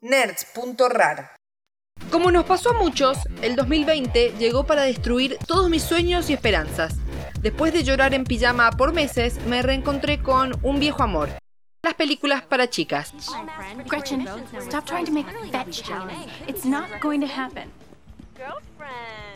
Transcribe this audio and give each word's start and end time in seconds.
nerds.rar. 0.00 1.36
Como 2.10 2.30
nos 2.30 2.44
pasó 2.44 2.70
a 2.70 2.78
muchos, 2.78 3.18
el 3.42 3.56
2020 3.56 4.34
llegó 4.38 4.64
para 4.64 4.82
destruir 4.82 5.36
todos 5.46 5.68
mis 5.68 5.82
sueños 5.82 6.30
y 6.30 6.32
esperanzas. 6.32 6.96
Después 7.40 7.72
de 7.72 7.82
llorar 7.82 8.14
en 8.14 8.24
pijama 8.24 8.70
por 8.70 8.92
meses, 8.92 9.44
me 9.46 9.62
reencontré 9.62 10.22
con 10.22 10.52
un 10.62 10.78
viejo 10.78 11.02
amor. 11.02 11.28
Las 11.82 11.94
películas 11.94 12.42
para 12.42 12.68
chicas. 12.70 13.12
Gretchen, 13.88 14.26
stop 14.60 14.84
trying 14.84 15.06
to 15.06 15.12
make. 15.12 15.26
It's 16.46 16.64
not 16.64 16.86
going 17.00 17.20
to 17.20 17.26
happen. 17.26 17.70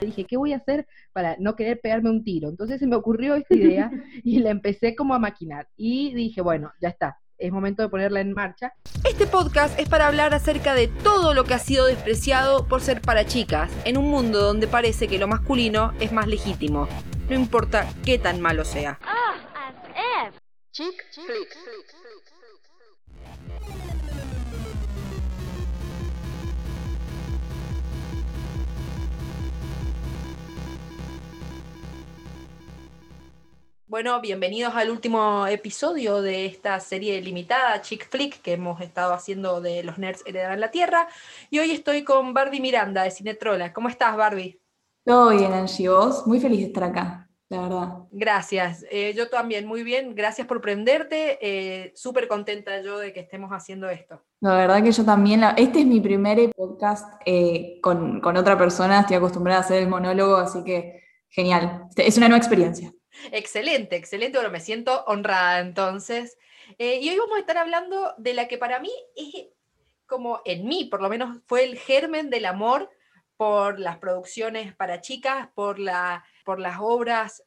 Dije, 0.01 0.25
¿qué 0.25 0.37
voy 0.37 0.53
a 0.53 0.57
hacer 0.57 0.87
para 1.13 1.37
no 1.39 1.55
querer 1.55 1.81
pegarme 1.81 2.11
un 2.11 2.25
tiro? 2.25 2.49
Entonces 2.49 2.81
se 2.81 2.87
me 2.87 2.97
ocurrió 2.97 3.35
esta 3.35 3.55
idea 3.55 3.91
y 4.25 4.39
la 4.39 4.51
empecé 4.51 4.95
como 4.95 5.15
a 5.15 5.19
maquinar. 5.19 5.69
Y 5.77 6.15
dije, 6.15 6.41
bueno, 6.41 6.73
ya 6.81 6.89
está, 6.89 7.21
es 7.43 7.53
momento 7.53 7.83
de 7.83 7.89
ponerla 7.89 8.21
en 8.21 8.33
marcha. 8.33 8.73
Este 9.05 9.27
podcast 9.27 9.79
es 9.79 9.89
para 9.89 10.07
hablar 10.07 10.33
acerca 10.33 10.75
de 10.75 10.87
todo 10.89 11.35
lo 11.35 11.45
que 11.45 11.55
ha 11.55 11.59
sido 11.59 11.87
despreciado 11.87 12.69
por 12.69 12.81
ser 12.81 13.01
para 13.01 13.27
chicas, 13.27 13.71
en 13.85 13.99
un 13.99 14.09
mundo 14.09 14.41
donde 14.41 14.69
parece 14.69 15.09
que 15.09 15.19
lo 15.19 15.27
masculino 15.27 15.93
es 16.01 16.13
más 16.13 16.29
legítimo, 16.29 16.89
no 17.29 17.35
importa 17.35 17.93
qué 18.05 18.19
tan 18.19 18.41
malo 18.41 18.65
sea. 18.65 18.99
Chick 20.73 21.05
flick. 21.13 22.02
Bueno, 33.93 34.23
bienvenidos 34.23 34.75
al 34.75 34.89
último 34.89 35.47
episodio 35.47 36.23
de 36.23 36.47
esta 36.47 36.81
serie 36.81 37.21
limitada 37.21 37.83
Chick 37.83 38.09
Flick 38.09 38.41
que 38.41 38.55
hemos 38.55 38.81
estado 38.81 39.13
haciendo 39.13 39.61
de 39.61 39.83
Los 39.83 39.99
Nerds 39.99 40.23
Heredarán 40.25 40.61
la 40.61 40.71
Tierra. 40.71 41.09
Y 41.51 41.59
hoy 41.59 41.73
estoy 41.73 42.03
con 42.03 42.33
Barbie 42.33 42.63
Miranda 42.63 43.03
de 43.03 43.11
Cinetrola. 43.11 43.75
¿Cómo 43.75 43.91
estás, 43.91 44.17
Barbie? 44.17 44.59
Todo 45.05 45.37
bien, 45.37 45.53
Angie. 45.53 45.91
¿Vos? 45.91 46.27
Muy 46.27 46.41
feliz 46.41 46.61
de 46.61 46.67
estar 46.69 46.85
acá, 46.85 47.29
la 47.51 47.61
verdad. 47.61 47.89
Gracias. 48.13 48.83
Eh, 48.91 49.13
yo 49.15 49.29
también, 49.29 49.67
muy 49.67 49.83
bien. 49.83 50.15
Gracias 50.15 50.47
por 50.47 50.63
prenderte. 50.63 51.37
Eh, 51.43 51.93
Súper 51.95 52.29
contenta 52.29 52.81
yo 52.81 52.99
de 52.99 53.13
que 53.13 53.21
estemos 53.21 53.51
haciendo 53.51 53.91
esto. 53.91 54.25
La 54.41 54.55
verdad 54.55 54.83
que 54.83 54.93
yo 54.93 55.05
también. 55.05 55.43
Este 55.59 55.81
es 55.81 55.87
mi 55.87 56.01
primer 56.01 56.51
podcast 56.57 57.21
eh, 57.27 57.79
con, 57.83 58.23
con 58.23 58.39
otra 58.39 58.57
persona. 58.57 59.01
Estoy 59.01 59.17
acostumbrada 59.17 59.59
a 59.61 59.65
hacer 59.65 59.83
el 59.83 59.89
monólogo, 59.91 60.37
así 60.37 60.65
que 60.65 61.03
genial. 61.29 61.89
Es 61.95 62.17
una 62.17 62.29
nueva 62.29 62.39
experiencia. 62.39 62.91
Excelente, 63.31 63.97
excelente. 63.97 64.39
Bueno, 64.39 64.51
me 64.51 64.61
siento 64.61 65.05
honrada 65.07 65.61
entonces. 65.61 66.39
Eh, 66.79 66.99
y 67.01 67.11
hoy 67.11 67.19
vamos 67.19 67.37
a 67.37 67.41
estar 67.41 67.59
hablando 67.59 68.15
de 68.19 68.35
la 68.35 68.49
que 68.49 68.59
para 68.59 68.81
mí 68.81 68.91
es 69.17 69.47
como 70.07 70.43
en 70.45 70.67
mí, 70.67 70.85
por 70.85 71.01
lo 71.01 71.09
menos, 71.09 71.39
fue 71.47 71.65
el 71.65 71.79
germen 71.79 72.29
del 72.29 72.45
amor 72.45 72.91
por 73.37 73.81
las 73.81 73.99
producciones 73.99 74.75
para 74.75 75.01
chicas, 75.01 75.49
por, 75.55 75.79
la, 75.79 76.25
por 76.45 76.61
las 76.61 76.77
obras 76.81 77.45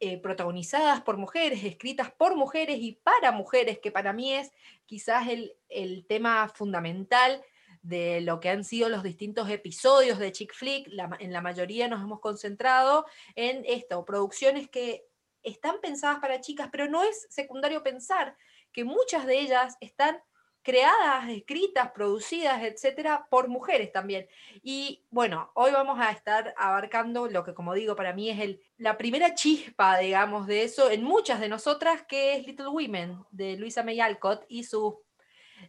eh, 0.00 0.18
protagonizadas 0.18 1.00
por 1.00 1.16
mujeres, 1.16 1.64
escritas 1.64 2.12
por 2.12 2.36
mujeres 2.36 2.76
y 2.78 2.92
para 2.92 3.32
mujeres, 3.32 3.78
que 3.78 3.90
para 3.90 4.12
mí 4.12 4.34
es 4.34 4.52
quizás 4.84 5.28
el, 5.28 5.56
el 5.68 6.04
tema 6.06 6.50
fundamental 6.54 7.42
de 7.84 8.22
lo 8.22 8.40
que 8.40 8.48
han 8.48 8.64
sido 8.64 8.88
los 8.88 9.02
distintos 9.02 9.48
episodios 9.50 10.18
de 10.18 10.32
Chick 10.32 10.54
Flick, 10.54 10.88
en 11.20 11.32
la 11.32 11.40
mayoría 11.42 11.86
nos 11.86 12.02
hemos 12.02 12.18
concentrado 12.18 13.04
en 13.36 13.62
esto, 13.66 14.04
producciones 14.06 14.70
que 14.70 15.06
están 15.42 15.80
pensadas 15.82 16.18
para 16.18 16.40
chicas, 16.40 16.70
pero 16.72 16.88
no 16.88 17.02
es 17.02 17.26
secundario 17.28 17.82
pensar 17.82 18.36
que 18.72 18.84
muchas 18.84 19.26
de 19.26 19.38
ellas 19.38 19.76
están 19.80 20.18
creadas, 20.62 21.28
escritas, 21.28 21.92
producidas, 21.92 22.62
etcétera, 22.62 23.26
por 23.28 23.48
mujeres 23.48 23.92
también. 23.92 24.26
Y 24.62 25.04
bueno, 25.10 25.50
hoy 25.52 25.70
vamos 25.72 26.00
a 26.00 26.10
estar 26.10 26.54
abarcando 26.56 27.28
lo 27.28 27.44
que, 27.44 27.52
como 27.52 27.74
digo, 27.74 27.94
para 27.94 28.14
mí 28.14 28.30
es 28.30 28.40
el, 28.40 28.62
la 28.78 28.96
primera 28.96 29.34
chispa, 29.34 29.98
digamos, 29.98 30.46
de 30.46 30.64
eso 30.64 30.90
en 30.90 31.04
muchas 31.04 31.38
de 31.38 31.50
nosotras, 31.50 32.04
que 32.08 32.36
es 32.36 32.46
Little 32.46 32.68
Women, 32.68 33.18
de 33.30 33.58
Luisa 33.58 33.82
May 33.82 34.00
Alcott 34.00 34.46
y 34.48 34.64
sus 34.64 34.94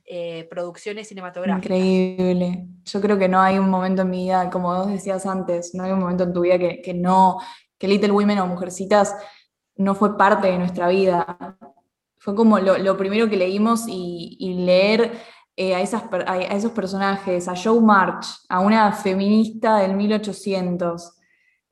eh, 0.05 0.47
producciones 0.49 1.07
cinematográficas. 1.07 1.65
Increíble. 1.65 2.67
Yo 2.83 3.01
creo 3.01 3.17
que 3.17 3.29
no 3.29 3.39
hay 3.39 3.57
un 3.57 3.69
momento 3.69 4.01
en 4.01 4.09
mi 4.09 4.23
vida, 4.23 4.49
como 4.49 4.75
vos 4.75 4.87
decías 4.87 5.25
antes, 5.25 5.73
no 5.73 5.83
hay 5.83 5.91
un 5.91 5.99
momento 5.99 6.23
en 6.23 6.33
tu 6.33 6.41
vida 6.41 6.57
que, 6.57 6.93
no, 6.93 7.37
que 7.77 7.87
Little 7.87 8.11
Women 8.11 8.39
o 8.39 8.47
Mujercitas 8.47 9.15
no 9.77 9.95
fue 9.95 10.17
parte 10.17 10.47
de 10.47 10.57
nuestra 10.57 10.87
vida. 10.87 11.57
Fue 12.17 12.35
como 12.35 12.59
lo, 12.59 12.97
primero 12.97 13.29
que 13.29 13.37
leímos 13.37 13.85
y, 13.87 14.53
leer 14.65 15.11
eh, 15.55 15.75
a, 15.75 15.81
esas, 15.81 16.03
a, 16.25 16.37
esos 16.37 16.71
personajes, 16.71 17.47
a 17.47 17.55
Joe 17.55 17.79
March, 17.81 18.25
a 18.49 18.59
una 18.59 18.91
feminista 18.91 19.77
del 19.77 19.95
1800, 19.95 21.14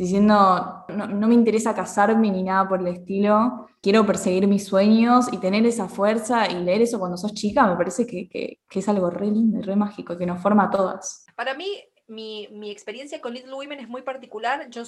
diciendo, 0.04 0.86
no, 0.90 1.28
me 1.28 1.34
interesa 1.34 1.74
casarme 1.74 2.32
ni 2.32 2.44
nada 2.44 2.68
por 2.68 2.80
el 2.80 2.88
estilo, 2.88 3.68
quiero 3.82 4.06
perseguir 4.06 4.48
mis 4.48 4.66
sueños 4.66 5.28
y 5.32 5.38
tener 5.38 5.66
esa 5.66 5.88
fuerza 5.88 6.50
y 6.50 6.56
leer 6.56 6.82
eso 6.82 7.00
cuando 7.00 7.18
sos 7.18 7.34
chica, 7.34 7.68
me 7.68 7.76
parece 7.76 8.06
que, 8.08 8.60
es 8.70 8.90
algo 8.90 9.10
re 9.10 9.28
lindo 9.28 9.60
y 9.60 9.62
re 9.62 9.76
mágico, 9.76 10.18
que 10.18 10.26
nos 10.26 10.42
forma 10.42 10.66
a 10.66 10.70
todas. 10.70 11.26
Para 11.36 11.54
mí, 11.54 11.68
mi, 12.08 12.48
mi 12.52 12.72
experiencia 12.72 13.22
con 13.22 13.34
Little 13.34 13.54
Women 13.54 13.80
es 13.80 13.88
muy 13.88 14.02
particular. 14.02 14.70
Yo 14.70 14.84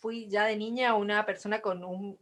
fui 0.00 0.28
ya 0.28 0.44
de 0.44 0.56
niña 0.56 0.94
una 0.94 1.24
persona 1.24 1.60
con 1.60 1.84
un 1.84 2.18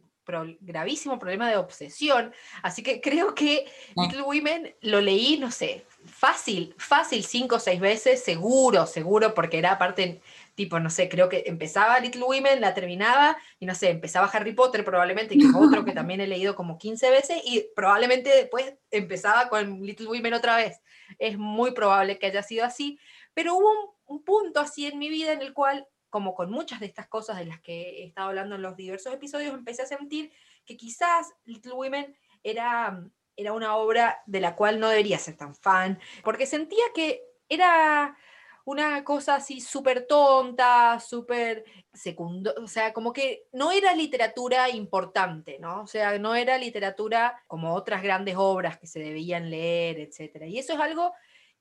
gravísimo 0.60 1.18
problema 1.18 1.50
de 1.50 1.56
obsesión, 1.56 2.32
así 2.62 2.82
que 2.82 3.00
creo 3.00 3.34
que 3.34 3.66
Little 3.96 4.22
Women 4.22 4.74
lo 4.82 5.00
leí, 5.00 5.38
no 5.38 5.50
sé, 5.50 5.84
fácil, 6.06 6.74
fácil, 6.78 7.24
cinco 7.24 7.56
o 7.56 7.58
seis 7.58 7.80
veces, 7.80 8.22
seguro, 8.22 8.86
seguro, 8.86 9.34
porque 9.34 9.58
era 9.58 9.72
aparte 9.72 10.20
tipo, 10.54 10.78
no 10.80 10.90
sé, 10.90 11.08
creo 11.08 11.28
que 11.28 11.44
empezaba 11.46 11.98
Little 12.00 12.24
Women, 12.24 12.60
la 12.60 12.74
terminaba, 12.74 13.36
y 13.58 13.66
no 13.66 13.74
sé, 13.74 13.90
empezaba 13.90 14.26
Harry 14.26 14.52
Potter 14.52 14.84
probablemente, 14.84 15.36
que 15.36 15.44
es 15.44 15.54
otro 15.54 15.84
que 15.84 15.92
también 15.92 16.20
he 16.20 16.26
leído 16.26 16.54
como 16.54 16.78
15 16.78 17.10
veces, 17.10 17.42
y 17.44 17.66
probablemente 17.74 18.30
después 18.30 18.74
empezaba 18.90 19.48
con 19.48 19.82
Little 19.82 20.08
Women 20.08 20.34
otra 20.34 20.56
vez. 20.56 20.80
Es 21.18 21.38
muy 21.38 21.72
probable 21.72 22.18
que 22.18 22.26
haya 22.26 22.42
sido 22.42 22.64
así, 22.64 22.98
pero 23.34 23.56
hubo 23.56 23.96
un, 24.06 24.24
punto 24.24 24.60
así 24.60 24.86
en 24.86 24.98
mi 24.98 25.08
vida 25.08 25.32
en 25.32 25.40
el 25.40 25.54
cual, 25.54 25.86
como 26.08 26.34
con 26.34 26.50
muchas 26.50 26.80
de 26.80 26.86
estas 26.86 27.08
cosas 27.08 27.38
de 27.38 27.46
las 27.46 27.60
que 27.60 28.02
he 28.02 28.06
estado 28.06 28.28
hablando 28.28 28.56
en 28.56 28.62
los 28.62 28.76
diversos 28.76 29.14
episodios, 29.14 29.54
empecé 29.54 29.82
a 29.82 29.86
sentir 29.86 30.32
que 30.66 30.76
quizás 30.76 31.32
Little 31.44 31.72
Women 31.72 32.16
era, 32.42 33.02
era 33.36 33.52
una 33.52 33.76
obra 33.76 34.20
de 34.26 34.40
la 34.40 34.56
cual 34.56 34.80
no 34.80 34.88
debería 34.88 35.18
ser 35.18 35.36
tan 35.36 35.54
fan, 35.54 35.98
porque 36.24 36.46
sentía 36.46 36.84
que 36.94 37.22
era 37.48 38.16
una 38.64 39.02
cosa 39.04 39.36
así 39.36 39.60
súper 39.60 40.06
tonta, 40.06 41.00
súper 41.00 41.64
secundo, 41.92 42.54
o 42.62 42.66
sea, 42.66 42.92
como 42.92 43.12
que 43.12 43.46
no 43.52 43.72
era 43.72 43.94
literatura 43.94 44.68
importante, 44.70 45.58
¿no? 45.58 45.82
O 45.82 45.86
sea, 45.86 46.18
no 46.18 46.34
era 46.34 46.58
literatura 46.58 47.42
como 47.46 47.74
otras 47.74 48.02
grandes 48.02 48.36
obras 48.36 48.78
que 48.78 48.86
se 48.86 49.00
debían 49.00 49.50
leer, 49.50 49.98
etc. 50.00 50.44
Y 50.46 50.58
eso 50.58 50.74
es 50.74 50.80
algo 50.80 51.12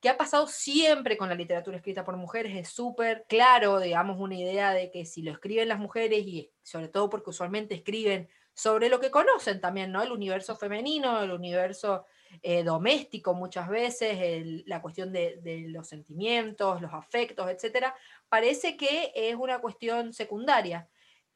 que 0.01 0.09
ha 0.09 0.17
pasado 0.17 0.47
siempre 0.47 1.17
con 1.17 1.29
la 1.29 1.35
literatura 1.35 1.77
escrita 1.77 2.05
por 2.05 2.15
mujeres, 2.15 2.55
es 2.55 2.69
súper 2.69 3.25
claro, 3.27 3.79
digamos, 3.79 4.17
una 4.19 4.35
idea 4.35 4.73
de 4.73 4.91
que 4.91 5.05
si 5.05 5.21
lo 5.21 5.31
escriben 5.31 5.67
las 5.67 5.79
mujeres, 5.79 6.25
y 6.25 6.51
sobre 6.63 6.87
todo 6.87 7.09
porque 7.09 7.31
usualmente 7.31 7.75
escriben 7.75 8.29
sobre 8.53 8.89
lo 8.89 8.99
que 8.99 9.11
conocen 9.11 9.59
también, 9.59 9.91
¿no? 9.91 10.01
El 10.01 10.11
universo 10.11 10.55
femenino, 10.55 11.21
el 11.21 11.31
universo 11.31 12.05
eh, 12.41 12.63
doméstico 12.63 13.33
muchas 13.33 13.67
veces, 13.69 14.63
la 14.65 14.81
cuestión 14.81 15.11
de, 15.11 15.65
los 15.69 15.87
sentimientos, 15.87 16.81
los 16.81 16.93
afectos, 16.93 17.49
etcétera, 17.49 17.93
parece 18.29 18.77
que 18.77 19.11
es 19.15 19.35
una 19.35 19.59
cuestión 19.59 20.13
secundaria. 20.13 20.87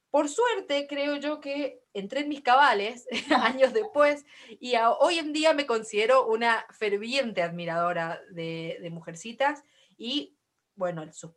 Por 0.10 0.30
suerte, 0.30 0.86
creo 0.88 1.16
yo 1.16 1.40
que 1.40 1.82
entré 1.94 2.22
en 2.22 2.30
mis 2.30 2.42
cabales 2.42 3.08
años 3.36 3.74
después 3.74 4.26
y 4.60 4.76
hoy 5.00 5.18
en 5.18 5.34
día 5.34 5.54
me 5.54 5.66
considero 5.66 6.28
una 6.28 6.66
ferviente 6.70 7.42
admiradora 7.42 8.22
de, 8.30 8.88
Mujercitas 8.92 9.64
y, 9.98 10.38
bueno, 10.76 11.12
sus, 11.12 11.34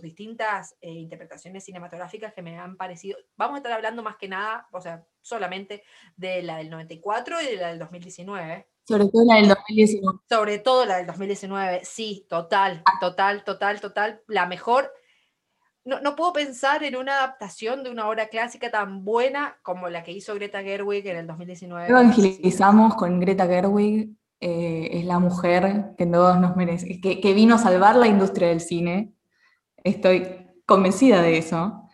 distintas 0.00 0.76
eh, 0.80 0.90
interpretaciones 0.90 1.64
cinematográficas 1.64 2.32
que 2.32 2.42
me 2.42 2.56
han 2.56 2.76
parecido. 2.76 3.18
Vamos 3.36 3.56
a 3.56 3.58
estar 3.58 3.72
hablando 3.72 4.02
más 4.02 4.16
que 4.16 4.28
nada, 4.28 4.68
o 4.70 4.80
sea, 4.80 5.04
solamente 5.20 5.82
de 6.16 6.42
la 6.42 6.58
del 6.58 6.70
94 6.70 7.42
y 7.42 7.46
de 7.46 7.56
la 7.56 7.68
del 7.68 7.80
2019. 7.80 8.69
Sobre 8.86 9.06
todo 9.06 9.24
la 9.24 9.36
del 9.36 9.48
2019. 9.48 10.18
Sobre 10.28 10.58
todo 10.58 10.84
la 10.84 10.96
del 10.96 11.06
2019, 11.06 11.80
sí, 11.84 12.26
total, 12.28 12.82
total, 13.00 13.44
total, 13.44 13.80
total. 13.80 14.22
La 14.26 14.46
mejor. 14.46 14.92
No, 15.84 16.00
no, 16.00 16.14
puedo 16.14 16.32
pensar 16.32 16.84
en 16.84 16.96
una 16.96 17.14
adaptación 17.14 17.82
de 17.82 17.90
una 17.90 18.08
obra 18.08 18.28
clásica 18.28 18.70
tan 18.70 19.04
buena 19.04 19.58
como 19.62 19.88
la 19.88 20.02
que 20.02 20.12
hizo 20.12 20.34
Greta 20.34 20.62
Gerwig 20.62 21.06
en 21.06 21.16
el 21.16 21.26
2019. 21.26 21.88
Evangelizamos 21.88 22.94
con 22.96 23.18
Greta 23.18 23.46
Gerwig, 23.46 24.10
eh, 24.40 24.88
es 24.92 25.04
la 25.04 25.18
mujer 25.18 25.94
que 25.96 26.06
todos 26.06 26.38
nos 26.38 26.56
merece, 26.56 27.00
que, 27.00 27.20
que 27.20 27.34
vino 27.34 27.54
a 27.54 27.58
salvar 27.58 27.96
la 27.96 28.08
industria 28.08 28.48
del 28.48 28.60
cine. 28.60 29.14
Estoy 29.82 30.50
convencida 30.66 31.22
de 31.22 31.38
eso. 31.38 31.88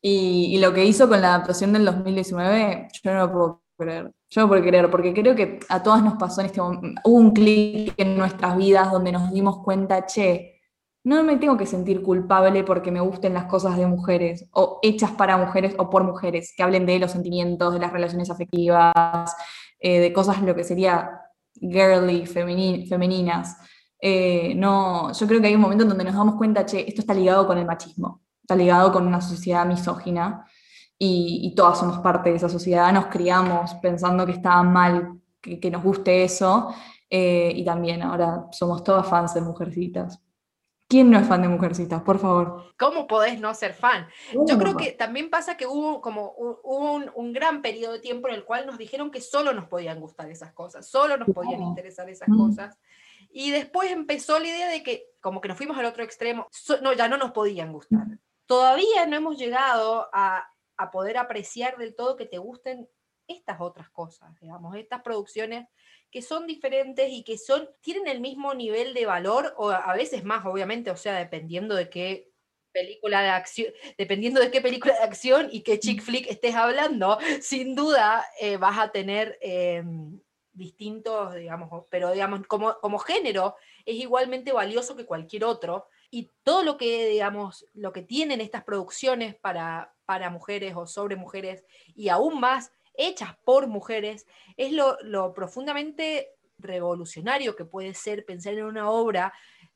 Y, 0.00 0.54
y, 0.54 0.58
lo 0.58 0.72
que 0.72 0.84
hizo 0.84 1.08
con 1.08 1.20
la 1.20 1.34
adaptación 1.34 1.72
del 1.72 1.84
2019, 1.84 2.88
yo 3.02 3.12
no 3.12 3.26
lo 3.26 3.32
puedo 3.32 3.62
creer. 3.76 4.12
Yo 4.30 4.46
por 4.46 4.62
querer, 4.62 4.90
porque 4.90 5.14
creo 5.14 5.34
que 5.34 5.58
a 5.68 5.82
todas 5.82 6.02
nos 6.02 6.14
pasó 6.14 6.40
en 6.40 6.46
este 6.46 6.60
momento, 6.60 7.00
hubo 7.04 7.16
un 7.18 7.30
clic 7.32 7.94
en 7.96 8.16
nuestras 8.18 8.56
vidas 8.58 8.92
donde 8.92 9.10
nos 9.10 9.32
dimos 9.32 9.62
cuenta, 9.64 10.04
che, 10.04 10.60
no 11.04 11.22
me 11.22 11.36
tengo 11.38 11.56
que 11.56 11.64
sentir 11.64 12.02
culpable 12.02 12.62
porque 12.64 12.90
me 12.90 13.00
gusten 13.00 13.32
las 13.32 13.46
cosas 13.46 13.78
de 13.78 13.86
mujeres, 13.86 14.46
o 14.52 14.80
hechas 14.82 15.12
para 15.12 15.38
mujeres 15.38 15.74
o 15.78 15.88
por 15.88 16.04
mujeres, 16.04 16.52
que 16.54 16.62
hablen 16.62 16.84
de 16.84 16.98
los 16.98 17.12
sentimientos, 17.12 17.72
de 17.72 17.80
las 17.80 17.92
relaciones 17.92 18.28
afectivas, 18.30 19.34
eh, 19.80 20.00
de 20.00 20.12
cosas 20.12 20.42
lo 20.42 20.54
que 20.54 20.64
sería 20.64 21.22
girly, 21.60 22.26
femeninas. 22.26 23.56
Eh, 24.00 24.54
no, 24.56 25.12
yo 25.12 25.26
creo 25.26 25.40
que 25.40 25.46
hay 25.46 25.54
un 25.54 25.60
momento 25.62 25.84
en 25.84 25.88
donde 25.88 26.04
nos 26.04 26.14
damos 26.14 26.36
cuenta, 26.36 26.66
che, 26.66 26.86
esto 26.86 27.00
está 27.00 27.14
ligado 27.14 27.46
con 27.46 27.56
el 27.56 27.64
machismo, 27.64 28.22
está 28.42 28.54
ligado 28.54 28.92
con 28.92 29.06
una 29.06 29.22
sociedad 29.22 29.64
misógina, 29.64 30.44
y, 30.98 31.54
todas 31.54 31.78
somos 31.78 31.98
parte 31.98 32.30
de 32.30 32.36
esa 32.36 32.48
sociedad, 32.48 32.92
nos 32.92 33.06
criamos 33.06 33.74
pensando 33.76 34.26
que 34.26 34.32
estaba 34.32 34.62
mal 34.62 35.20
que, 35.40 35.70
nos 35.70 35.82
guste 35.82 36.24
eso, 36.24 36.74
eh, 37.08 37.52
y 37.54 37.64
también 37.64 38.02
ahora 38.02 38.46
somos 38.50 38.82
todas 38.82 39.06
fans 39.06 39.34
de 39.34 39.40
Mujercitas. 39.40 40.20
¿Quién 40.88 41.10
no 41.10 41.18
es 41.18 41.28
fan 41.28 41.42
de 41.42 41.48
Mujercitas, 41.48 42.02
por 42.02 42.18
favor? 42.18 42.72
¿Cómo 42.78 43.06
podés 43.06 43.38
no 43.38 43.52
ser 43.54 43.74
fan? 43.74 44.08
Yo 44.32 44.58
creo 44.58 44.74
que 44.74 44.92
también 44.92 45.28
pasa 45.28 45.56
que 45.56 45.66
hubo 45.66 46.00
como 46.00 46.30
un, 46.32 47.10
un, 47.14 47.32
gran 47.34 47.60
periodo 47.60 47.92
de 47.92 48.00
tiempo 48.00 48.26
en 48.28 48.34
el 48.34 48.44
cual 48.44 48.66
nos 48.66 48.78
dijeron 48.78 49.10
que 49.10 49.20
solo 49.20 49.52
nos 49.52 49.66
podían 49.66 50.00
gustar 50.00 50.30
esas 50.30 50.52
cosas, 50.54 50.88
solo 50.88 51.18
nos 51.18 51.28
podían 51.28 51.62
interesar 51.62 52.08
esas 52.08 52.28
mm. 52.30 52.38
cosas. 52.38 52.78
Y 53.30 53.50
después 53.50 53.92
empezó 53.92 54.38
la 54.38 54.48
idea 54.48 54.68
de 54.70 54.82
que 54.82 55.04
como 55.20 55.42
que 55.42 55.48
nos 55.48 55.58
fuimos 55.58 55.76
al 55.76 55.84
otro 55.84 56.02
extremo, 56.02 56.46
no, 56.82 56.94
ya 56.94 57.06
no 57.06 57.18
nos 57.18 57.32
podían 57.32 57.70
gustar. 57.70 58.06
Todavía 58.46 59.04
no 59.06 59.16
hemos 59.16 59.36
llegado 59.36 60.08
a, 60.14 60.48
a 60.78 60.90
poder 60.90 61.18
apreciar 61.18 61.76
del 61.76 61.94
todo 61.94 62.16
que 62.16 62.26
te 62.26 62.38
gusten 62.38 62.88
estas 63.26 63.60
otras 63.60 63.90
cosas, 63.90 64.34
digamos, 64.40 64.74
estas 64.76 65.02
producciones 65.02 65.68
que 66.10 66.22
son 66.22 66.46
diferentes 66.46 67.10
y 67.10 67.22
que 67.22 67.36
son, 67.36 67.68
tienen 67.82 68.08
el 68.08 68.20
mismo 68.20 68.54
nivel 68.54 68.94
de 68.94 69.04
valor, 69.04 69.54
o 69.58 69.70
a 69.70 69.94
veces 69.94 70.24
más, 70.24 70.46
obviamente, 70.46 70.90
o 70.90 70.96
sea, 70.96 71.18
dependiendo 71.18 71.74
de 71.74 71.90
qué 71.90 72.30
película 72.72 73.22
de 73.22 73.28
acción, 73.28 73.72
dependiendo 73.98 74.40
de 74.40 74.50
qué 74.50 74.60
película 74.60 74.94
de 74.94 75.04
acción 75.04 75.48
y 75.50 75.62
qué 75.62 75.78
chick 75.78 76.00
flick 76.00 76.26
estés 76.28 76.54
hablando, 76.54 77.18
sin 77.42 77.74
duda 77.74 78.24
eh, 78.40 78.56
vas 78.56 78.78
a 78.78 78.90
tener 78.90 79.38
em, 79.40 80.20
distintos, 80.52 81.34
digamos, 81.34 81.84
pero 81.90 82.12
digamos, 82.12 82.46
como, 82.46 82.78
como 82.80 82.98
género 82.98 83.56
es 83.84 83.96
igualmente 83.96 84.52
valioso 84.52 84.96
que 84.96 85.06
cualquier 85.06 85.44
otro. 85.44 85.88
Y 86.10 86.30
todo 86.42 86.62
lo 86.62 86.76
que, 86.76 87.06
digamos, 87.08 87.66
lo 87.74 87.92
que 87.92 88.02
tienen 88.02 88.40
estas 88.40 88.64
producciones 88.64 89.34
para, 89.34 89.94
para 90.06 90.30
mujeres 90.30 90.74
o 90.76 90.86
sobre 90.86 91.16
mujeres, 91.16 91.64
y 91.94 92.08
aún 92.08 92.40
más 92.40 92.72
hechas 92.94 93.36
por 93.44 93.68
mujeres, 93.68 94.26
es 94.56 94.72
lo, 94.72 95.32
profundamente 95.32 96.30
revolucionario 96.58 97.54
que 97.54 97.64
puede 97.64 97.94
ser 97.94 98.24
pensar 98.24 98.54
en 98.54 98.64
una 98.64 98.90
obra, 98.90 99.32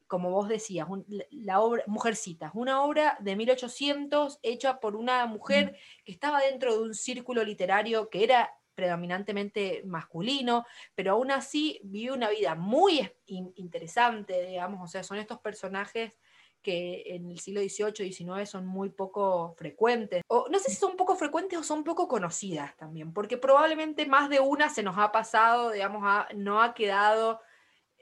como 0.08 0.31
vos 0.31 0.49
decías, 0.49 0.88
la 1.31 1.61
obra 1.61 1.84
Mujercitas, 1.87 2.50
una 2.55 2.82
obra 2.82 3.17
de 3.20 3.37
1800 3.37 4.40
hecha 4.43 4.81
por 4.81 4.96
una 4.96 5.25
mujer 5.26 5.76
que 6.05 6.12
estaba 6.12 6.40
dentro 6.40 6.75
de 6.75 6.82
un 6.82 6.94
círculo 6.94 7.44
literario 7.44 8.11
que 8.11 8.25
era 8.25 8.50
predominantemente 8.75 9.82
masculino, 9.87 10.67
pero 10.94 11.12
aún 11.12 11.31
así 11.31 11.81
vive 11.85 12.12
una 12.12 12.31
vida 12.31 12.55
muy 12.55 13.11
interesante, 13.26 14.46
digamos, 14.46 14.82
o 14.82 14.90
sea, 14.90 15.05
son 15.05 15.19
estos 15.19 15.38
personajes 15.40 16.19
que 16.62 17.03
en 17.06 17.31
el 17.31 17.38
siglo 17.41 17.61
XVIII 17.61 18.12
XIX 18.12 18.49
son 18.49 18.67
muy 18.67 18.91
poco 18.91 19.55
frecuentes. 19.59 20.23
O 20.29 20.49
no 20.50 20.59
sé 20.59 20.70
si 20.70 20.76
son 20.76 20.97
poco 20.97 21.17
frecuentes 21.17 21.59
o 21.59 21.62
son 21.62 21.85
poco 21.85 22.09
conocidas 22.09 22.76
también, 22.76 23.12
porque 23.12 23.37
probablemente 23.37 24.06
más 24.06 24.31
de 24.31 24.41
una 24.41 24.69
se 24.69 24.82
nos 24.82 24.97
ha 24.99 25.12
pasado, 25.12 25.70
digamos, 25.70 26.03
no 26.35 26.62
ha 26.62 26.75
quedado 26.75 27.41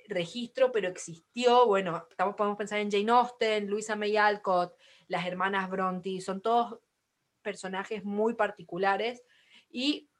registro, 0.09 0.73
pero 0.73 0.89
existió. 0.89 1.67
Bueno, 1.67 2.07
podemos 2.37 2.57
pensar 2.57 2.79
en 2.81 2.91
Jane 2.91 3.11
Austen, 3.11 3.69
Louisa 3.69 3.97
May 3.97 4.17
Alcott, 4.17 4.77
las 5.09 5.27
hermanas 5.27 5.71
Bronte, 5.71 6.21
son 6.21 6.41
todos 6.41 6.79
personajes 7.43 8.05
muy 8.05 8.35
particulares 8.35 9.25
y 9.71 10.11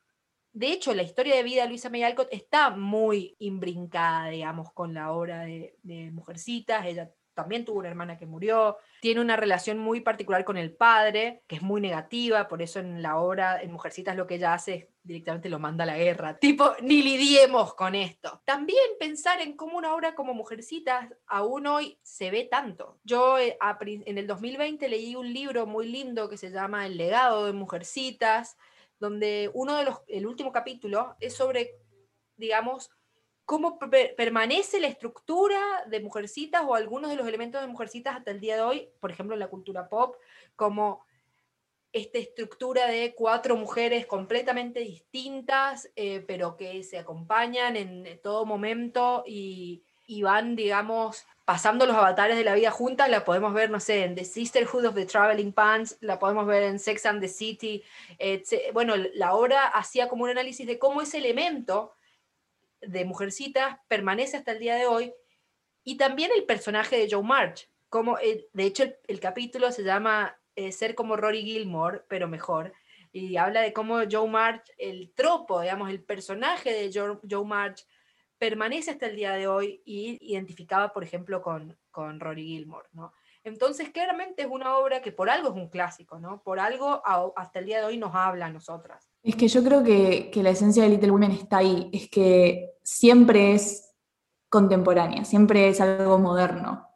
de 0.53 0.73
hecho, 0.73 0.95
la 0.95 1.05
historia 1.05 1.37
de 1.37 1.45
vida 1.45 1.63
de 1.63 1.69
Luisa 1.69 1.91
May 1.91 2.03
Alcott 2.03 2.29
está 2.33 2.71
muy 2.71 3.37
imbrincada, 3.39 4.31
digamos, 4.31 4.73
con 4.73 4.95
la 4.95 5.13
obra 5.13 5.43
de, 5.43 5.77
de 5.85 6.11
Mujercitas. 6.11 6.87
Ella 6.87 7.13
también 7.41 7.65
tuvo 7.65 7.79
una 7.79 7.89
hermana 7.89 8.19
que 8.19 8.27
murió, 8.27 8.77
tiene 9.01 9.21
una 9.21 9.37
relación 9.37 9.79
muy 9.79 10.01
particular 10.01 10.45
con 10.45 10.59
el 10.59 10.73
padre, 10.73 11.43
que 11.47 11.57
es 11.57 11.63
muy 11.63 11.81
negativa, 11.81 12.49
por 12.49 12.61
eso 12.61 12.81
en 12.81 13.01
la 13.01 13.19
obra, 13.19 13.63
en 13.63 13.73
Mujercitas, 13.73 14.15
lo 14.15 14.27
que 14.27 14.35
ella 14.35 14.53
hace 14.53 14.75
es 14.75 14.87
directamente 15.03 15.49
lo 15.49 15.59
manda 15.59 15.85
a 15.85 15.87
la 15.87 15.97
guerra, 15.97 16.39
tipo, 16.39 16.75
ni 16.83 17.03
lidiemos 17.03 17.75
con 17.75 17.95
esto. 17.95 18.43
También 18.45 18.85
pensar 18.99 19.41
en 19.41 19.57
cómo 19.57 19.79
una 19.79 19.95
obra 19.95 20.15
como 20.15 20.35
Mujercitas 20.35 21.09
aún 21.27 21.67
hoy 21.67 21.99
se 22.03 22.31
ve 22.31 22.45
tanto. 22.45 23.01
Yo 23.05 23.39
eh, 23.39 23.57
en 23.83 24.19
el 24.19 24.27
2020 24.27 24.87
leí 24.89 25.17
un 25.17 25.33
libro 25.33 25.67
muy 25.67 25.89
lindo 25.89 26.29
que 26.29 26.37
se 26.37 26.51
llama 26.51 26.87
El 26.87 26.99
legado 26.99 27.47
de 27.47 27.55
Mujercitas, 27.55 28.59
donde 28.99 29.51
uno 29.55 29.77
de 29.77 29.85
los, 29.85 30.01
el 30.09 30.27
último 30.27 30.53
capítulo 30.53 31.17
es 31.21 31.35
sobre, 31.35 31.79
digamos, 32.37 32.91
cómo 33.51 33.81
permanece 34.17 34.79
la 34.79 34.87
estructura 34.87 35.59
de 35.89 35.99
Mujercitas 35.99 36.63
o 36.65 36.77
algunos 36.77 37.11
de 37.11 37.17
los 37.17 37.27
elementos 37.27 37.61
de 37.61 37.67
Mujercitas 37.67 38.17
hasta 38.17 38.31
el 38.31 38.39
día 38.39 38.55
de 38.55 38.63
hoy, 38.63 38.89
por 39.01 39.11
ejemplo, 39.11 39.35
en 39.35 39.41
la 39.41 39.49
cultura 39.49 39.89
pop, 39.89 40.15
como 40.55 41.05
esta 41.93 42.19
estructura 42.19 42.87
de 42.87 43.13
cuatro 43.13 43.57
mujeres 43.57 44.07
completamente 44.07 44.79
distintas, 44.79 45.91
eh, 45.97 46.23
pero 46.29 46.57
que 46.57 46.85
se 46.85 46.97
acompañan 46.97 47.75
en 47.75 48.21
todo 48.23 48.47
momento 48.47 49.25
y, 49.27 49.83
van, 50.23 50.55
digamos, 50.55 51.27
pasando 51.45 51.87
los 51.87 51.97
avatares 51.97 52.37
de 52.37 52.45
la 52.45 52.55
vida 52.55 52.71
juntas, 52.71 53.11
la 53.11 53.25
podemos 53.25 53.53
ver, 53.53 53.69
no 53.69 53.81
sé, 53.81 54.05
en 54.05 54.15
The 54.15 54.27
Sisterhood 54.27 54.85
of 54.85 54.95
the 54.95 55.07
Traveling 55.07 55.53
Pants, 55.53 55.97
la 56.03 56.21
podemos 56.21 56.47
ver 56.47 56.63
en 56.63 56.79
Sex 56.79 57.05
and 57.05 57.21
the 57.21 57.27
City. 57.27 57.83
bueno, 58.73 58.95
la 59.15 59.35
obra 59.35 59.67
hacía 59.67 60.09
como 60.09 60.23
un 60.23 60.31
análisis 60.31 60.69
de 60.69 60.79
cómo 60.79 61.03
ese 61.03 61.19
elemento 61.19 61.97
de 62.81 63.05
Mujercitas 63.05 63.79
permanece 63.89 64.37
hasta 64.37 64.53
el 64.53 64.59
día 64.59 64.77
de 64.77 64.87
hoy, 64.87 65.13
y 65.85 65.97
también 65.97 66.31
el 66.37 66.45
personaje 66.45 66.97
de 66.99 67.09
Joe 67.11 67.23
March, 67.23 67.71
como 67.89 68.17
de 68.17 68.65
hecho 68.65 68.85
el, 69.07 69.21
capítulo 69.21 69.73
se 69.73 69.83
llama 69.83 70.39
eh, 70.55 70.73
Ser 70.73 70.95
como 70.95 71.17
Rory 71.17 71.43
Gilmore, 71.43 72.03
pero 72.09 72.29
mejor, 72.29 72.73
y 73.13 73.37
habla 73.37 73.63
de 73.63 73.73
cómo 73.73 73.99
Joe 74.11 74.29
March, 74.29 74.71
el 74.79 75.13
tropo, 75.15 75.61
digamos, 75.61 75.91
el 75.91 76.03
personaje 76.03 76.73
de 76.73 76.91
Joe, 76.93 77.19
Joe 77.29 77.45
March, 77.45 77.87
permanece 78.39 78.93
hasta 78.93 79.07
el 79.07 79.17
día 79.17 79.33
de 79.33 79.49
hoy 79.49 79.83
y 79.85 80.17
identificaba, 80.21 80.93
por 80.93 81.03
ejemplo, 81.05 81.43
con, 81.43 81.77
con 81.91 82.21
Rory 82.21 82.45
Gilmore, 82.45 82.89
¿no? 82.93 83.13
Entonces, 83.43 83.91
claramente 83.91 84.43
es 84.43 84.49
una 84.49 84.77
obra 84.77 85.03
que 85.03 85.13
por 85.13 85.31
algo 85.31 85.49
es 85.49 85.55
un 85.55 85.69
clásico, 85.69 86.19
¿no? 86.19 86.43
Por 86.43 86.61
algo 86.61 87.03
hasta 87.37 87.59
el 87.59 87.67
día 87.67 87.79
de 87.81 87.87
hoy 87.87 87.97
nos 87.97 88.15
habla 88.15 88.47
a 88.47 88.51
nosotras. 88.51 89.10
Es 89.23 89.37
que 89.37 89.49
yo 89.49 89.63
creo 89.63 89.83
que, 89.83 90.31
la 90.43 90.51
esencia 90.51 90.83
de 90.83 90.91
Little 90.91 91.11
Women 91.11 91.33
está 91.33 91.59
ahí, 91.59 91.91
es 91.93 92.09
que 92.09 92.71
siempre 92.83 93.53
es 93.55 93.93
contemporánea, 94.49 95.25
siempre 95.25 95.69
es 95.69 95.81
algo 95.81 96.19
moderno. 96.19 96.87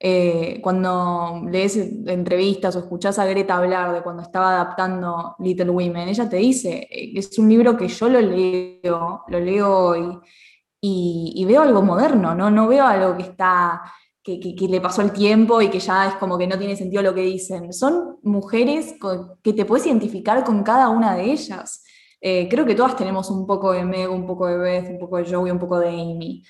Eh, 0.00 0.60
cuando 0.62 1.42
lees 1.50 1.76
entrevistas 1.76 2.76
o 2.76 2.80
escuchás 2.80 3.18
a 3.18 3.26
Greta 3.26 3.56
hablar 3.56 3.92
de 3.92 4.02
cuando 4.02 4.22
estaba 4.22 4.50
adaptando 4.50 5.36
Little 5.38 5.70
Women, 5.70 6.08
ella 6.08 6.28
te 6.28 6.36
dice, 6.36 6.88
eh, 6.90 7.12
es 7.14 7.38
un 7.38 7.48
libro 7.48 7.76
que 7.76 7.88
yo 7.88 8.08
lo 8.08 8.20
leo, 8.20 9.24
lo 9.28 9.40
leo 9.40 9.78
hoy 9.78 10.18
y, 10.80 11.32
y 11.36 11.44
veo 11.44 11.62
algo 11.62 11.82
moderno, 11.82 12.34
¿no? 12.34 12.50
no 12.50 12.66
veo 12.66 12.84
algo 12.86 13.16
que 13.16 13.22
está 13.22 13.82
que, 14.24 14.68
le 14.68 14.80
pasó 14.80 15.02
el 15.02 15.12
tiempo 15.12 15.60
y 15.60 15.68
que 15.68 15.78
ya 15.78 16.08
es 16.08 16.14
como 16.14 16.38
que 16.38 16.46
no 16.46 16.58
tiene 16.58 16.76
sentido 16.76 17.02
lo 17.02 17.14
que 17.14 17.20
dicen. 17.20 17.72
Son 17.74 18.16
mujeres 18.22 18.94
que 19.42 19.52
te 19.52 19.66
puedes 19.66 19.86
identificar 19.86 20.42
con 20.44 20.62
cada 20.62 20.88
una 20.88 21.14
de 21.14 21.30
ellas. 21.30 21.84
Eh, 22.22 22.48
creo 22.48 22.64
que 22.64 22.74
todas 22.74 22.96
tenemos 22.96 23.30
un 23.30 23.46
poco 23.46 23.72
de 23.72 23.84
Meg, 23.84 24.10
un 24.10 24.26
poco 24.26 24.46
de 24.46 24.56
Beth, 24.56 24.88
un 24.88 24.98
poco 24.98 25.18
de 25.18 25.30
Joey, 25.30 25.50
un 25.50 25.58
poco 25.58 25.78
de 25.78 25.90
Amy. 25.90 26.42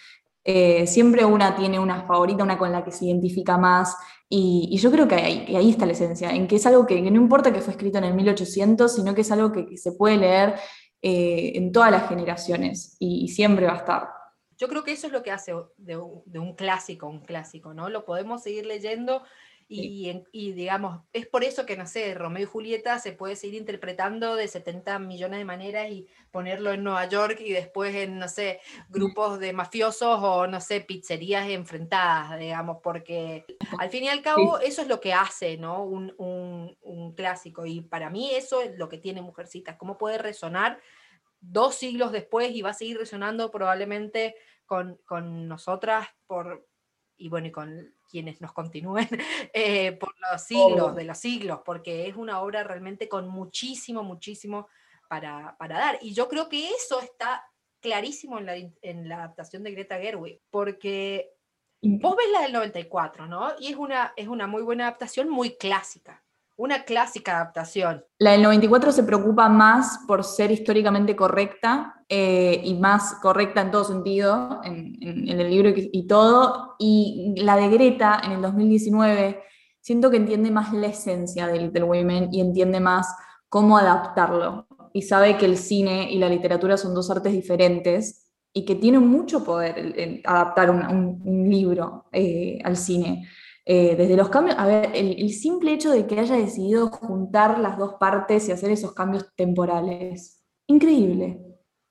Eh, 0.44 0.86
siempre 0.86 1.24
una 1.24 1.56
tiene 1.56 1.80
una 1.80 2.04
favorita, 2.06 2.44
una 2.44 2.56
con 2.56 2.70
la 2.70 2.84
que 2.84 2.92
se 2.92 3.06
identifica 3.06 3.58
más. 3.58 3.96
Y, 4.28 4.76
yo 4.78 4.90
creo 4.92 5.08
que 5.08 5.16
ahí, 5.16 5.56
ahí, 5.56 5.70
está 5.70 5.84
la 5.84 5.92
esencia, 5.92 6.30
en 6.30 6.46
que 6.46 6.56
es 6.56 6.66
algo 6.66 6.86
que, 6.86 7.00
no 7.02 7.20
importa 7.20 7.52
que 7.52 7.60
fue 7.60 7.72
escrito 7.72 7.98
en 7.98 8.04
el 8.04 8.14
1800, 8.14 8.94
sino 8.94 9.14
que 9.14 9.22
es 9.22 9.32
algo 9.32 9.50
que, 9.50 9.76
se 9.76 9.92
puede 9.92 10.16
leer 10.16 10.54
eh, 11.02 11.52
en 11.56 11.72
todas 11.72 11.90
las 11.90 12.08
generaciones 12.08 12.96
y 13.00 13.28
siempre 13.28 13.66
va 13.66 13.72
a 13.72 13.78
estar. 13.78 14.08
Yo 14.56 14.68
creo 14.68 14.84
que 14.84 14.92
eso 14.92 15.06
es 15.06 15.12
lo 15.12 15.22
que 15.22 15.30
hace 15.30 15.52
de 15.76 15.96
un, 15.96 16.54
clásico 16.54 17.08
un 17.08 17.20
clásico, 17.20 17.74
¿no? 17.74 17.88
Lo 17.88 18.04
podemos 18.04 18.42
seguir 18.42 18.66
leyendo 18.66 19.22
y, 19.66 20.52
digamos, 20.52 21.00
es 21.12 21.26
por 21.26 21.42
eso 21.42 21.64
que, 21.64 21.76
no 21.76 21.86
sé, 21.86 22.14
Romeo 22.14 22.42
y 22.42 22.46
Julieta 22.46 22.98
se 22.98 23.12
puede 23.12 23.34
seguir 23.34 23.58
interpretando 23.58 24.36
de 24.36 24.46
70 24.46 24.98
millones 24.98 25.38
de 25.38 25.44
maneras 25.44 25.90
y 25.90 26.06
ponerlo 26.30 26.72
en 26.72 26.84
Nueva 26.84 27.08
York 27.08 27.40
y 27.40 27.52
después 27.52 27.94
en, 27.94 28.18
no 28.18 28.28
sé, 28.28 28.60
grupos 28.90 29.40
de 29.40 29.52
mafiosos 29.52 30.20
o, 30.22 30.46
no 30.46 30.60
sé, 30.60 30.80
pizzerías 30.80 31.48
enfrentadas, 31.48 32.38
digamos, 32.38 32.78
porque 32.82 33.46
al 33.78 33.88
fin 33.90 34.04
y 34.04 34.08
al 34.08 34.22
cabo 34.22 34.58
eso 34.58 34.82
es 34.82 34.88
lo 34.88 35.00
que 35.00 35.14
hace, 35.14 35.56
¿no? 35.56 35.82
Un, 35.82 36.14
un, 36.18 36.76
un 36.82 37.14
clásico 37.14 37.64
y 37.64 37.80
para 37.80 38.10
mí 38.10 38.32
eso 38.34 38.60
es 38.60 38.76
lo 38.76 38.88
que 38.88 38.98
tiene 38.98 39.22
Mujercitas, 39.22 39.76
cómo 39.76 39.96
puede 39.96 40.18
resonar 40.18 40.78
dos 41.50 41.74
siglos 41.74 42.12
después 42.12 42.52
y 42.52 42.62
va 42.62 42.70
a 42.70 42.74
seguir 42.74 42.98
resonando 42.98 43.50
probablemente 43.50 44.34
con, 44.66 44.98
nosotras 45.48 46.08
por, 46.26 46.66
y 47.16 47.28
bueno, 47.28 47.48
y 47.48 47.52
con 47.52 47.94
quienes 48.10 48.40
nos 48.40 48.52
continúen 48.52 49.08
eh, 49.52 49.92
por 49.92 50.14
los 50.30 50.42
siglos 50.42 50.94
de 50.96 51.04
los 51.04 51.18
siglos, 51.18 51.60
porque 51.64 52.08
es 52.08 52.16
una 52.16 52.40
obra 52.40 52.64
realmente 52.64 53.08
con 53.08 53.28
muchísimo, 53.28 54.02
muchísimo 54.02 54.68
para, 55.08 55.56
para 55.58 55.78
dar. 55.78 55.98
Y 56.00 56.14
yo 56.14 56.28
creo 56.28 56.48
que 56.48 56.70
eso 56.70 57.00
está 57.00 57.44
clarísimo 57.80 58.38
en 58.38 58.46
la, 58.46 58.56
en 58.56 59.08
la 59.08 59.16
adaptación 59.16 59.62
de 59.62 59.72
Greta 59.72 59.98
Gerwig, 59.98 60.40
porque 60.50 61.30
vos 61.82 62.16
ves 62.16 62.30
la 62.32 62.40
del 62.40 62.52
94, 62.52 63.26
¿no? 63.26 63.52
Y 63.58 63.68
es 63.68 63.76
una, 63.76 64.14
es 64.16 64.26
una 64.26 64.46
muy 64.46 64.62
buena 64.62 64.84
adaptación, 64.86 65.28
muy 65.28 65.56
clásica. 65.56 66.23
Una 66.56 66.84
clásica 66.84 67.36
adaptación. 67.36 68.04
La 68.18 68.32
del 68.32 68.42
94 68.42 68.92
se 68.92 69.02
preocupa 69.02 69.48
más 69.48 69.98
por 70.06 70.22
ser 70.22 70.52
históricamente 70.52 71.16
correcta 71.16 72.04
eh, 72.08 72.60
y 72.62 72.74
más 72.74 73.16
correcta 73.20 73.60
en 73.60 73.72
todo 73.72 73.82
sentido, 73.82 74.60
en, 74.62 75.28
el 75.28 75.50
libro 75.50 75.72
y, 75.74 76.06
todo. 76.06 76.76
Y 76.78 77.34
la 77.38 77.56
de 77.56 77.68
Greta 77.70 78.20
en 78.24 78.32
el 78.32 78.42
2019, 78.42 79.42
siento 79.80 80.12
que 80.12 80.16
entiende 80.16 80.52
más 80.52 80.72
la 80.72 80.86
esencia 80.86 81.48
de 81.48 81.58
Little 81.58 81.84
Women 81.84 82.28
y 82.32 82.40
entiende 82.40 82.78
más 82.78 83.12
cómo 83.48 83.76
adaptarlo. 83.76 84.68
Y 84.92 85.02
sabe 85.02 85.36
que 85.36 85.46
el 85.46 85.56
cine 85.56 86.08
y 86.12 86.18
la 86.18 86.28
literatura 86.28 86.76
son 86.76 86.94
dos 86.94 87.10
artes 87.10 87.32
diferentes 87.32 88.30
y 88.52 88.64
que 88.64 88.76
tiene 88.76 89.00
mucho 89.00 89.42
poder 89.42 90.22
adaptar 90.24 90.70
un, 90.70 91.50
libro 91.50 92.04
eh, 92.12 92.60
al 92.62 92.76
cine. 92.76 93.26
Eh, 93.66 93.96
desde 93.96 94.16
los 94.16 94.28
cambios, 94.28 94.58
a 94.58 94.66
ver, 94.66 94.90
el, 94.94 95.30
simple 95.30 95.72
hecho 95.72 95.90
de 95.90 96.06
que 96.06 96.20
haya 96.20 96.36
decidido 96.36 96.88
juntar 96.90 97.58
las 97.58 97.78
dos 97.78 97.94
partes 97.94 98.46
y 98.48 98.52
hacer 98.52 98.70
esos 98.70 98.92
cambios 98.92 99.34
temporales, 99.34 100.44
increíble, 100.66 101.40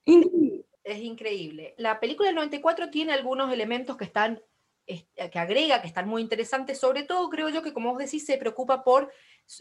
increíble. 0.05 0.65
Es 0.83 0.99
increíble. 0.99 1.73
La 1.77 1.99
película 1.99 2.27
del 2.27 2.35
94 2.35 2.91
tiene 2.91 3.13
algunos 3.13 3.51
elementos 3.51 3.97
que 3.97 4.03
están, 4.03 4.39
que 4.85 5.39
agrega, 5.39 5.81
que 5.81 5.87
están 5.87 6.07
muy 6.07 6.21
interesantes, 6.21 6.77
sobre 6.77 7.03
todo 7.03 7.29
creo 7.29 7.49
yo 7.49 7.63
que 7.63 7.73
como 7.73 7.89
vos 7.91 7.99
decís, 7.99 8.25
se 8.25 8.37
preocupa 8.37 8.83
por 8.83 9.11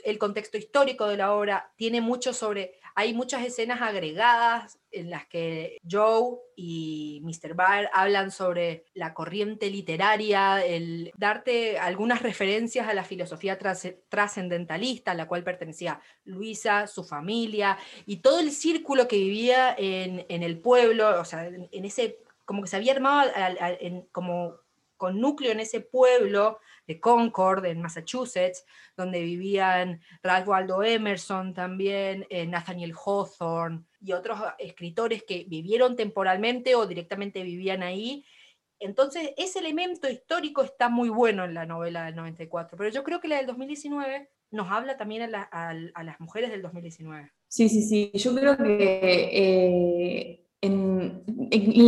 el 0.04 0.18
contexto 0.18 0.58
histórico 0.58 1.06
de 1.06 1.16
la 1.16 1.32
obra, 1.34 1.72
tiene 1.76 2.02
mucho 2.02 2.34
sobre 2.34 2.74
hay 2.94 3.14
muchas 3.14 3.44
escenas 3.44 3.80
agregadas 3.80 4.78
en 4.90 5.10
las 5.10 5.26
que 5.26 5.78
Joe 5.88 6.36
y 6.56 7.20
Mr. 7.24 7.54
Barr 7.54 7.90
hablan 7.92 8.30
sobre 8.30 8.84
la 8.94 9.14
corriente 9.14 9.70
literaria, 9.70 10.64
el 10.64 11.12
darte 11.16 11.78
algunas 11.78 12.22
referencias 12.22 12.88
a 12.88 12.94
la 12.94 13.04
filosofía 13.04 13.58
trascendentalista 14.08 15.12
a 15.12 15.14
la 15.14 15.28
cual 15.28 15.44
pertenecía 15.44 16.00
Luisa, 16.24 16.86
su 16.86 17.04
familia 17.04 17.78
y 18.06 18.18
todo 18.18 18.40
el 18.40 18.50
círculo 18.50 19.08
que 19.08 19.16
vivía 19.16 19.74
en, 19.76 20.24
el 20.28 20.58
pueblo, 20.58 21.20
o 21.20 21.24
sea, 21.24 21.46
en, 21.46 21.84
ese, 21.84 22.18
como 22.44 22.62
que 22.62 22.68
se 22.68 22.76
había 22.76 22.92
armado 22.92 23.30
como 24.12 24.61
con 25.02 25.20
núcleo 25.20 25.50
en 25.50 25.58
ese 25.58 25.80
pueblo 25.80 26.60
de 26.86 27.00
Concord, 27.00 27.64
en 27.64 27.82
Massachusetts, 27.82 28.64
donde 28.96 29.20
vivían 29.20 30.00
Ralph 30.22 30.48
Emerson 30.84 31.54
también, 31.54 32.24
eh, 32.30 32.46
Nathaniel 32.46 32.94
Hawthorne 32.94 33.82
y 34.00 34.12
otros 34.12 34.38
escritores 34.60 35.24
que 35.24 35.42
vivieron 35.48 35.96
temporalmente 35.96 36.76
o 36.76 36.86
directamente 36.86 37.42
vivían 37.42 37.82
ahí. 37.82 38.24
Entonces, 38.78 39.30
ese 39.36 39.58
elemento 39.58 40.08
histórico 40.08 40.62
está 40.62 40.88
muy 40.88 41.08
bueno 41.08 41.44
en 41.44 41.54
la 41.54 41.66
novela 41.66 42.04
del 42.04 42.14
94, 42.14 42.78
pero 42.78 42.90
yo 42.90 43.02
creo 43.02 43.18
que 43.18 43.26
la 43.26 43.38
del 43.38 43.46
2019 43.46 44.30
nos 44.52 44.70
habla 44.70 44.96
también 44.96 45.34
a, 45.34 45.74
las 46.04 46.20
mujeres 46.20 46.52
del 46.52 46.62
2019. 46.62 47.28
Sí, 47.48 47.68
sí, 47.68 47.82
sí. 47.82 48.12
Yo 48.14 48.36
creo 48.36 48.56
que 48.56 49.30
eh, 49.32 50.41
en, 50.62 51.24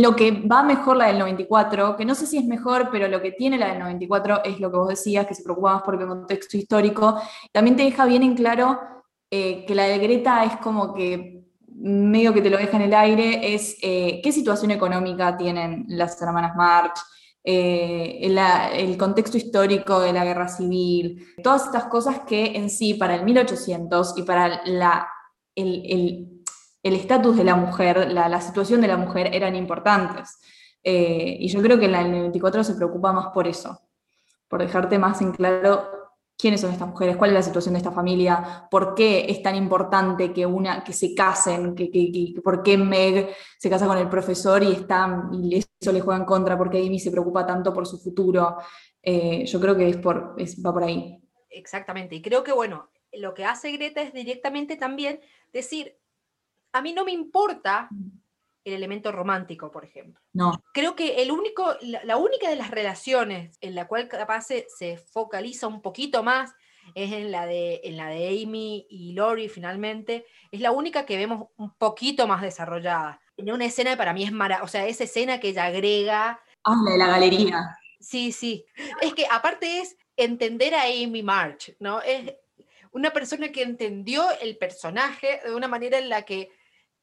lo 0.01 0.15
que 0.15 0.31
va 0.31 0.61
mejor 0.61 0.97
la 0.97 1.07
del 1.07 1.19
94, 1.19 1.95
que 1.95 2.05
no 2.05 2.13
sé 2.13 2.27
si 2.27 2.37
es 2.37 2.45
mejor, 2.45 2.89
pero 2.91 3.07
lo 3.07 3.21
que 3.21 3.31
tiene 3.31 3.57
la 3.57 3.69
del 3.69 3.79
94 3.79 4.43
es 4.43 4.59
lo 4.59 4.69
que 4.69 4.77
vos 4.77 4.89
decías, 4.89 5.25
que 5.25 5.33
se 5.33 5.43
preocupa 5.43 5.75
más 5.75 5.83
por 5.83 5.99
el 5.99 6.07
contexto 6.07 6.57
histórico. 6.57 7.19
También 7.53 7.77
te 7.77 7.83
deja 7.83 8.05
bien 8.05 8.21
en 8.21 8.35
claro 8.35 8.79
eh, 9.31 9.65
que 9.65 9.73
la 9.73 9.85
de 9.85 9.97
Greta 9.97 10.43
es 10.43 10.57
como 10.57 10.93
que 10.93 11.45
medio 11.67 12.33
que 12.33 12.41
te 12.41 12.49
lo 12.49 12.57
deja 12.57 12.75
en 12.77 12.83
el 12.83 12.93
aire, 12.93 13.53
es 13.53 13.77
eh, 13.81 14.19
qué 14.21 14.31
situación 14.31 14.71
económica 14.71 15.35
tienen 15.37 15.85
las 15.87 16.21
hermanas 16.21 16.55
March, 16.55 16.99
eh, 17.43 18.19
el, 18.21 18.97
contexto 18.97 19.37
histórico 19.37 19.99
de 19.99 20.11
la 20.11 20.25
guerra 20.25 20.47
civil, 20.47 21.25
todas 21.43 21.65
estas 21.65 21.85
cosas 21.85 22.21
que 22.27 22.57
en 22.57 22.69
sí 22.69 22.95
para 22.95 23.15
el 23.15 23.23
1800 23.23 24.17
y 24.17 24.23
para 24.23 24.61
la, 24.65 25.07
el 25.53 25.83
el 25.85 26.34
estatus 26.93 27.35
de 27.35 27.43
la 27.43 27.55
mujer, 27.55 28.11
la, 28.11 28.41
situación 28.41 28.81
de 28.81 28.87
la 28.87 28.97
mujer 28.97 29.33
eran 29.33 29.55
importantes. 29.55 30.39
Eh, 30.83 31.37
y 31.39 31.47
yo 31.47 31.61
creo 31.61 31.79
que 31.79 31.85
en 31.85 31.95
el 31.95 32.11
94 32.11 32.63
se 32.63 32.75
preocupa 32.75 33.11
más 33.11 33.27
por 33.33 33.47
eso, 33.47 33.81
por 34.47 34.61
dejarte 34.61 34.99
más 34.99 35.19
en 35.21 35.31
claro 35.31 35.89
quiénes 36.37 36.61
son 36.61 36.71
estas 36.71 36.87
mujeres, 36.87 37.17
cuál 37.17 37.31
es 37.31 37.35
la 37.35 37.41
situación 37.41 37.73
de 37.73 37.79
esta 37.79 37.91
familia, 37.91 38.67
por 38.69 38.93
qué 38.93 39.25
es 39.29 39.41
tan 39.41 39.55
importante 39.55 40.33
que, 40.33 40.45
una, 40.45 40.83
que 40.83 40.93
se 40.93 41.15
casen, 41.15 41.75
que, 41.75 42.35
por 42.43 42.61
qué 42.61 42.77
Meg 42.77 43.33
se 43.57 43.69
casa 43.69 43.87
con 43.87 43.97
el 43.97 44.09
profesor 44.09 44.61
y, 44.61 44.73
está, 44.73 45.29
y 45.31 45.55
eso 45.55 45.91
le 45.91 46.01
juega 46.01 46.19
en 46.19 46.25
contra, 46.25 46.57
por 46.57 46.69
qué 46.69 46.79
Amy 46.79 46.99
se 46.99 47.11
preocupa 47.11 47.45
tanto 47.45 47.73
por 47.73 47.87
su 47.87 47.97
futuro. 47.97 48.57
Eh, 49.01 49.45
yo 49.45 49.59
creo 49.61 49.75
que 49.75 49.89
es 49.89 49.97
por, 49.97 50.35
va 50.37 50.73
por 50.73 50.83
ahí. 50.83 51.21
Exactamente, 51.49 52.15
y 52.15 52.21
creo 52.21 52.43
que 52.43 52.51
bueno, 52.51 52.89
lo 53.13 53.33
que 53.33 53.45
hace 53.45 53.71
Greta 53.71 54.01
es 54.01 54.13
directamente 54.13 54.75
también 54.75 55.21
decir, 55.53 55.97
a 56.75 56.81
mí 56.81 56.91
no 56.91 57.05
me 57.05 57.13
importa 57.13 57.87
el 58.65 58.73
elemento 58.73 59.09
romántico, 59.13 59.71
por 59.71 59.85
ejemplo. 59.85 60.21
No. 60.33 60.61
Creo 60.73 60.93
que 60.93 61.21
el 61.21 61.31
único, 61.31 61.77
la, 61.81 62.17
única 62.17 62.49
de 62.49 62.57
las 62.57 62.69
relaciones 62.69 63.57
en 63.61 63.75
la 63.75 63.87
cual 63.87 64.09
capaz 64.09 64.47
se, 64.47 64.97
focaliza 64.97 65.67
un 65.67 65.81
poquito 65.81 66.21
más 66.21 66.53
es 66.93 67.13
en 67.13 67.31
la, 67.31 67.45
de, 67.45 67.79
en 67.85 67.95
la 67.95 68.09
de 68.09 68.27
Amy 68.27 68.87
y 68.89 69.13
Lori 69.13 69.47
finalmente, 69.47 70.25
es 70.51 70.59
la 70.59 70.71
única 70.71 71.05
que 71.05 71.15
vemos 71.15 71.47
un 71.55 71.73
poquito 71.75 72.27
más 72.27 72.41
desarrollada. 72.41 73.21
En 73.37 73.51
una 73.51 73.65
escena 73.65 73.95
para 73.95 74.13
mí 74.13 74.25
es 74.25 74.33
maravillosa, 74.33 74.65
o 74.65 74.67
sea, 74.67 74.85
esa 74.85 75.05
escena 75.05 75.39
que 75.39 75.49
ella 75.49 75.65
agrega... 75.65 76.41
Ah, 76.65 76.75
la 76.83 76.91
de 76.91 76.97
la 76.97 77.07
galería. 77.07 77.77
Sí, 78.01 78.33
sí. 78.33 78.65
Es 79.01 79.13
que 79.13 79.27
aparte 79.31 79.79
es 79.79 79.95
entender 80.17 80.75
a 80.75 80.83
Amy 80.83 81.23
March, 81.23 81.73
¿no? 81.79 82.01
Es 82.01 82.33
una 82.91 83.11
persona 83.11 83.49
que 83.49 83.61
entendió 83.61 84.25
el 84.41 84.57
personaje 84.57 85.41
de 85.45 85.53
una 85.53 85.67
manera 85.67 85.99
en 85.99 86.09
la 86.09 86.23
que 86.23 86.49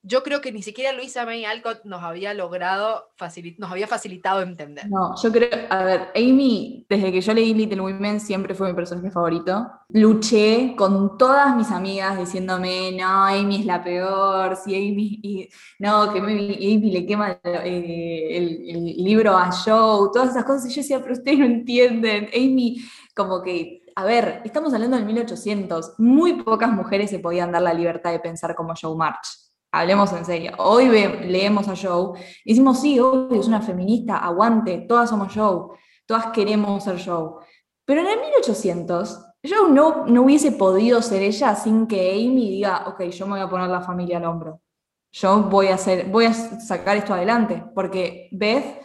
yo 0.04 0.25
creo 0.25 0.40
que 0.40 0.50
ni 0.50 0.62
siquiera 0.62 0.92
Luisa 0.92 1.25
May 1.25 1.44
Alcott 1.44 1.85
nos 1.85 2.02
había 2.02 2.35
logrado, 2.35 3.12
nos 3.59 3.71
había 3.71 3.87
facilitado 3.87 4.42
entender. 4.42 4.88
No, 4.90 5.14
yo 5.23 5.30
creo, 5.30 5.49
a 5.71 5.85
ver, 5.85 6.09
Amy, 6.16 6.85
desde 6.88 7.12
que 7.12 7.21
yo 7.21 7.32
leí 7.32 7.54
Little 7.54 7.82
Women, 7.82 8.18
siempre 8.18 8.54
fue 8.54 8.68
mi 8.68 8.75
personaje 8.75 9.12
favorito. 9.12 9.71
Luché 9.90 10.75
con 10.76 11.16
todas 11.16 11.54
mis 11.56 11.71
amigas 11.71 12.18
diciéndome, 12.18 12.90
no, 12.92 13.26
Amy 13.26 13.61
es 13.61 13.64
la 13.64 13.82
peor, 13.82 14.56
si 14.56 14.75
Amy, 14.75 15.49
no, 15.78 16.12
que 16.12 16.18
Amy, 16.18 16.90
le 16.90 17.06
quema 17.06 17.38
eh, 17.44 18.37
el, 18.37 18.85
libro 19.04 19.37
a 19.37 19.52
Joe, 19.52 20.11
todas 20.12 20.30
esas 20.30 20.44
cosas, 20.44 20.66
y 20.66 20.71
yo 20.71 20.82
decía, 20.82 21.00
pero 21.00 21.12
ustedes 21.12 21.38
no 21.38 21.44
entienden, 21.44 22.28
Amy, 22.35 22.82
como 23.14 23.40
que 23.40 23.82
a 23.94 24.04
ver, 24.04 24.40
estamos 24.44 24.73
hablando 24.73 24.97
del 24.97 25.04
1800, 25.04 25.97
muy 25.99 26.42
pocas 26.42 26.73
mujeres 26.73 27.11
se 27.11 27.18
podían 27.18 27.52
dar 27.52 27.61
la 27.61 27.75
libertad 27.75 28.11
de 28.11 28.21
pensar 28.21 28.54
como 28.54 28.73
Joe 28.80 28.97
March 28.97 29.41
hablemos 29.73 30.12
en 30.12 30.25
serio. 30.25 30.52
Hoy 30.59 30.88
leemos 30.88 31.67
a 31.69 31.75
Joe 31.75 32.21
decimos, 32.45 32.81
sí, 32.81 33.00
hoy 33.00 33.38
es 33.38 33.49
una 33.49 33.62
feminista, 33.62 34.19
aguante, 34.19 34.85
todas 34.88 35.11
somos 35.11 35.33
Joe, 35.35 35.76
todas 36.07 36.26
queremos 36.26 36.85
ser 36.85 37.02
Joe. 37.05 37.45
Pero 37.85 38.02
en 38.02 38.07
el 38.09 38.21
1800, 38.21 39.26
Joe 39.43 39.71
no, 39.71 40.07
no 40.07 40.23
hubiese 40.23 40.52
podido 40.52 41.02
ser 41.02 41.23
ella 41.23 41.57
sin 41.57 41.87
que 41.87 42.12
Amy 42.12 42.50
diga, 42.50 42.85
ok, 42.87 43.02
yo 43.05 43.26
me 43.26 43.33
voy 43.33 43.41
a 43.41 43.50
poner 43.50 43.69
la 43.69 43.81
familia 43.81 44.19
al 44.19 44.26
hombro. 44.26 44.61
Yo 45.11 45.43
voy 45.43 45.67
a, 45.69 45.75
hacer, 45.75 46.07
voy 46.07 46.26
a 46.26 46.33
sacar 46.33 46.97
esto 46.97 47.12
adelante, 47.12 47.62
porque 47.75 48.29
Beth, 48.33 48.81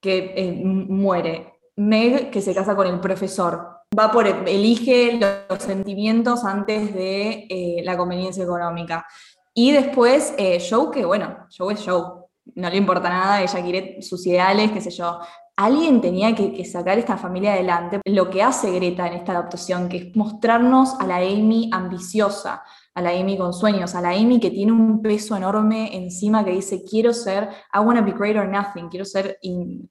que 0.00 0.32
eh, 0.36 0.62
muere, 0.64 1.60
Meg, 1.76 2.30
que 2.30 2.40
se 2.40 2.54
casa 2.54 2.74
con 2.74 2.86
el 2.86 2.98
profesor, 2.98 3.80
va 3.96 4.10
por, 4.10 4.26
elige 4.26 5.18
los 5.48 5.62
sentimientos 5.62 6.44
antes 6.44 6.92
de 6.94 7.46
eh, 7.48 7.82
la 7.84 7.96
conveniencia 7.96 8.42
económica. 8.42 9.06
Y 9.62 9.72
después 9.72 10.32
eh, 10.38 10.58
Joe, 10.70 10.90
que 10.90 11.04
bueno, 11.04 11.46
Joe 11.54 11.74
es 11.74 11.84
Joe, 11.84 12.02
no 12.54 12.70
le 12.70 12.76
importa 12.78 13.10
nada, 13.10 13.42
ella 13.42 13.62
quiere 13.62 14.00
sus 14.00 14.26
ideales, 14.26 14.72
qué 14.72 14.80
sé 14.80 14.90
yo. 14.90 15.20
Alguien 15.54 16.00
tenía 16.00 16.34
que, 16.34 16.64
sacar 16.64 16.98
esta 16.98 17.18
familia 17.18 17.52
adelante. 17.52 18.00
Lo 18.06 18.30
que 18.30 18.42
hace 18.42 18.70
Greta 18.70 19.06
en 19.06 19.12
esta 19.12 19.32
adaptación, 19.32 19.90
que 19.90 19.98
es 19.98 20.16
mostrarnos 20.16 20.98
a 20.98 21.06
la 21.06 21.16
Amy 21.16 21.68
ambiciosa, 21.74 22.64
a 22.94 23.02
la 23.02 23.10
Amy 23.10 23.36
con 23.36 23.52
sueños, 23.52 23.94
a 23.94 24.00
la 24.00 24.12
Amy 24.12 24.40
que 24.40 24.50
tiene 24.50 24.72
un 24.72 25.02
peso 25.02 25.36
enorme 25.36 25.94
encima 25.94 26.42
que 26.42 26.52
dice, 26.52 26.82
quiero 26.82 27.12
ser, 27.12 27.50
I 27.74 27.80
want 27.80 27.98
to 27.98 28.04
be 28.04 28.12
great 28.12 28.38
or 28.38 28.48
nothing, 28.48 28.88
quiero 28.88 29.04
ser 29.04 29.38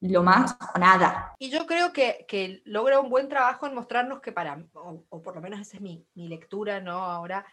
lo 0.01 0.23
más 0.23 0.57
o 0.73 0.79
nada. 0.79 1.35
Y 1.37 1.51
yo 1.51 1.67
creo 1.67 1.93
que, 1.93 2.25
que, 2.27 2.63
logra 2.65 2.99
un 2.99 3.11
buen 3.11 3.29
trabajo 3.29 3.67
en 3.67 3.75
mostrarnos 3.75 4.19
que 4.19 4.31
para, 4.31 4.65
o, 4.73 5.21
por 5.21 5.35
lo 5.35 5.41
menos 5.41 5.59
esa 5.59 5.77
es 5.77 5.83
mi 5.83 6.07
lectura, 6.15 6.81
¿no? 6.81 7.03
Ahora, 7.03 7.45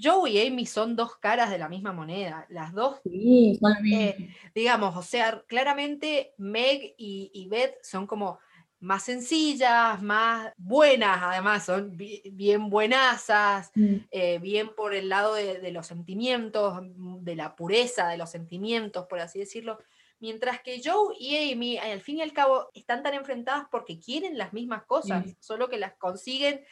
Joe 0.00 0.30
y 0.30 0.46
Amy 0.46 0.66
son 0.66 0.96
dos 0.96 1.16
caras 1.16 1.50
de 1.50 1.58
la 1.58 1.68
misma 1.68 1.92
moneda. 1.92 2.46
Las 2.48 2.72
dos, 2.72 3.00
Sí, 3.04 3.58
eh, 3.92 4.34
digamos, 4.54 4.96
o 4.96 5.02
sea, 5.02 5.42
claramente 5.46 6.34
Meg 6.38 6.94
y, 6.96 7.30
y 7.34 7.48
Beth 7.48 7.76
son 7.82 8.06
como 8.06 8.38
más 8.80 9.04
sencillas, 9.04 10.02
más 10.02 10.52
buenas, 10.56 11.18
además, 11.22 11.64
son 11.64 11.96
bi- 11.96 12.22
bien 12.32 12.68
buenasas, 12.68 13.70
Mm. 13.74 13.96
eh, 14.10 14.38
bien 14.40 14.74
por 14.74 14.92
el 14.94 15.08
lado 15.08 15.34
de, 15.34 15.58
de 15.60 15.70
los 15.72 15.86
sentimientos, 15.86 16.80
de 17.20 17.36
la 17.36 17.54
pureza 17.54 18.08
de 18.08 18.16
los 18.16 18.30
sentimientos, 18.30 19.06
por 19.06 19.20
así 19.20 19.38
decirlo. 19.38 19.78
Mientras 20.18 20.62
que 20.62 20.80
Joe 20.84 21.14
y 21.18 21.52
Amy, 21.52 21.78
al 21.78 22.00
fin 22.00 22.18
y 22.18 22.22
al 22.22 22.32
cabo, 22.32 22.70
están 22.74 23.02
tan 23.02 23.14
enfrentadas 23.14 23.66
porque 23.70 23.98
quieren 24.00 24.38
las 24.38 24.52
mismas 24.52 24.84
cosas, 24.84 25.26
solo 25.40 25.68
que 25.68 25.78
las 25.78 25.94
consiguen, 25.94 26.64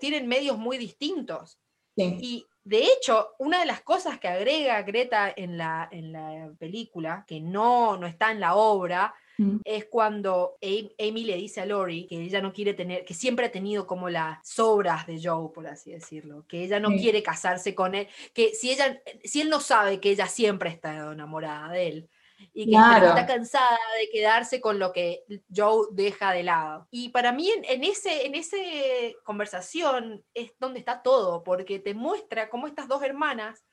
tienen 0.00 0.26
medios 0.26 0.58
muy 0.58 0.76
distintos. 0.78 1.58
Sí. 1.98 2.18
Y 2.20 2.46
de 2.64 2.84
hecho, 2.84 3.30
una 3.38 3.60
de 3.60 3.66
las 3.66 3.80
cosas 3.82 4.18
que 4.18 4.28
agrega 4.28 4.82
Greta 4.82 5.32
en 5.34 5.56
la, 5.58 5.88
en 5.90 6.12
la 6.12 6.50
película, 6.58 7.24
que 7.26 7.40
no, 7.40 7.96
no 7.96 8.06
está 8.06 8.30
en 8.30 8.40
la 8.40 8.54
obra, 8.54 9.14
Mm. 9.40 9.60
es 9.64 9.84
cuando 9.84 10.56
Am- 10.60 10.90
Amy 10.98 11.22
le 11.22 11.36
dice 11.36 11.60
a 11.60 11.64
Lori 11.66 12.08
que 12.08 12.20
ella 12.20 12.40
no 12.42 12.52
quiere 12.52 12.74
tener, 12.74 13.04
que 13.04 13.14
siempre 13.14 13.46
ha 13.46 13.52
tenido 13.52 13.86
como 13.86 14.10
las 14.10 14.38
sobras 14.42 15.06
de 15.06 15.20
Joe, 15.22 15.50
por 15.54 15.68
así 15.68 15.92
decirlo, 15.92 16.44
que 16.48 16.64
ella 16.64 16.80
no 16.80 16.88
Sí. 16.90 16.98
quiere 16.98 17.22
casarse 17.22 17.72
con 17.72 17.94
él, 17.94 18.08
que 18.34 18.52
si 18.52 18.72
ella, 18.72 19.00
si 19.22 19.40
él 19.40 19.48
no 19.48 19.60
sabe 19.60 20.00
que 20.00 20.10
ella 20.10 20.26
siempre 20.26 20.70
está 20.70 21.12
enamorada 21.12 21.70
de 21.70 21.86
él. 21.86 22.08
Y 22.52 22.64
que 22.66 22.70
Claro. 22.70 23.08
está 23.08 23.26
cansada 23.26 23.78
de 24.00 24.10
quedarse 24.10 24.60
con 24.60 24.78
lo 24.78 24.92
que 24.92 25.24
Joe 25.54 25.86
deja 25.92 26.32
de 26.32 26.42
lado. 26.42 26.86
Y 26.90 27.08
para 27.10 27.32
mí 27.32 27.50
en, 27.50 27.64
en 27.64 27.84
ese, 27.84 28.26
en 28.26 28.34
ese 28.34 29.16
conversación 29.24 30.24
es 30.34 30.52
donde 30.58 30.78
está 30.80 31.02
todo, 31.02 31.42
porque 31.42 31.78
te 31.78 31.94
muestra 31.94 32.48
cómo 32.50 32.66
estas 32.66 32.88
dos 32.88 33.02
hermanas, 33.02 33.64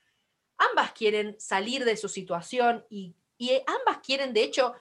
ambas 0.56 0.92
quieren 0.92 1.36
salir 1.38 1.84
de 1.84 1.96
su 1.96 2.08
situación 2.08 2.84
y, 2.88 3.14
y 3.38 3.52
ambas 3.66 3.98
quieren, 4.04 4.32
de 4.32 4.42
hecho, 4.44 4.74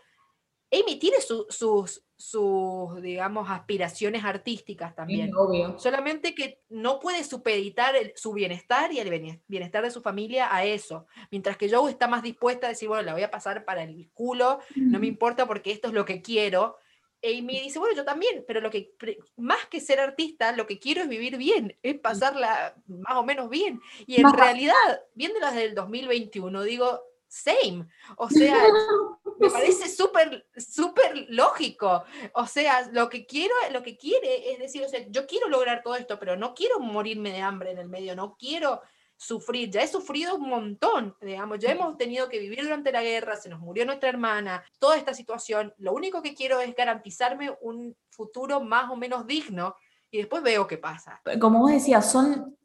Amy 0.71 0.97
tiene 0.97 1.19
su- 1.21 1.45
sus, 1.49 2.04
sus, 2.17 3.01
digamos, 3.01 3.49
aspiraciones 3.49 4.23
artísticas 4.23 4.95
también. 4.95 5.27
Es 5.29 5.35
obvio. 5.35 5.77
Solamente 5.79 6.33
que 6.33 6.61
no 6.69 6.99
puede 6.99 7.23
supeditar 7.23 7.95
el- 7.95 8.13
su 8.15 8.31
bienestar 8.33 8.91
y 8.93 8.99
el 8.99 9.09
biene- 9.09 9.41
bienestar 9.47 9.83
de 9.83 9.91
su 9.91 10.01
familia 10.01 10.53
a 10.55 10.63
eso. 10.63 11.07
Mientras 11.31 11.57
que 11.57 11.69
Joe 11.69 11.91
está 11.91 12.07
más 12.07 12.23
dispuesta 12.23 12.67
a 12.67 12.69
decir, 12.69 12.87
bueno, 12.87 13.03
la 13.03 13.13
voy 13.13 13.23
a 13.23 13.31
pasar 13.31 13.65
para 13.65 13.83
el 13.83 14.09
culo, 14.13 14.59
no 14.75 14.99
me 14.99 15.07
importa 15.07 15.45
porque 15.45 15.71
esto 15.71 15.89
es 15.89 15.93
lo 15.93 16.05
que 16.05 16.21
quiero. 16.21 16.77
Amy 17.23 17.59
dice, 17.61 17.79
bueno, 17.79 17.95
yo 17.95 18.05
también, 18.05 18.45
pero 18.47 18.61
lo 18.61 18.69
que 18.69 18.93
más 19.35 19.65
que 19.65 19.81
ser 19.81 19.99
artista, 19.99 20.51
lo 20.51 20.67
que 20.67 20.77
quiero 20.79 21.01
es 21.01 21.07
vivir 21.09 21.37
bien, 21.37 21.75
es 21.81 21.95
pasarla 21.99 22.75
más 22.87 23.17
o 23.17 23.23
menos 23.23 23.49
bien. 23.49 23.81
Y 24.05 24.17
en 24.21 24.27
realidad, 24.37 25.01
viéndolas 25.15 25.53
desde 25.55 25.69
el 25.69 25.75
2021, 25.75 26.61
digo, 26.63 27.01
same. 27.27 27.87
O 28.17 28.29
sea, 28.29 28.55
me 29.39 29.49
parece 29.51 29.89
súper, 29.89 30.47
súper 30.57 31.25
lógico. 31.29 32.03
O 32.33 32.47
sea, 32.47 32.89
lo 32.91 33.09
que 33.09 33.25
quiero, 33.25 33.53
lo 33.71 33.83
que 33.83 33.97
quiere 33.97 34.51
es 34.51 34.59
decir, 34.59 34.83
o 34.83 34.89
sea, 34.89 35.05
yo 35.09 35.25
quiero 35.27 35.47
lograr 35.49 35.81
todo 35.83 35.95
esto, 35.95 36.19
pero 36.19 36.35
no 36.35 36.53
quiero 36.53 36.79
morirme 36.79 37.31
de 37.31 37.41
hambre 37.41 37.71
en 37.71 37.77
el 37.77 37.89
medio, 37.89 38.15
no 38.15 38.35
quiero 38.37 38.81
sufrir. 39.17 39.69
Ya 39.69 39.81
he 39.81 39.87
sufrido 39.87 40.35
un 40.35 40.49
montón, 40.49 41.15
digamos, 41.21 41.59
ya 41.59 41.71
hemos 41.71 41.97
tenido 41.97 42.27
que 42.29 42.39
vivir 42.39 42.63
durante 42.63 42.91
la 42.91 43.01
guerra, 43.01 43.35
se 43.35 43.49
nos 43.49 43.59
murió 43.59 43.85
nuestra 43.85 44.09
hermana, 44.09 44.63
toda 44.79 44.97
esta 44.97 45.13
situación. 45.13 45.73
Lo 45.77 45.93
único 45.93 46.21
que 46.21 46.33
quiero 46.33 46.59
es 46.59 46.75
garantizarme 46.75 47.55
un 47.61 47.95
futuro 48.09 48.61
más 48.61 48.89
o 48.91 48.95
menos 48.95 49.25
digno 49.25 49.75
y 50.11 50.17
después 50.17 50.43
veo 50.43 50.67
qué 50.67 50.77
pasa. 50.77 51.21
como 51.39 51.59
vos 51.59 51.71
decías, 51.71 52.11
son 52.11 52.57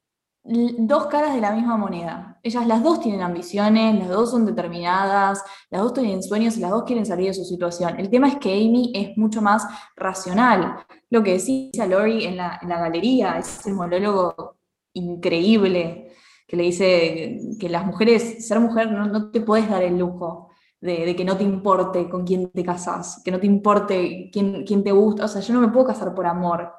dos 0.43 1.07
caras 1.07 1.35
de 1.35 1.41
la 1.41 1.53
misma 1.53 1.77
moneda. 1.77 2.39
Ellas 2.43 2.67
las 2.67 2.83
dos 2.83 3.01
tienen 3.01 3.23
ambiciones, 3.23 3.99
las 3.99 4.09
dos 4.09 4.31
son 4.31 4.47
determinadas, 4.47 5.43
las 5.71 5.83
dos 5.83 5.95
tienen 5.95 6.23
sueños 6.23 6.57
y 6.57 6.61
las 6.61 6.71
dos 6.71 6.85
quieren 6.85 7.05
salir 7.05 7.29
de 7.29 7.35
su 7.35 7.45
situación. 7.45 7.99
El 8.01 8.09
tema 8.11 8.29
es 8.29 8.37
que 8.37 8.53
Amy 8.53 8.93
es 8.95 9.17
mucho 9.17 9.43
más 9.43 9.67
racional. 9.97 10.77
Lo 11.11 11.23
que 11.23 11.33
decía 11.35 11.87
Lori 11.87 12.25
en 12.25 12.37
la, 12.39 12.59
en 12.63 12.69
la 12.69 12.81
galería, 12.81 13.39
ese 13.39 13.73
monólogo 13.73 14.57
increíble 14.95 16.13
que 16.47 16.57
le 16.57 16.65
dice 16.65 17.39
que 17.61 17.69
las 17.69 17.87
mujeres, 17.87 18.47
ser 18.47 18.59
mujer 18.61 18.91
no, 18.91 19.31
te 19.31 19.41
puedes 19.41 19.69
dar 19.69 19.83
el 19.83 19.99
lujo. 19.99 20.49
De, 20.81 21.05
de 21.05 21.15
que 21.15 21.27
no 21.27 21.37
te 21.37 21.45
importe 21.45 22.09
con 22.09 22.25
quién 22.25 22.51
te 22.51 22.65
casas, 22.65 23.21
que 23.23 23.31
no 23.31 23.39
te 23.39 23.47
importe 23.47 24.31
quién, 24.33 24.65
quién 24.65 24.83
te 24.83 24.93
gusta, 24.93 25.27
o 25.27 25.29
sea, 25.29 25.43
yo 25.43 25.53
no 25.53 25.61
me 25.61 25.69
puedo 25.69 25.89
casar 25.89 26.15
por 26.15 26.27
amor, 26.27 26.73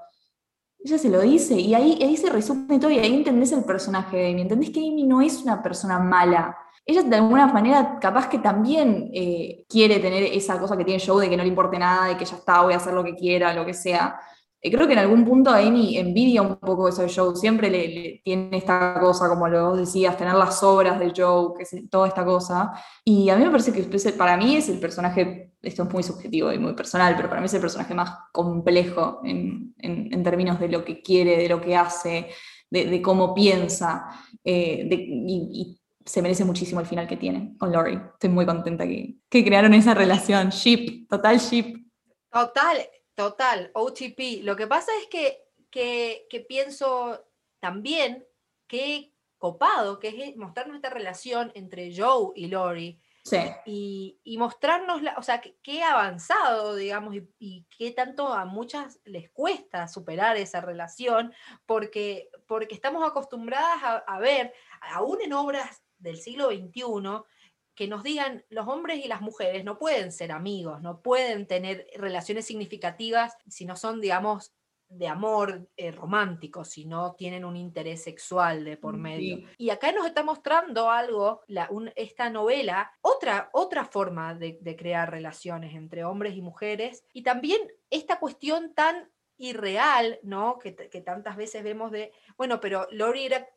ella 0.83 0.97
se 0.97 1.09
lo 1.09 1.21
dice 1.21 1.55
y 1.55 1.73
ahí, 1.73 1.99
ahí 2.01 2.17
se 2.17 2.29
resume 2.29 2.79
todo 2.79 2.89
y 2.89 2.97
ahí 2.99 3.13
entendés 3.13 3.51
el 3.51 3.63
personaje 3.63 4.17
de 4.17 4.31
Amy. 4.31 4.41
Entendés 4.41 4.71
que 4.71 4.79
Amy 4.79 5.03
no 5.03 5.21
es 5.21 5.43
una 5.43 5.61
persona 5.61 5.99
mala. 5.99 6.57
Ella 6.85 7.03
de 7.03 7.15
alguna 7.15 7.47
manera 7.47 7.99
capaz 7.99 8.27
que 8.27 8.39
también 8.39 9.11
eh, 9.13 9.65
quiere 9.69 9.99
tener 9.99 10.23
esa 10.23 10.59
cosa 10.59 10.75
que 10.75 10.83
tiene 10.83 11.03
Joe 11.03 11.23
de 11.23 11.29
que 11.29 11.37
no 11.37 11.43
le 11.43 11.49
importe 11.49 11.77
nada, 11.77 12.07
de 12.07 12.17
que 12.17 12.25
ya 12.25 12.35
está, 12.35 12.61
voy 12.61 12.73
a 12.73 12.77
hacer 12.77 12.93
lo 12.93 13.03
que 13.03 13.15
quiera, 13.15 13.53
lo 13.53 13.65
que 13.65 13.73
sea. 13.73 14.19
Eh, 14.63 14.71
creo 14.71 14.85
que 14.85 14.93
en 14.93 14.99
algún 14.99 15.25
punto 15.25 15.49
Amy 15.49 15.97
envidia 15.97 16.43
un 16.43 16.57
poco 16.57 16.87
eso 16.87 17.01
de 17.01 17.11
Joe. 17.13 17.35
Siempre 17.35 17.69
le, 17.69 18.21
tiene 18.23 18.57
esta 18.57 18.99
cosa, 18.99 19.27
como 19.27 19.47
lo 19.47 19.75
decías, 19.75 20.15
tener 20.17 20.35
las 20.35 20.61
obras 20.61 20.99
de 20.99 21.11
Joe, 21.15 21.53
que 21.57 21.63
es 21.63 21.89
toda 21.89 22.07
esta 22.07 22.23
cosa. 22.23 22.71
Y 23.03 23.29
a 23.29 23.37
mí 23.37 23.43
me 23.43 23.49
parece 23.49 23.73
que 23.73 24.11
para 24.11 24.37
mí 24.37 24.55
es 24.55 24.69
el 24.69 24.79
personaje, 24.79 25.53
esto 25.63 25.83
es 25.83 25.93
muy 25.93 26.03
subjetivo 26.03 26.51
y 26.53 26.59
muy 26.59 26.73
personal, 26.73 27.15
pero 27.15 27.27
para 27.27 27.41
mí 27.41 27.45
es 27.45 27.53
el 27.55 27.61
personaje 27.61 27.95
más 27.95 28.11
complejo 28.31 29.21
en, 29.23 29.73
en- 29.79 30.23
términos 30.23 30.59
de 30.59 30.69
lo 30.69 30.85
que 30.85 31.01
quiere, 31.01 31.35
de 31.37 31.49
lo 31.49 31.59
que 31.59 31.75
hace, 31.75 32.29
de, 32.69 33.01
cómo 33.01 33.33
piensa, 33.33 34.05
eh, 34.43 34.87
y, 34.91 35.77
se 36.03 36.21
merece 36.21 36.43
muchísimo 36.45 36.79
el 36.79 36.87
final 36.87 37.07
que 37.07 37.15
tiene 37.15 37.55
con 37.59 37.71
Lori. 37.71 37.93
Estoy 38.13 38.29
muy 38.31 38.45
contenta 38.45 38.87
que, 38.87 39.17
que 39.29 39.45
crearon 39.45 39.73
esa 39.75 39.93
relación, 39.93 40.49
ship, 40.49 41.07
total 41.07 41.37
ship. 41.37 41.77
Total, 42.31 42.77
total, 43.15 43.71
OTP. 43.73 44.41
Lo 44.43 44.55
que 44.55 44.67
pasa 44.67 44.91
es 45.01 45.07
que, 45.07 45.43
que, 45.69 46.27
que 46.29 46.41
pienso 46.41 47.25
también 47.59 48.27
que 48.67 49.13
copado, 49.37 49.99
que 49.99 50.09
es 50.09 50.35
mostrar 50.37 50.67
nuestra 50.67 50.89
relación 50.91 51.51
entre 51.55 51.95
Joe 51.95 52.31
y 52.35 52.47
Lori 52.47 52.99
Sí, 53.23 53.37
y, 53.67 54.19
y 54.23 54.39
mostrarnos, 54.39 55.03
la, 55.03 55.13
o 55.15 55.21
sea, 55.21 55.41
que- 55.41 55.55
qué 55.61 55.83
avanzado, 55.83 56.73
digamos, 56.75 57.13
y, 57.15 57.29
y 57.37 57.67
qué 57.77 57.91
tanto 57.91 58.29
a 58.33 58.45
muchas 58.45 58.99
les 59.05 59.29
cuesta 59.29 59.87
superar 59.87 60.37
esa 60.37 60.59
relación, 60.59 61.31
porque, 61.67 62.29
porque 62.47 62.73
estamos 62.73 63.07
acostumbradas 63.07 63.83
a, 63.83 63.97
a 63.97 64.19
ver, 64.19 64.53
aún 64.81 65.21
en 65.21 65.33
obras 65.33 65.83
del 65.99 66.17
siglo 66.17 66.47
XXI, 66.49 66.83
que 67.75 67.87
nos 67.87 68.03
digan 68.03 68.43
los 68.49 68.67
hombres 68.67 69.03
y 69.03 69.07
las 69.07 69.21
mujeres 69.21 69.63
no 69.63 69.77
pueden 69.79 70.11
ser 70.11 70.31
amigos, 70.31 70.81
no 70.81 71.01
pueden 71.01 71.47
tener 71.47 71.87
relaciones 71.95 72.45
significativas 72.45 73.35
si 73.47 73.65
no 73.65 73.75
son, 73.75 74.01
digamos, 74.01 74.53
de 74.89 75.07
amor 75.07 75.69
eh, 75.77 75.91
romántico, 75.91 76.65
si 76.65 76.83
no 76.83 77.13
tienen 77.15 77.45
un 77.45 77.55
interés 77.55 78.03
sexual 78.03 78.65
de 78.65 78.75
por 78.75 78.97
Mm, 78.97 79.01
medio. 79.01 79.37
sí. 79.37 79.47
Y 79.57 79.69
acá 79.69 79.93
nos 79.93 80.05
está 80.05 80.21
mostrando 80.21 80.89
algo, 80.91 81.43
la- 81.47 81.69
un- 81.71 81.93
esta 81.95 82.29
novela, 82.29 82.91
otra, 83.01 83.49
otra 83.53 83.85
forma 83.85 84.35
de, 84.35 84.57
de 84.59 84.75
crear 84.75 85.09
relaciones 85.09 85.75
entre 85.75 86.03
hombres 86.03 86.35
y 86.35 86.41
mujeres, 86.41 87.05
y 87.13 87.23
también 87.23 87.61
esta 87.89 88.19
cuestión 88.19 88.73
tan 88.73 89.09
irreal, 89.37 90.19
¿no? 90.23 90.59
Que 90.59 90.71
tantas 91.01 91.35
veces 91.37 91.63
vemos 91.63 91.89
de, 91.91 92.11
bueno, 92.37 92.59
pero 92.59 92.87
Lori 92.91 93.25
era, 93.25 93.47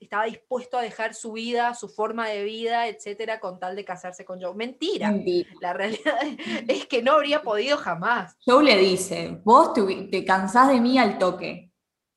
estaba 0.00 0.24
dispuesto 0.24 0.78
a 0.78 0.82
dejar 0.82 1.14
su 1.14 1.32
vida, 1.32 1.74
su 1.74 1.88
forma 1.88 2.26
de 2.28 2.42
vida, 2.44 2.88
etcétera, 2.88 3.38
con 3.38 3.60
tal 3.60 3.76
de 3.76 3.84
casarse 3.84 4.24
con 4.24 4.40
Joe. 4.40 4.54
Mentira. 4.54 5.10
mentira. 5.12 5.50
La 5.60 5.72
realidad 5.72 6.16
es 6.68 6.86
que 6.86 7.02
no 7.02 7.12
habría 7.12 7.42
podido 7.42 7.76
jamás. 7.76 8.36
Joe 8.44 8.64
le 8.64 8.76
dice, 8.78 9.40
vos 9.44 9.72
te, 9.74 9.82
te 10.10 10.24
cansás 10.24 10.68
de 10.68 10.80
mí 10.80 10.98
al 10.98 11.18
toque. 11.18 11.66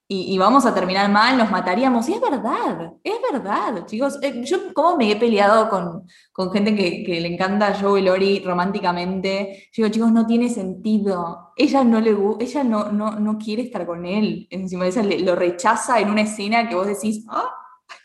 Y, 0.06 0.34
y 0.36 0.38
vamos 0.38 0.66
a 0.66 0.74
terminar 0.76 1.10
mal, 1.10 1.38
nos 1.38 1.50
mataríamos. 1.50 2.08
Y 2.10 2.14
es 2.14 2.22
verdad, 2.22 2.92
es 3.04 3.16
verdad, 3.32 3.86
chicos. 3.86 4.20
Eh, 4.22 4.42
yo 4.44 4.74
como 4.74 4.98
me 4.98 5.10
he 5.10 5.16
peleado 5.16 5.70
con, 5.70 6.06
con 6.32 6.52
gente 6.52 6.76
que, 6.76 7.04
que 7.04 7.22
le 7.22 7.34
encanta 7.34 7.68
a 7.68 7.80
Joe 7.80 8.00
y 8.00 8.04
Lori 8.04 8.40
románticamente. 8.42 9.70
Yo 9.72 9.84
digo, 9.84 9.94
chicos, 9.94 10.12
no 10.12 10.28
tiene 10.28 10.50
sentido. 10.50 11.54
Ella 11.56 11.84
no 11.84 12.00
le 12.02 12.16
ella 12.42 12.64
no, 12.64 12.92
no, 12.92 13.12
no 13.20 13.38
quiere 13.38 13.64
estar 13.64 13.86
con 13.86 14.06
él. 14.06 14.46
Encima 14.52 14.86
de 14.86 15.04
le- 15.04 15.20
lo 15.20 15.36
rechaza 15.36 16.00
en 16.00 16.10
una 16.12 16.22
escena 16.22 16.68
que 16.68 16.76
vos 16.76 16.86
decís, 16.86 17.26
¡ah! 17.30 17.50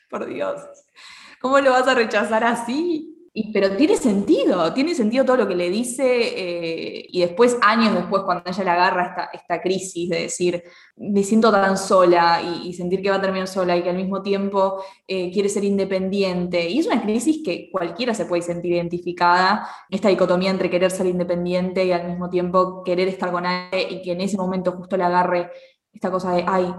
Por 0.09 0.27
Dios. 0.27 0.61
¿Cómo 1.41 1.59
lo 1.61 1.71
vas 1.71 1.87
a 1.87 1.95
rechazar 1.95 2.45
así? 2.45 3.15
Pero 3.53 3.77
tiene 3.77 3.97
sentido, 3.97 4.73
tiene 4.73 4.97
sentido 4.97 5.25
todo 5.25 5.37
lo 5.37 5.47
que 5.47 5.55
le 5.55 5.71
dice, 5.71 6.03
eh, 6.05 7.07
y 7.09 7.21
después, 7.21 7.57
años 7.63 7.95
después, 7.95 8.25
cuando 8.25 8.43
ella 8.51 8.65
le 8.65 8.71
agarra 8.71 9.07
esta, 9.07 9.25
esta 9.33 9.63
crisis 9.63 10.09
de 10.09 10.23
decir, 10.23 10.65
me 10.97 11.23
siento 11.23 11.53
tan 11.53 11.79
sola, 11.79 12.43
y, 12.43 12.69
y 12.69 12.73
sentir 12.73 13.01
que 13.01 13.11
va 13.11 13.17
a 13.17 13.21
terminar 13.21 13.47
sola, 13.47 13.77
y 13.77 13.83
que 13.83 13.91
al 13.91 13.97
mismo 13.97 14.23
tiempo 14.23 14.83
eh, 15.07 15.31
quiere 15.31 15.49
ser 15.49 15.63
independiente, 15.63 16.69
y 16.69 16.81
es 16.81 16.87
una 16.87 17.01
crisis 17.01 17.43
que 17.45 17.71
cualquiera 17.71 18.13
se 18.13 18.27
puede 18.27 18.43
sentir 18.43 18.73
identificada, 18.73 19.69
esta 19.89 20.09
dicotomía 20.09 20.51
entre 20.51 20.69
querer 20.69 20.91
ser 20.91 21.07
independiente 21.07 21.85
y 21.85 21.93
al 21.93 22.09
mismo 22.09 22.29
tiempo 22.31 22.83
querer 22.83 23.07
estar 23.07 23.31
con 23.31 23.47
alguien, 23.47 23.93
y 23.93 24.03
que 24.03 24.13
en 24.13 24.23
ese 24.23 24.37
momento 24.37 24.73
justo 24.73 24.97
le 24.97 25.05
agarre 25.05 25.51
esta 25.93 26.11
cosa 26.11 26.33
de, 26.33 26.45
ay, 26.45 26.75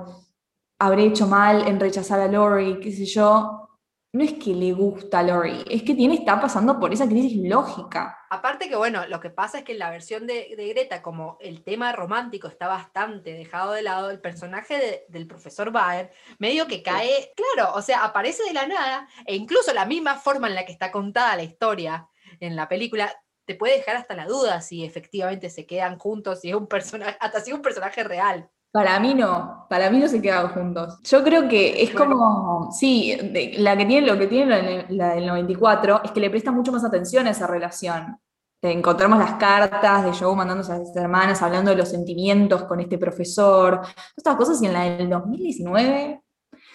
habré 0.79 1.03
hecho 1.05 1.27
mal 1.27 1.67
en 1.67 1.79
rechazar 1.79 2.19
a 2.19 2.27
Lori, 2.27 2.79
qué 2.79 2.91
sé 2.91 3.05
yo. 3.05 3.65
No 4.11 4.23
es 4.23 4.33
que 4.33 4.55
le 4.55 4.73
gusta 4.73 5.19
a 5.19 5.23
Lori, 5.23 5.63
es 5.69 5.83
que 5.83 5.93
tiene, 5.93 6.15
está 6.15 6.41
pasando 6.41 6.79
por 6.79 6.91
esa 6.91 7.07
crisis 7.07 7.47
lógica. 7.47 8.17
Aparte 8.31 8.67
que, 8.67 8.75
bueno, 8.75 9.05
lo 9.07 9.19
que 9.19 9.29
pasa 9.29 9.59
es 9.59 9.63
que 9.63 9.73
en 9.73 9.79
la 9.79 9.91
versión 9.91 10.25
de, 10.25 10.55
de 10.57 10.67
Greta, 10.69 11.03
como 11.03 11.37
el 11.39 11.63
tema 11.63 11.91
romántico 11.91 12.47
está 12.47 12.67
bastante 12.67 13.33
dejado 13.33 13.73
de 13.73 13.83
lado, 13.83 14.09
el 14.09 14.19
personaje 14.19 14.77
de- 14.79 15.05
del 15.09 15.27
profesor 15.27 15.71
Baer 15.71 16.11
medio 16.39 16.65
que 16.65 16.81
cae, 16.81 17.31
claro, 17.35 17.71
o 17.75 17.83
sea, 17.83 18.03
aparece 18.03 18.41
de 18.45 18.53
la 18.53 18.65
nada, 18.65 19.07
e 19.27 19.35
incluso 19.35 19.73
la 19.73 19.85
misma 19.85 20.15
forma 20.15 20.47
en 20.47 20.55
la 20.55 20.65
que 20.65 20.71
está 20.71 20.91
contada 20.91 21.35
la 21.35 21.43
historia 21.43 22.07
en 22.39 22.55
la 22.55 22.67
película, 22.67 23.13
te 23.45 23.53
puede 23.53 23.77
dejar 23.77 23.95
hasta 23.95 24.15
la 24.15 24.25
duda 24.25 24.61
si 24.61 24.83
efectivamente 24.85 25.51
se 25.51 25.67
quedan 25.67 25.99
juntos, 25.99 26.39
si 26.41 26.49
es 26.49 26.55
un 26.55 26.67
personaje, 26.67 27.15
hasta 27.19 27.41
si 27.41 27.51
es 27.51 27.55
un 27.55 27.61
personaje 27.63 28.03
real. 28.03 28.49
Para 28.71 28.99
mí 28.99 29.15
no, 29.15 29.65
para 29.67 29.89
mí 29.89 29.97
no 29.99 30.07
se 30.07 30.21
quedan 30.21 30.49
juntos. 30.49 30.99
Yo 31.03 31.23
creo 31.23 31.47
que 31.49 31.81
es 31.81 31.91
como, 31.91 32.69
sí, 32.71 33.15
de- 33.15 33.55
la 33.57 33.75
que 33.75 33.85
tiene, 33.85 34.05
lo 34.05 34.17
que 34.19 34.27
tiene 34.27 34.45
la, 34.45 34.85
la 34.89 35.15
del 35.15 35.25
94 35.25 36.01
es 36.03 36.11
que 36.11 36.19
le 36.19 36.29
presta 36.29 36.51
mucho 36.51 36.71
más 36.71 36.83
atención 36.83 37.25
a 37.27 37.31
esa 37.31 37.47
relación. 37.47 38.17
Encontramos 38.61 39.17
las 39.17 39.33
cartas 39.35 40.03
de 40.03 40.11
Joe 40.13 40.35
mandándose 40.35 40.73
a 40.73 40.77
sus 40.77 40.95
hermanas, 40.95 41.41
hablando 41.41 41.71
de 41.71 41.77
los 41.77 41.89
sentimientos 41.89 42.63
con 42.65 42.79
este 42.79 42.97
profesor, 42.97 43.77
todas 43.81 43.95
estas 44.17 44.35
cosas, 44.35 44.61
y 44.61 44.65
en 44.67 44.73
la 44.73 44.83
del 44.83 45.09
2019, 45.09 46.21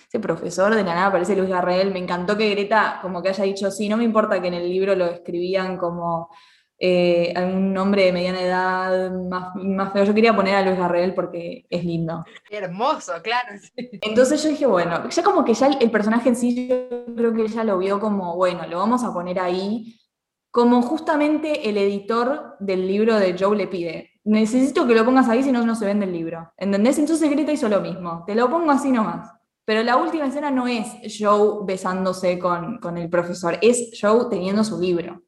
ese 0.08 0.18
profesor 0.18 0.74
de 0.74 0.82
la 0.82 0.94
nada 0.94 1.12
parece 1.12 1.36
Luis 1.36 1.50
Garrel, 1.50 1.92
me 1.92 1.98
encantó 2.00 2.36
que 2.36 2.48
Greta 2.50 2.98
como 3.02 3.22
que 3.22 3.28
haya 3.28 3.44
dicho, 3.44 3.70
sí, 3.70 3.88
no 3.88 3.96
me 3.98 4.04
importa 4.04 4.40
que 4.40 4.48
en 4.48 4.54
el 4.54 4.68
libro 4.68 4.94
lo 4.96 5.04
escribían 5.06 5.76
como 5.76 6.30
eh, 6.78 7.32
algún 7.36 7.76
hombre 7.76 8.04
de 8.04 8.12
mediana 8.12 8.40
edad, 8.40 9.12
más, 9.12 9.54
más 9.56 9.92
feo. 9.92 10.04
Yo 10.04 10.14
quería 10.14 10.34
poner 10.34 10.56
a 10.56 10.62
Luis 10.62 10.78
Garrel 10.78 11.14
porque 11.14 11.66
es 11.70 11.84
lindo. 11.84 12.24
Hermoso, 12.50 13.12
claro. 13.22 13.48
sí. 13.60 13.88
Entonces 14.02 14.42
yo 14.42 14.48
dije, 14.48 14.66
bueno, 14.66 15.08
ya 15.08 15.22
como 15.22 15.44
que 15.44 15.54
ya 15.54 15.68
el, 15.68 15.76
el 15.80 15.90
personaje 15.90 16.28
en 16.28 16.36
sí, 16.36 16.68
yo 16.68 17.14
creo 17.14 17.32
que 17.34 17.42
ella 17.42 17.64
lo 17.64 17.78
vio 17.78 18.00
como, 18.00 18.36
bueno, 18.36 18.66
lo 18.66 18.78
vamos 18.78 19.04
a 19.04 19.12
poner 19.12 19.38
ahí, 19.38 20.00
como 20.50 20.82
justamente 20.82 21.68
el 21.68 21.76
editor 21.76 22.56
del 22.60 22.86
libro 22.86 23.16
de 23.16 23.36
Joe 23.38 23.56
le 23.56 23.66
pide. 23.66 24.12
Necesito 24.24 24.86
que 24.86 24.94
lo 24.94 25.04
pongas 25.04 25.28
ahí, 25.28 25.42
si 25.42 25.52
no, 25.52 25.66
no 25.66 25.74
se 25.74 25.84
vende 25.84 26.06
el 26.06 26.12
libro. 26.12 26.52
¿Entendés? 26.56 26.98
Entonces 26.98 27.28
Greta 27.28 27.52
hizo 27.52 27.68
lo 27.68 27.80
mismo. 27.80 28.24
Te 28.26 28.34
lo 28.34 28.48
pongo 28.48 28.70
así 28.70 28.90
nomás. 28.90 29.30
Pero 29.64 29.82
la 29.82 29.96
última 29.96 30.26
escena 30.26 30.50
no 30.50 30.66
es 30.66 30.86
Joe 31.18 31.64
besándose 31.64 32.38
con, 32.38 32.78
con 32.78 32.98
el 32.98 33.08
profesor, 33.08 33.58
es 33.62 33.98
Joe 34.00 34.26
teniendo 34.28 34.62
su 34.62 34.80
libro. 34.80 35.22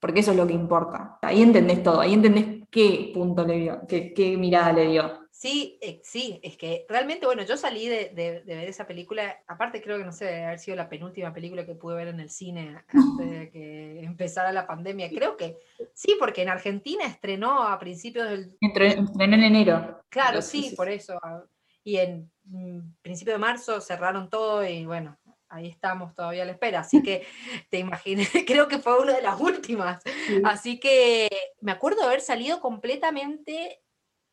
Porque 0.00 0.20
eso 0.20 0.30
es 0.32 0.36
lo 0.36 0.46
que 0.46 0.54
importa. 0.54 1.18
Ahí 1.22 1.42
entendés 1.42 1.82
todo, 1.82 2.00
ahí 2.00 2.14
entendés 2.14 2.66
qué 2.70 3.10
punto 3.14 3.44
le 3.46 3.54
dio, 3.58 3.80
qué, 3.88 4.12
qué 4.14 4.36
mirada 4.36 4.72
le 4.72 4.88
dio. 4.88 5.28
Sí, 5.30 5.78
eh, 5.80 6.00
sí, 6.02 6.40
es 6.42 6.56
que 6.56 6.84
realmente, 6.88 7.24
bueno, 7.26 7.42
yo 7.44 7.56
salí 7.56 7.88
de, 7.88 8.10
de- 8.10 8.42
de 8.42 8.56
ver 8.56 8.68
esa 8.68 8.86
película, 8.88 9.36
aparte 9.46 9.80
creo 9.80 9.96
que 9.98 10.04
no 10.04 10.10
sé, 10.12 10.24
debe 10.24 10.44
haber 10.46 10.58
sido 10.58 10.76
la 10.76 10.88
penúltima 10.88 11.32
película 11.32 11.64
que 11.64 11.76
pude 11.76 11.94
ver 11.96 12.08
en 12.08 12.18
el 12.20 12.28
cine 12.30 12.82
antes 12.88 13.30
de 13.30 13.50
que 13.50 14.00
empezara 14.04 14.52
la 14.52 14.66
pandemia. 14.66 15.08
Creo 15.10 15.36
que 15.36 15.56
sí, 15.94 16.16
porque 16.18 16.42
en 16.42 16.48
Argentina 16.48 17.04
estrenó 17.06 17.62
a 17.62 17.78
principios 17.78 18.28
del... 18.28 18.52
Estrenó 18.60 19.36
en 19.36 19.44
enero. 19.44 20.00
Claro, 20.08 20.30
Pero 20.32 20.42
sí, 20.42 20.62
sí, 20.62 20.70
sí, 20.70 20.76
por 20.76 20.88
eso. 20.88 21.18
ah, 21.22 21.42
Y 21.84 21.96
en 21.98 22.30
mm, 22.44 22.80
principio 23.02 23.34
de 23.34 23.38
marzo 23.38 23.80
cerraron 23.80 24.28
todo 24.28 24.64
y 24.66 24.86
bueno, 24.86 25.16
ahí 25.50 25.68
estamos 25.68 26.14
todavía 26.14 26.42
a 26.42 26.46
la 26.46 26.52
espera. 26.52 26.80
Así 26.80 27.02
que 27.02 27.26
te 27.70 27.78
imaginé, 27.78 28.26
creo 28.46 28.68
que 28.68 28.78
fue 28.78 28.98
una 29.00 29.14
de 29.14 29.22
las 29.22 29.40
últimas. 29.40 30.02
Así 30.44 30.78
que 30.80 31.28
me 31.60 31.72
acuerdo 31.72 32.00
de 32.02 32.06
haber 32.08 32.20
salido 32.20 32.60
completamente 32.60 33.82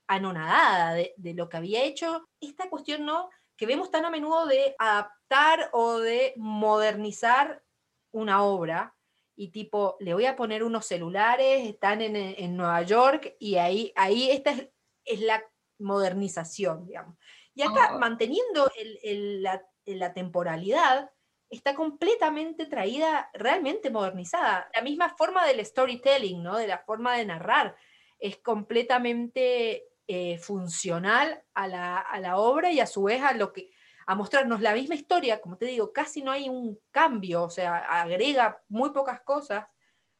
anonadada 0.07 0.93
de, 0.93 1.13
de 1.17 1.33
lo 1.33 1.49
que 1.49 1.57
había 1.57 1.83
hecho. 1.83 2.27
Esta 2.39 2.69
cuestión, 2.69 3.05
¿no? 3.05 3.29
Que 3.57 3.65
vemos 3.65 3.89
tan 3.91 4.05
a 4.05 4.09
menudo 4.09 4.45
de 4.45 4.75
adaptar 4.77 5.69
o 5.73 5.99
de 5.99 6.33
modernizar 6.37 7.63
una 8.11 8.43
obra. 8.43 8.93
Y 9.37 9.49
tipo, 9.49 9.97
le 9.99 10.13
voy 10.13 10.25
a 10.27 10.35
poner 10.37 10.63
unos 10.63 10.85
celulares, 10.85 11.67
están 11.67 12.01
en, 12.01 12.15
en 12.15 12.55
Nueva 12.55 12.81
York 12.83 13.35
y 13.39 13.55
ahí, 13.55 13.91
ahí 13.97 14.29
esta 14.31 14.51
es, 14.51 14.69
es 15.03 15.19
la 15.21 15.43
modernización, 15.79 16.85
digamos. 16.85 17.17
Y 17.53 17.61
acá, 17.61 17.91
Oh. 17.95 17.99
manteniendo 17.99 18.69
el- 18.77 18.99
el- 19.03 19.43
la, 19.43 19.61
la 19.85 20.13
temporalidad, 20.13 21.11
está 21.49 21.75
completamente 21.75 22.65
traída, 22.65 23.29
realmente 23.33 23.89
modernizada. 23.91 24.67
La 24.75 24.81
misma 24.81 25.09
forma 25.15 25.45
del 25.45 25.63
storytelling, 25.65 26.41
¿no? 26.41 26.57
De 26.57 26.67
la 26.67 26.79
forma 26.79 27.15
de 27.17 27.25
narrar, 27.25 27.75
es 28.19 28.37
completamente 28.37 29.83
eh, 30.07 30.37
funcional 30.39 31.43
a 31.53 31.67
la, 31.67 31.97
a 31.97 32.19
la 32.19 32.37
obra 32.37 32.71
y 32.71 32.79
a 32.79 32.87
su 32.87 33.03
vez 33.03 33.21
a 33.21 33.33
lo 33.33 33.51
que 33.53 33.71
a 34.07 34.13
mostrarnos 34.15 34.61
la 34.61 34.73
misma 34.73 34.93
historia, 34.95 35.41
como 35.41 35.57
te 35.57 35.65
digo, 35.65 35.91
casi 35.91 36.21
no 36.21 36.31
hay 36.31 36.47
un 36.47 36.79
cambio, 36.91 37.43
o 37.43 37.49
sea, 37.49 37.77
agrega 38.01 38.61
muy 38.69 38.91
pocas 38.91 39.21
cosas, 39.21 39.65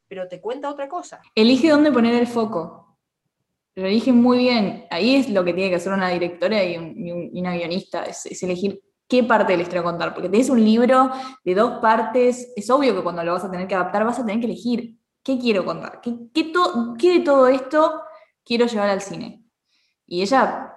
pero 0.08 0.28
te 0.28 0.42
cuenta 0.42 0.70
otra 0.70 0.88
cosa. 0.90 1.22
Elige 1.36 1.70
dónde 1.70 1.92
poner 1.92 2.16
el 2.16 2.26
foco. 2.28 2.98
Lo 3.76 3.86
elige 3.86 4.12
muy 4.12 4.40
bien. 4.40 4.88
Ahí 4.90 5.16
es 5.16 5.30
lo 5.30 5.44
que 5.44 5.54
tiene 5.54 5.70
que 5.70 5.76
hacer 5.76 5.94
una 5.94 6.10
directora 6.10 6.64
y, 6.64 6.78
un- 6.78 7.30
una 7.34 7.56
guionista, 7.56 8.06
es 8.06 8.42
elegir 8.42 8.82
qué 9.08 9.24
parte 9.24 9.56
de 9.56 9.64
la 9.66 9.84
contar. 9.84 10.14
Porque 10.14 10.30
tenés 10.30 10.50
un 10.50 10.64
libro 10.64 11.12
de 11.44 11.56
dos 11.56 11.80
partes, 11.82 12.52
es 12.56 12.70
obvio 12.70 12.96
que 12.96 13.04
cuando 13.04 13.24
lo 13.24 13.34
vas 13.34 13.44
a 13.46 13.52
tener 13.52 13.68
que 13.68 13.76
adaptar 13.76 14.06
vas 14.06 14.20
a 14.20 14.26
tener 14.26 14.40
que 14.40 14.48
elegir 14.48 14.96
qué 15.24 15.40
quiero 15.40 15.66
contar, 15.66 16.02
qué, 16.02 16.16
de 16.34 17.20
todo 17.22 17.48
esto 17.48 18.02
quiero 18.44 18.66
llevar 18.68 18.90
al 18.90 19.02
cine. 19.02 19.44
Y 20.06 20.22
ella 20.22 20.72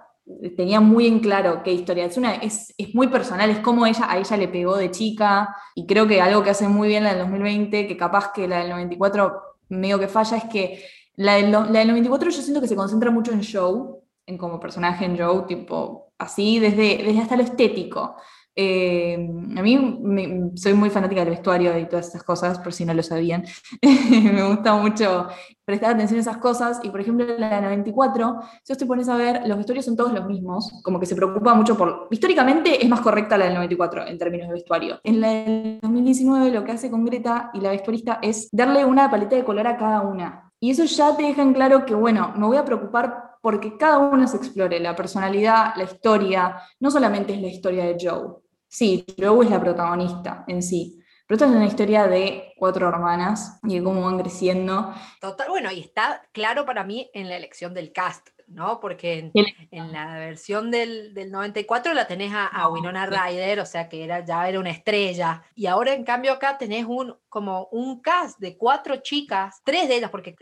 tenía 0.57 0.81
muy 0.81 1.07
en 1.07 1.21
claro 1.21 1.63
qué 1.63 1.73
historia. 1.73 2.05
Es, 2.05 2.17
una, 2.17 2.35
es, 2.35 2.75
muy 2.95 3.09
personal, 3.09 3.51
es 3.51 3.61
como 3.61 3.87
ella, 3.87 4.11
a 4.11 4.19
ella 4.19 4.37
le 4.37 4.49
pegó 4.49 4.77
de 4.77 4.91
chica, 4.91 5.55
y 5.75 5.87
creo 5.87 6.07
que 6.07 6.21
algo 6.21 6.43
que 6.43 6.51
hace 6.51 6.69
muy 6.69 6.89
bien 6.89 7.05
la 7.05 7.11
del 7.11 7.21
2020, 7.21 7.87
que 7.87 7.97
capaz 7.97 8.33
que 8.33 8.49
la 8.49 8.59
del 8.61 8.71
94 8.71 9.43
medio 9.71 9.99
que 9.99 10.09
falla, 10.09 10.37
es 10.39 10.45
que 10.45 10.83
la 11.17 11.35
del, 11.35 11.51
no- 11.51 11.65
la 11.67 11.81
del 11.81 11.89
94 11.89 12.31
yo 12.31 12.43
siento 12.43 12.61
que 12.61 12.69
se 12.69 12.77
concentra 12.77 13.11
mucho 13.11 13.33
en 13.33 13.43
Joe, 13.45 14.01
en 14.29 14.39
como 14.39 14.61
personaje 14.61 15.05
en 15.05 15.19
Joe, 15.19 15.45
tipo 15.49 16.13
así, 16.19 16.59
desde, 16.59 17.03
desde 17.05 17.21
hasta 17.21 17.37
lo 17.37 17.43
estético. 17.43 18.17
Eh, 18.61 19.15
a 19.57 19.63
mí 19.63 19.79
me- 20.03 20.51
soy 20.57 20.75
muy 20.75 20.91
fanática 20.91 21.21
del 21.21 21.31
vestuario 21.31 21.79
y 21.79 21.87
todas 21.89 22.09
esas 22.09 22.25
cosas, 22.25 22.59
por 22.59 22.73
si 22.73 22.85
no 22.85 22.93
lo 22.93 23.05
sabían. 23.05 23.45
me 23.83 24.49
gusta 24.49 24.75
mucho 24.75 25.29
prestar 25.65 25.95
atención 25.95 26.19
a 26.19 26.23
esas 26.23 26.39
cosas. 26.39 26.81
Y 26.83 26.91
por 26.91 27.01
ejemplo, 27.01 27.25
la 27.39 27.51
del 27.51 27.65
94, 27.65 28.41
si 28.65 28.73
vos 28.73 28.79
te 28.79 28.87
pones 28.87 29.09
a 29.09 29.17
ver, 29.17 29.47
los 29.47 29.57
vestuarios 29.57 29.85
son 29.85 29.97
todos 29.97 30.13
los 30.13 30.27
mismos, 30.27 30.73
como 30.83 30.99
que 30.99 31.07
se 31.07 31.15
preocupa 31.15 31.55
mucho 31.55 31.77
por... 31.77 32.09
Históricamente 32.11 32.83
es 32.83 32.89
más 32.89 33.01
correcta 33.01 33.39
la 33.39 33.45
del 33.45 33.55
94 33.55 34.07
en 34.09 34.19
términos 34.19 34.49
de 34.49 34.55
vestuario. 34.55 34.99
En 35.05 35.21
la 35.21 35.29
del 35.29 35.79
2019 35.81 36.51
lo 36.51 36.65
que 36.65 36.73
hace 36.73 36.91
con 36.91 37.05
Greta 37.05 37.51
y 37.55 37.61
la 37.61 37.71
vestuarista 37.71 38.19
es 38.23 38.49
darle 38.51 38.85
una 38.85 39.09
paleta 39.09 39.37
de 39.37 39.45
color 39.45 39.69
a 39.69 39.77
cada 39.77 40.01
una. 40.01 40.51
Y 40.61 40.73
eso 40.73 40.83
ya 40.85 41.17
te 41.17 41.23
deja 41.23 41.43
en 41.43 41.53
claro 41.55 41.87
que, 41.87 41.95
bueno, 41.95 42.33
me 42.37 42.45
voy 42.45 42.57
a 42.57 42.65
preocupar 42.65 43.28
porque 43.49 43.79
cada 43.79 43.97
uno 43.97 44.29
se 44.29 44.37
explore, 44.37 44.79
la 44.79 44.95
personalidad, 44.95 45.73
la 45.75 45.85
historia, 45.85 46.61
no 46.81 46.91
solamente 46.91 47.33
es 47.33 47.41
la 47.41 47.49
historia 47.49 47.87
de 47.87 47.97
Joe. 47.99 48.43
Sí, 48.69 49.07
Joe 49.19 49.43
es 49.43 49.51
la 49.51 49.59
protagonista 49.59 50.45
en 50.47 50.63
sí, 50.63 51.03
pero 51.27 51.37
esta 51.37 51.47
es 51.47 51.57
una 51.57 51.65
historia 51.65 52.07
de 52.07 52.53
cuatro 52.59 52.87
hermanas 52.87 53.59
y 53.63 53.79
de 53.79 53.83
cómo 53.83 54.03
van 54.03 54.19
creciendo. 54.19 54.93
Total, 55.19 55.49
bueno, 55.49 55.73
y 55.73 55.81
está 55.81 56.29
claro 56.33 56.67
para 56.67 56.85
mí 56.85 57.11
en 57.15 57.31
la 57.31 57.39
elección 57.39 57.73
del 57.73 57.91
cast, 57.91 58.29
¿no? 58.49 58.81
Porque 58.81 59.19
en, 59.19 59.33
en 59.71 59.93
la 59.93 60.19
versión 60.19 60.71
del, 60.71 61.15
del 61.15 61.31
94 61.31 61.95
la 61.95 62.07
tenés 62.07 62.35
a, 62.35 62.49
a 62.49 62.69
Winona. 62.69 63.07
Ryder, 63.07 63.61
o 63.61 63.67
sea 63.67 63.89
que 63.89 64.05
era, 64.05 64.23
ya 64.27 64.47
era 64.47 64.61
una 64.61 64.73
estrella. 64.73 65.43
Y 65.55 65.65
ahora 65.65 65.95
en 65.95 66.05
cambio 66.05 66.35
acá 66.35 66.59
tenés 66.59 66.85
un, 66.85 67.17
como 67.31 67.69
un 67.73 68.03
cast 68.03 68.39
de 68.41 68.59
cuatro 68.59 68.97
chicas, 68.97 69.63
tres 69.65 69.89
de 69.89 69.97
ellas, 69.97 70.11
porque 70.11 70.37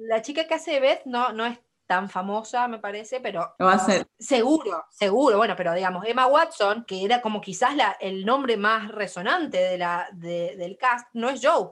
la 0.00 0.20
chica 0.20 0.46
que 0.46 0.52
hace 0.52 0.78
Beth 0.78 1.06
no, 1.06 1.32
no 1.32 1.46
es 1.46 1.58
tan 1.90 2.08
famosa, 2.08 2.68
me 2.68 2.78
parece, 2.78 3.18
pero 3.20 3.52
Lo 3.58 3.66
va 3.66 3.72
a 3.72 3.74
hacer. 3.74 4.06
Seguro, 4.16 4.84
seguro, 4.90 5.38
bueno, 5.38 5.54
pero 5.56 5.74
digamos, 5.74 6.04
Emma 6.06 6.28
Watson, 6.28 6.84
que 6.86 7.04
era 7.04 7.20
como 7.20 7.40
quizás 7.40 7.74
la, 7.74 7.96
el 7.98 8.24
nombre 8.24 8.56
más 8.56 8.92
resonante 8.92 9.58
de 9.58 9.76
la, 9.76 10.06
de- 10.12 10.54
del 10.56 10.76
cast, 10.76 11.08
no 11.14 11.28
es 11.30 11.40
Joe, 11.44 11.70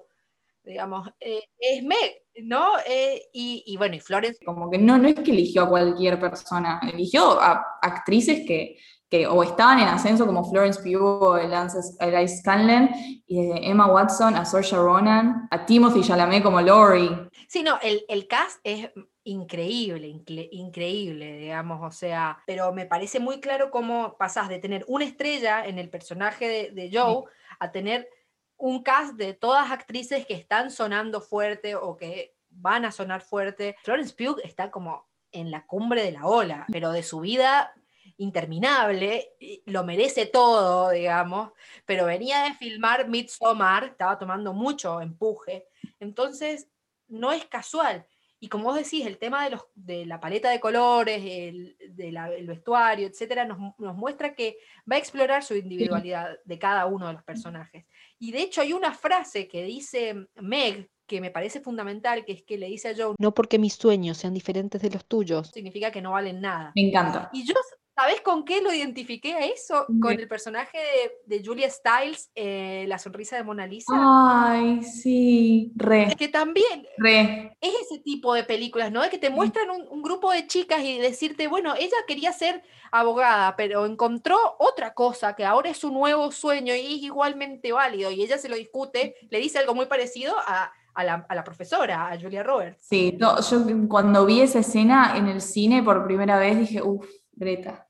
digamos, 0.65 1.09
eh, 1.21 1.45
es 1.57 1.85
Meg, 1.85 2.25
¿no? 2.43 2.73
Eh, 2.85 3.29
y, 3.33 3.63
y 3.65 3.77
bueno, 3.77 3.95
y 3.95 4.01
Florence, 4.01 4.45
Como 4.45 4.69
que 4.69 4.79
no, 4.79 4.99
no 4.99 5.07
es 5.07 5.15
que 5.15 5.31
eligió 5.31 5.63
a 5.63 5.69
cualquier 5.69 6.19
persona, 6.19 6.81
eligió 6.93 7.41
a 7.41 7.65
actrices 7.81 8.45
que, 8.45 8.77
que 9.09 9.25
o 9.29 9.45
estaban 9.45 9.79
en 9.79 9.87
ascenso 9.87 10.27
como 10.27 10.43
Florence 10.51 10.83
Pugh 10.83 11.23
o 11.23 11.37
Eliza 11.39 11.81
Scanlon, 12.27 12.91
y 13.25 13.47
desde 13.47 13.71
Emma 13.71 13.87
Watson 13.87 14.35
a 14.35 14.45
Saoirse 14.45 14.75
Ronan, 14.75 15.47
a 15.53 15.65
Timothy 15.65 16.03
Chalamet 16.03 16.43
como 16.43 16.61
Laurie. 16.61 17.09
sí, 17.49 17.63
no, 17.63 17.79
el, 17.83 18.05
el 18.09 18.27
cast 18.27 18.59
es 18.65 18.91
increíble, 19.29 20.09
incre- 20.09 20.49
increíble, 20.53 21.37
digamos, 21.37 21.81
o 21.83 21.91
sea, 21.91 22.43
pero 22.47 22.73
me 22.73 22.87
parece 22.87 23.21
muy 23.21 23.41
claro 23.41 23.71
cómo 23.71 24.17
pasás 24.17 24.49
de 24.49 24.59
tener 24.59 24.85
una 24.89 25.05
estrella 25.05 25.67
en 25.67 25.79
el 25.79 25.91
personaje 25.91 26.49
de, 26.49 26.71
de 26.71 26.91
Joe 26.93 27.25
a 27.59 27.71
tener 27.71 28.09
un 28.57 28.83
cast 28.83 29.15
de 29.15 29.35
todas 29.35 29.71
actrices 29.71 30.27
que 30.27 30.35
están 30.35 30.71
sonando 30.71 31.21
fuerte 31.21 31.77
o 31.77 31.97
que 31.97 32.35
van 32.51 32.85
a 32.85 32.91
sonar 32.91 33.21
fuerte. 33.21 33.77
Florence 33.83 34.15
Pugh 34.15 34.41
está 34.43 34.71
como 34.71 35.07
en 35.31 35.51
la 35.51 35.67
cumbre 35.67 36.03
de 36.03 36.13
la 36.13 36.27
ola, 36.27 36.67
pero 36.73 36.91
de 36.91 37.03
su 37.03 37.21
vida 37.21 37.75
interminable, 38.17 39.35
lo 39.67 39.85
merece 39.85 40.27
todo, 40.27 40.91
digamos, 40.91 41.53
pero 41.85 42.07
venía 42.07 42.43
de 42.45 42.55
filmar 42.55 43.09
Midsommar, 43.09 43.85
estaba 43.85 44.19
tomando 44.19 44.53
mucho 44.53 45.01
empuje, 45.01 45.69
entonces 46.01 46.69
no 47.07 47.31
es 47.33 47.45
casual. 47.45 48.07
Y 48.41 48.49
como 48.49 48.65
vos 48.65 48.77
decís, 48.77 49.05
el 49.07 49.19
tema 49.19 49.43
de, 49.45 49.51
los, 49.51 49.63
de 49.75 50.07
la 50.07 50.21
paleta 50.21 50.49
de 50.51 50.61
colores, 50.61 51.23
el, 51.25 51.77
de 51.91 52.13
la- 52.13 52.31
el 52.33 52.47
vestuario, 52.47 53.07
etcétera, 53.09 53.45
nos, 53.45 53.59
nos 53.79 53.97
muestra 53.97 54.35
que 54.35 54.59
va 54.91 54.97
a 54.97 54.99
explorar 54.99 55.43
su 55.43 55.55
individualidad 55.57 56.39
de 56.45 56.59
cada 56.59 56.87
uno 56.87 57.09
de 57.09 57.15
los 57.15 57.25
personajes. 57.25 57.85
Y 58.19 58.31
de 58.33 58.43
hecho 58.43 58.61
hay 58.61 58.73
una 58.73 58.93
frase 58.95 59.49
que 59.49 59.65
dice 59.65 60.15
Meg 60.37 60.89
que 61.07 61.21
me 61.21 61.31
parece 61.31 61.61
fundamental, 61.61 62.25
que 62.25 62.33
es 62.33 62.43
que 62.43 62.59
le 62.59 62.67
dice 62.67 62.91
a 62.91 62.95
Joe, 62.95 63.15
no 63.19 63.33
porque 63.35 63.59
mis 63.59 63.75
sueños 63.75 64.19
sean 64.19 64.35
diferentes 64.35 64.83
de 64.83 64.91
los 64.91 65.05
tuyos, 65.07 65.51
significa 65.53 65.91
que 65.91 66.03
no 66.03 66.13
valen 66.13 66.41
nada. 66.41 66.71
Me 66.77 66.83
encanta. 66.89 67.31
Y 67.33 67.47
yo, 67.47 67.55
¿sabes 67.99 68.21
con 68.21 68.45
qué 68.45 68.63
lo 68.63 68.73
identifiqué 68.73 69.35
a 69.35 69.47
eso? 69.47 69.85
Con 70.01 70.13
el 70.13 70.29
personaje 70.29 70.79
de, 71.27 71.37
de 71.37 71.45
Julia 71.45 71.69
Stiles, 71.69 72.31
eh, 72.37 72.85
La 72.87 72.97
sonrisa 72.97 73.35
de 73.37 73.43
Mona 73.43 73.67
Lisa. 73.67 73.93
Ay, 73.97 74.85
sí, 74.85 75.73
re, 75.75 76.15
Que 76.17 76.29
también 76.29 76.87
re. 76.97 77.57
es 77.61 77.75
ese 77.83 77.99
tipo 77.99 78.35
de 78.35 78.45
películas, 78.45 78.93
¿no? 78.93 79.03
De 79.03 79.11
que 79.11 79.19
te 79.19 79.31
muestran 79.31 79.69
un, 79.71 79.85
un 79.91 80.01
grupo 80.03 80.31
de 80.31 80.47
chicas 80.47 80.81
y 80.85 80.99
decirte, 80.99 81.49
bueno, 81.49 81.75
ella 81.77 81.97
quería 82.07 82.33
ser 82.33 82.63
abogada, 82.93 83.57
pero 83.57 83.85
encontró 83.85 84.39
otra 84.61 84.95
cosa 84.95 85.35
que 85.35 85.45
ahora 85.45 85.71
es 85.71 85.79
su 85.79 85.91
nuevo 85.91 86.31
sueño 86.31 86.77
y 86.77 86.81
es 86.95 87.03
igualmente 87.03 87.73
válido. 87.73 88.13
Y 88.13 88.23
ella 88.23 88.39
se 88.39 88.49
lo 88.49 88.55
discute, 88.55 89.17
le 89.29 89.39
dice 89.41 89.59
algo 89.59 89.75
muy 89.75 89.87
parecido 89.87 90.37
a, 90.39 90.73
a 90.95 91.05
la, 91.05 91.27
a 91.29 91.35
la 91.35 91.43
profesora, 91.43 92.13
a 92.13 92.21
Julia 92.21 92.45
Roberts. 92.45 92.87
Sí, 92.89 93.17
no, 93.19 93.41
yo 93.41 93.59
cuando 93.89 94.25
vi 94.25 94.41
esa 94.41 94.61
escena 94.61 95.15
en 95.17 95.27
el 95.27 95.41
cine 95.41 95.83
por 95.83 96.05
primera 96.07 96.39
vez 96.39 96.57
dije, 96.61 96.81
uff, 96.81 97.05
Greta, 97.33 97.88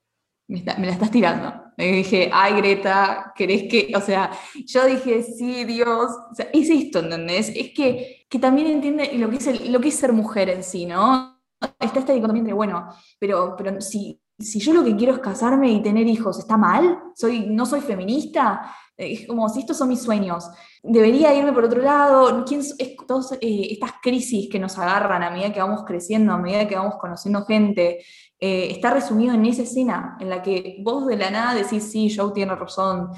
me, 0.48 0.58
está- 0.58 0.76
me 0.78 0.87
la 0.87 0.92
estás 0.92 1.11
tirando. 1.11 1.52
Y 1.76 1.87
dije, 1.92 2.30
ay, 2.32 2.54
Greta, 2.54 3.32
¿querés 3.37 3.64
que...? 3.70 3.92
O 3.94 4.00
sea, 4.00 4.30
yo 4.66 4.84
dije, 4.87 5.22
sí, 5.22 5.64
Dios. 5.64 6.11
O 6.30 6.34
sea, 6.34 6.48
es 6.52 6.68
esto, 6.70 6.98
¿entendés? 7.00 7.50
Es 7.54 7.70
que, 7.74 8.26
que 8.28 8.38
también 8.38 8.66
entiende 8.68 9.12
lo 9.14 9.30
que, 9.30 9.37
es 9.37 9.46
el- 9.46 9.72
lo 9.72 9.80
que 9.80 9.88
es 9.88 9.94
ser 9.94 10.12
mujer 10.12 10.48
en 10.50 10.64
sí, 10.64 10.87
¿no? 10.87 11.38
Está 11.80 12.00
esta 12.00 12.12
dicotomía 12.12 12.40
entre, 12.40 12.54
bueno, 12.54 12.88
pero, 13.18 13.54
pero 13.56 13.80
si, 13.80 14.20
si 14.38 14.58
yo 14.61 14.72
lo 14.72 14.84
que 14.84 14.96
quiero 14.96 15.12
es 15.14 15.18
casarme 15.20 15.70
y 15.72 15.82
tener 15.82 16.06
hijos, 16.06 16.38
¿está 16.38 16.56
mal? 16.56 16.98
Soy, 17.14 17.46
¿No 17.48 17.66
soy 17.66 17.80
feminista? 17.80 18.74
Es 18.98 19.28
como 19.28 19.48
si 19.48 19.61
estos 19.61 19.78
son 19.78 19.88
mis 19.88 20.02
sueños 20.02 20.44
debería 20.82 21.32
irme 21.32 21.52
por 21.52 21.64
otro 21.64 21.80
lado. 21.80 22.44
¿Quién, 22.44 22.61
s- 22.61 22.74
es, 22.78 22.96
todas 23.06 23.32
eh, 23.40 23.68
estas 23.70 23.92
crisis 24.02 24.48
que 24.50 24.58
nos 24.58 24.76
agarran 24.76 25.22
a 25.22 25.30
medida 25.30 25.52
que 25.52 25.61
vamos 25.61 25.84
creciendo, 25.87 26.32
a 26.32 26.38
medida 26.38 26.66
que 26.66 26.74
vamos 26.74 26.96
conociendo 26.96 27.44
gente, 27.44 28.00
eh, 28.40 28.68
está 28.72 28.90
resumido 28.92 29.34
en 29.34 29.46
esa 29.46 29.62
escena 29.62 30.16
en 30.20 30.28
la 30.30 30.42
que 30.42 30.78
vos 30.82 31.06
de 31.06 31.16
la 31.16 31.30
nada 31.30 31.54
decís, 31.54 31.84
sí, 31.92 32.12
Joe 32.14 32.32
tiene 32.34 32.56
razón, 32.56 33.11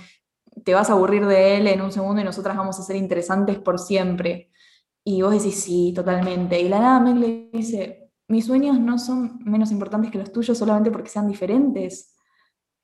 te 0.64 0.74
vas 0.74 0.90
a 0.90 0.92
aburrir 0.92 1.24
de 1.26 1.56
él 1.56 1.66
en 1.66 1.80
un 1.80 1.92
segundo 1.92 2.20
y 2.20 2.24
nosotras 2.24 2.56
vamos 2.56 2.78
a 2.78 2.82
ser 2.82 2.96
interesantes 2.96 3.58
por 3.58 3.78
siempre. 3.78 4.50
Y 5.02 5.22
vos 5.22 5.32
decís, 5.32 5.62
sí, 5.62 5.92
totalmente. 5.96 6.60
Y 6.60 6.68
la 6.68 6.78
nada 6.80 7.00
Meg 7.00 7.16
le 7.16 7.50
dice, 7.54 8.10
mis 8.28 8.44
sueños 8.44 8.78
no 8.78 8.98
son 8.98 9.38
menos 9.44 9.70
importantes 9.70 10.10
que 10.10 10.18
los 10.18 10.30
tuyos 10.30 10.58
solamente 10.58 10.90
porque 10.90 11.08
sean 11.08 11.26
diferentes. 11.26 12.14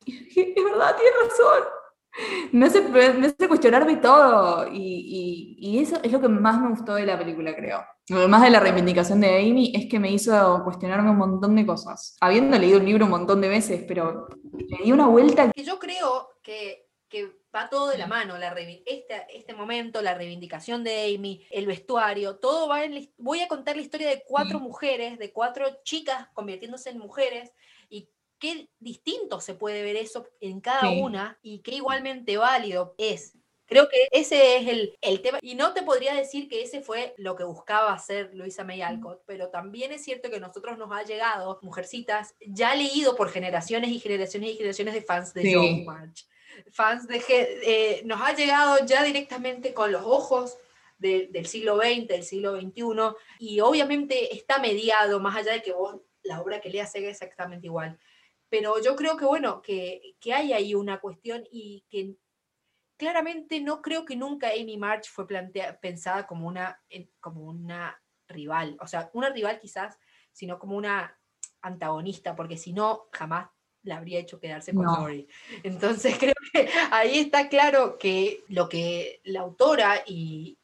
Es 0.07 0.65
verdad, 0.65 0.97
tiene 0.97 1.11
razón 1.23 1.63
me 2.53 2.67
hace, 2.67 2.81
me 2.83 3.27
hace 3.27 3.49
cuestionarme 3.49 3.97
todo. 3.97 4.69
Y, 4.73 5.57
y- 5.59 5.77
y 5.77 5.79
eso 5.83 5.99
es 6.03 6.13
lo 6.13 6.21
que 6.21 6.29
más 6.29 6.61
me 6.61 6.71
gustó 6.71 6.95
de 6.95 7.07
la 7.07 7.19
película, 7.19 7.55
creo. 7.55 7.85
Además 8.11 8.43
de 8.43 8.51
la 8.51 8.61
reivindicación 8.61 9.21
de 9.21 9.39
Amy, 9.41 9.73
es 9.75 9.87
que 9.91 9.99
me 9.99 10.13
hizo 10.13 10.63
cuestionarme 10.65 11.11
un 11.11 11.17
montón 11.17 11.57
de 11.57 11.67
cosas. 11.67 12.17
Habiendo 12.21 12.57
leído 12.59 12.79
el 12.79 12.85
libro 12.85 13.05
un 13.05 13.11
montón 13.11 13.41
de 13.41 13.49
veces, 13.49 13.85
pero 13.89 14.29
le 14.53 14.85
di 14.85 14.93
una 14.93 15.09
vuelta. 15.09 15.51
Que 15.51 15.65
yo 15.65 15.79
creo 15.79 16.29
que, 16.43 16.87
que 17.09 17.33
va 17.55 17.69
todo 17.69 17.89
de 17.89 17.99
la 17.99 18.07
mano, 18.07 18.39
la 18.39 18.55
este, 18.87 19.27
este 19.35 19.55
momento, 19.55 20.03
la 20.03 20.15
reivindicación 20.15 20.85
de 20.85 21.15
Amy, 21.17 21.45
el 21.51 21.67
vestuario, 21.67 22.37
todo 22.37 22.69
va 22.69 22.85
en... 22.85 23.11
Voy 23.19 23.41
a 23.41 23.49
contar 23.49 23.75
la 23.77 23.83
historia 23.83 24.09
de 24.09 24.23
cuatro 24.27 24.61
mujeres, 24.61 25.19
de 25.19 25.33
cuatro 25.33 25.67
chicas 25.83 26.29
convirtiéndose 26.33 26.91
en 26.91 26.99
mujeres 26.99 27.51
qué 28.39 28.69
distinto 28.81 29.41
se 29.41 29.55
puede 29.55 29.83
ver 29.83 29.97
eso 29.97 30.27
en 30.41 30.61
cada 30.61 30.83
Sí. 30.91 31.01
una 31.01 31.39
y 31.43 31.61
qué 31.61 31.77
igualmente 31.77 32.37
válido 32.37 32.95
es. 32.99 33.35
Creo 33.69 33.89
que 33.89 34.07
ese 34.13 34.59
es 34.59 34.69
el, 34.69 34.97
el 35.01 35.21
tema. 35.23 35.39
Y 35.43 35.57
no 35.57 35.73
te 35.75 35.83
podría 35.83 36.15
decir 36.15 36.49
que 36.49 36.63
ese 36.63 36.83
fue 36.83 37.15
lo 37.17 37.35
que 37.35 37.43
buscaba 37.43 37.93
hacer 37.93 38.31
Luisa 38.33 38.63
May 38.63 38.81
Alcott, 38.83 39.23
pero 39.27 39.49
también 39.49 39.91
es 39.91 40.05
cierto 40.05 40.31
que 40.31 40.37
a 40.37 40.41
nosotros 40.41 40.79
nos 40.79 40.93
ha 40.93 41.03
llegado, 41.03 41.59
mujercitas, 41.63 42.35
ya 42.47 42.77
leído 42.77 43.17
por 43.17 43.29
generaciones 43.29 43.91
y 43.91 43.99
generaciones 43.99 44.51
y 44.51 44.57
generaciones 44.57 44.95
de 44.95 45.03
fans 45.03 45.35
de 45.35 45.43
Sí. 45.43 45.55
Joe 45.55 45.83
March. 45.85 46.27
Fans 46.71 47.09
de... 47.09 47.21
eh, 47.29 48.03
nos 48.05 48.21
ha 48.23 48.35
llegado 48.37 48.87
ya 48.87 49.03
directamente 49.03 49.75
con 49.75 49.91
los 49.91 50.05
ojos 50.05 50.57
de- 50.99 51.27
del 51.33 51.47
siglo 51.47 51.77
XX, 51.77 52.07
del 52.07 52.23
siglo 52.23 52.59
XXI, 52.61 53.17
y 53.41 53.59
obviamente 53.61 54.33
está 54.35 54.61
mediado, 54.61 55.19
más 55.19 55.37
allá 55.37 55.53
de 55.55 55.63
que 55.63 55.73
vos 55.73 55.97
la 56.23 56.41
obra 56.41 56.61
que 56.61 56.71
leas 56.71 56.91
sea 56.93 57.09
exactamente 57.11 57.67
igual. 57.67 57.99
Pero 58.49 58.81
yo 58.83 58.95
creo 58.97 59.17
que, 59.17 59.25
bueno, 59.25 59.61
que, 59.63 60.15
que 60.21 60.33
hay 60.33 60.53
ahí 60.53 60.75
una 60.75 61.01
cuestión 61.01 61.45
y 61.51 61.85
que 61.91 62.15
claramente 62.97 63.61
no 63.61 63.83
creo 63.83 64.05
que 64.05 64.17
nunca 64.17 64.51
Amy 64.51 64.77
March 64.77 65.09
fue 65.11 65.27
plantea- 65.27 65.79
pensada 65.81 66.27
como 66.27 66.47
una, 66.47 66.81
como 67.21 67.43
una 67.43 68.01
rival. 68.29 68.77
O 68.81 68.87
sea, 68.87 69.11
una 69.13 69.31
rival 69.31 69.59
quizás, 69.61 69.99
sino 70.33 70.59
como 70.59 70.77
una 70.77 71.19
antagonista, 71.61 72.35
porque 72.37 72.57
si 72.57 72.73
no, 72.73 73.09
jamás 73.13 73.49
la 73.83 73.99
habría 73.99 74.19
hecho 74.19 74.41
quedarse 74.41 74.75
con 74.75 74.85
No. 74.85 74.97
Lori. 75.01 75.29
Entonces 75.63 76.17
creo 76.19 76.35
que 76.53 76.69
ahí 76.91 77.19
está 77.19 77.49
claro 77.49 77.99
que 77.99 78.45
lo 78.49 78.69
que 78.69 79.21
la 79.25 79.41
autora 79.41 80.03
y 80.07 80.59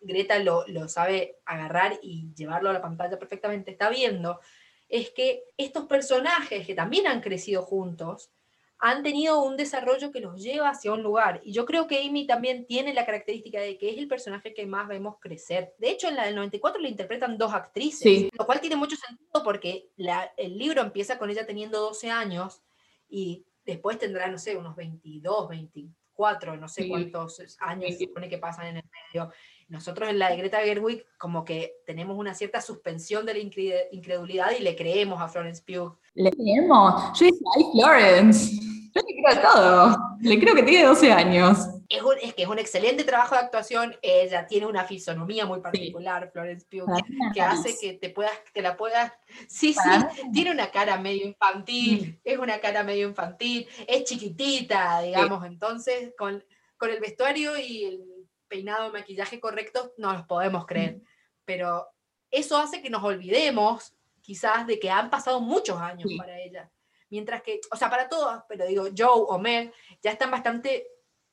Greta 0.00 0.38
lo, 0.38 0.66
lo 0.68 0.88
sabe 0.88 1.38
agarrar 1.44 1.98
y 2.02 2.32
llevarlo 2.34 2.70
a 2.70 2.72
la 2.72 2.82
pantalla 2.82 3.18
perfectamente 3.18 3.70
está 3.72 3.88
viendo, 3.88 4.40
es 4.88 5.10
que 5.10 5.42
estos 5.56 5.84
personajes 5.86 6.66
que 6.66 6.74
también 6.74 7.06
han 7.06 7.20
crecido 7.20 7.62
juntos, 7.62 8.30
han 8.78 9.02
tenido 9.02 9.42
un 9.42 9.56
desarrollo 9.56 10.12
que 10.12 10.20
los 10.20 10.42
lleva 10.42 10.68
hacia 10.68 10.92
un 10.92 11.02
lugar. 11.02 11.40
Y 11.42 11.52
yo 11.52 11.64
creo 11.64 11.86
que 11.86 12.06
Amy 12.06 12.26
también 12.26 12.66
tiene 12.66 12.92
la 12.92 13.06
característica 13.06 13.58
de 13.58 13.78
que 13.78 13.88
es 13.90 13.96
el 13.96 14.06
personaje 14.06 14.52
que 14.52 14.66
más 14.66 14.86
vemos 14.86 15.16
crecer. 15.18 15.74
De 15.78 15.88
hecho, 15.90 16.08
en 16.08 16.16
la 16.16 16.26
del 16.26 16.34
94 16.36 16.80
le 16.82 16.90
interpretan 16.90 17.38
dos 17.38 17.54
actrices, 17.54 18.00
Sí. 18.02 18.30
lo 18.38 18.44
cual 18.44 18.60
tiene 18.60 18.76
mucho 18.76 18.94
sentido 18.96 19.42
porque 19.42 19.88
la- 19.96 20.30
el 20.36 20.58
libro 20.58 20.82
empieza 20.82 21.16
con 21.18 21.30
ella 21.30 21.46
teniendo 21.46 21.80
12 21.80 22.10
años 22.10 22.62
y 23.08 23.46
después 23.64 23.98
tendrá, 23.98 24.28
no 24.28 24.38
sé, 24.38 24.56
unos 24.58 24.76
22, 24.76 25.48
24, 25.48 26.56
no 26.58 26.68
sé 26.68 26.82
Sí. 26.82 26.88
cuántos 26.90 27.40
años 27.60 27.84
se 27.84 27.96
20. 27.96 28.04
supone 28.08 28.28
que 28.28 28.38
pasan 28.38 28.66
en 28.66 28.76
el 28.76 28.84
medio. 29.12 29.32
Nosotros 29.68 30.08
en 30.08 30.18
la 30.20 30.30
de 30.30 30.36
Greta 30.36 30.58
Gerwig 30.60 31.04
como 31.18 31.44
que 31.44 31.74
tenemos 31.86 32.16
una 32.16 32.34
cierta 32.34 32.60
suspensión 32.60 33.26
de 33.26 33.34
la 33.34 33.40
incre- 33.40 33.86
incredulidad 33.90 34.52
y 34.58 34.62
le 34.62 34.76
creemos 34.76 35.20
a 35.20 35.28
Florence 35.28 35.62
Pugh. 35.66 35.96
Le 36.14 36.30
creemos. 36.30 37.18
Yo 37.18 37.26
dije, 37.26 37.38
ay, 37.56 37.64
Florence. 37.72 38.52
Yo 38.94 39.02
le 39.02 39.22
creo 39.22 39.28
a 39.28 39.52
todo. 39.52 39.96
Le 40.20 40.38
creo 40.40 40.54
que 40.54 40.62
tiene 40.62 40.86
12 40.86 41.12
años. 41.12 41.58
Es, 41.88 42.00
un- 42.02 42.14
es 42.22 42.32
que 42.34 42.42
es 42.44 42.48
un 42.48 42.58
excelente 42.58 43.04
trabajo 43.04 43.34
de 43.34 43.42
actuación, 43.42 43.94
ella 44.02 44.46
tiene 44.46 44.66
una 44.66 44.84
fisonomía 44.84 45.46
muy 45.46 45.60
particular, 45.60 46.30
Florence 46.32 46.66
Pugh, 46.68 46.86
que, 47.34 47.40
hace 47.40 47.76
que 47.80 47.92
te 47.92 48.10
puedas, 48.10 48.32
que 48.54 48.60
la 48.62 48.76
puedas, 48.76 49.12
sí, 49.48 49.72
sí, 49.72 50.22
tiene 50.32 50.50
una 50.50 50.70
cara 50.72 50.96
medio 50.98 51.26
infantil, 51.26 52.14
Mm. 52.16 52.20
es 52.24 52.38
una 52.38 52.58
cara 52.58 52.82
medio 52.82 53.06
infantil, 53.08 53.68
es 53.86 54.02
chiquitita, 54.04 55.00
digamos, 55.02 55.44
entonces 55.46 56.12
con, 56.18 56.42
con 56.76 56.90
el 56.90 56.98
vestuario 57.00 57.56
y 57.56 57.84
el 57.84 58.15
peinado, 58.48 58.92
maquillaje 58.92 59.40
correcto, 59.40 59.92
no 59.98 60.12
los 60.12 60.24
podemos 60.26 60.66
creer, 60.66 61.00
pero 61.44 61.88
eso 62.30 62.56
hace 62.56 62.82
que 62.82 62.90
nos 62.90 63.02
olvidemos 63.04 63.94
quizás 64.20 64.66
de 64.66 64.78
que 64.78 64.90
han 64.90 65.10
pasado 65.10 65.40
muchos 65.40 65.80
años 65.80 66.10
Sí. 66.10 66.16
para 66.16 66.38
ella, 66.38 66.70
mientras 67.10 67.42
que, 67.42 67.60
o 67.70 67.76
sea, 67.76 67.88
para 67.88 68.08
todos, 68.08 68.42
pero 68.48 68.66
digo, 68.66 68.84
Joe 68.96 69.24
o 69.28 69.38
Meg 69.38 69.72
ya 70.02 70.10
están 70.10 70.30
bastante 70.30 70.86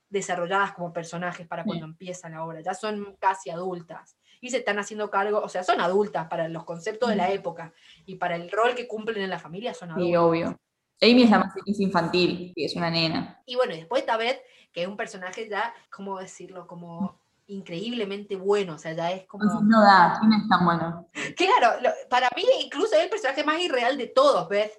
desarrolladas 0.10 0.74
como 0.74 0.94
personajes 0.94 1.48
para 1.48 1.64
cuando 1.64 1.86
empieza 1.86 2.30
la 2.30 2.46
obra, 2.46 2.62
ya 2.62 2.76
son 2.76 3.16
casi 3.20 3.50
adultas 3.50 4.16
y 4.42 4.52
se 4.52 4.58
están 4.58 4.78
haciendo 4.78 5.10
cargo, 5.10 5.40
o 5.40 5.50
sea, 5.50 5.64
son 5.64 5.82
adultas 5.82 6.28
para 6.28 6.48
los 6.50 6.66
conceptos 6.66 7.10
de 7.10 7.16
la 7.16 7.32
época 7.32 7.74
y 8.06 8.16
para 8.16 8.36
el 8.36 8.52
rol 8.52 8.76
que 8.76 8.88
cumplen 8.88 9.24
en 9.24 9.30
la 9.32 9.40
familia 9.40 9.74
son 9.74 9.90
adultas. 9.92 10.10
Sí, 10.10 10.16
obvio. 10.16 10.60
Amy 11.02 11.24
es 11.24 11.30
la 11.32 11.40
más 11.40 11.54
es 11.66 11.80
infantil, 11.80 12.54
y 12.56 12.64
es 12.64 12.76
una 12.76 12.90
nena. 12.90 13.42
Y 13.46 13.56
bueno, 13.56 13.74
y 13.74 13.78
después 13.78 14.02
está 14.02 14.16
Beth, 14.16 14.40
que 14.74 14.82
es 14.82 14.88
un 14.88 14.98
personaje 14.98 15.48
ya, 15.48 15.74
¿cómo 15.92 16.20
decirlo? 16.20 16.68
Como 16.68 17.18
increíblemente 17.48 18.36
bueno, 18.36 18.76
o 18.76 18.78
sea, 18.78 18.94
ya 18.94 19.12
es 19.12 19.26
como... 19.26 19.44
No 19.62 19.82
da, 19.82 20.18
¿quién 20.20 20.34
es 20.34 20.48
tan 20.50 20.66
bueno? 20.66 21.08
Claro, 21.38 21.80
lo- 21.82 22.10
para 22.10 22.30
mí 22.36 22.44
incluso 22.64 22.96
es 22.96 23.04
el 23.04 23.10
personaje 23.10 23.44
más 23.44 23.60
irreal 23.60 23.98
de 23.98 24.08
todos, 24.08 24.48
Beth. 24.50 24.72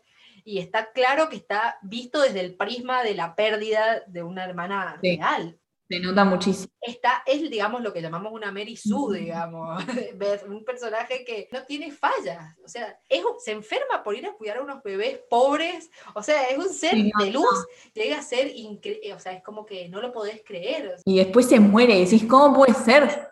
Y 0.46 0.58
está 0.58 0.92
claro 0.92 1.28
que 1.30 1.36
está 1.36 1.78
visto 1.82 2.20
desde 2.20 2.40
el 2.40 2.54
prisma 2.56 3.02
de 3.02 3.14
la 3.14 3.34
pérdida 3.34 4.02
de 4.06 4.22
una 4.22 4.44
hermana 4.44 4.98
Sí. 5.00 5.16
real. 5.16 5.58
Se 5.88 6.00
nota 6.00 6.24
muchísimo. 6.24 6.68
Está, 6.80 7.22
es, 7.26 7.42
digamos, 7.50 7.82
lo 7.82 7.92
que 7.92 8.00
llamamos 8.00 8.32
una 8.32 8.50
Mary 8.50 8.74
Sue, 8.76 9.18
digamos. 9.20 9.84
¿Ves? 10.16 10.42
Un 10.44 10.64
personaje 10.64 11.24
que 11.24 11.46
no 11.52 11.62
tiene 11.64 11.90
fallas. 11.92 12.56
O 12.64 12.68
sea, 12.68 12.98
es, 13.08 13.22
un- 13.22 13.38
se 13.38 13.52
enferma 13.52 14.02
por 14.02 14.14
ir 14.16 14.26
a 14.26 14.32
cuidar 14.32 14.56
a 14.58 14.62
unos 14.62 14.82
bebés 14.82 15.20
pobres. 15.28 15.90
O 16.14 16.22
sea, 16.22 16.44
es 16.44 16.56
un 16.56 16.70
ser 16.70 16.92
Sí, 16.94 17.12
no, 17.14 17.24
de 17.24 17.30
luz. 17.32 17.66
Llega 17.92 18.18
a 18.18 18.22
ser 18.22 18.50
increíble. 18.56 19.12
O 19.12 19.18
sea, 19.18 19.32
es 19.32 19.42
como 19.42 19.66
que 19.66 19.88
no 19.90 20.00
lo 20.00 20.10
podés 20.12 20.42
creer. 20.44 20.96
Y 21.04 21.18
después 21.18 21.46
se 21.48 21.60
muere, 21.60 21.98
decís, 21.98 22.24
¿cómo 22.24 22.56
puede 22.56 22.72
ser? 22.74 23.30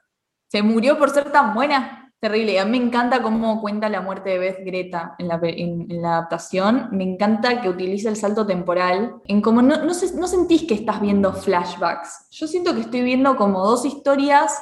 Se 0.51 0.63
murió 0.63 0.99
por 0.99 1.09
ser 1.11 1.33
tan 1.33 1.55
buena. 1.55 2.02
Terrible. 2.23 2.61
A 2.61 2.65
mí 2.65 2.79
me 2.79 2.87
encanta 2.87 3.21
cómo 3.21 3.61
cuenta 3.61 3.89
la 3.89 4.01
muerte 4.01 4.31
de 4.31 4.39
Beth 4.39 4.65
Greta 4.65 5.17
en 5.19 5.27
la, 5.27 6.13
adaptación. 6.19 6.89
Me 6.93 7.03
encanta 7.03 7.61
que 7.61 7.69
utilice 7.69 8.09
el 8.09 8.15
salto 8.15 8.47
temporal. 8.47 9.17
En 9.25 9.43
como 9.43 9.61
no, 9.61 9.83
no, 9.85 9.93
se- 9.93 10.15
no 10.17 10.29
sentís 10.29 10.63
que 10.63 10.75
estás 10.75 11.01
viendo 11.01 11.33
flashbacks. 11.33 12.29
Yo 12.31 12.47
siento 12.47 12.75
que 12.75 12.83
estoy 12.83 13.03
viendo 13.03 13.35
como 13.35 13.67
dos 13.67 13.85
historias 13.85 14.57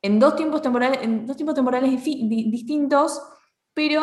en 0.00 0.18
dos 0.18 0.34
tiempos 0.34 0.62
temporales, 0.62 1.00
en 1.02 1.26
dos 1.26 1.36
tiempos 1.36 1.54
temporales 1.56 1.90
distintos, 2.02 3.20
pero 3.74 4.02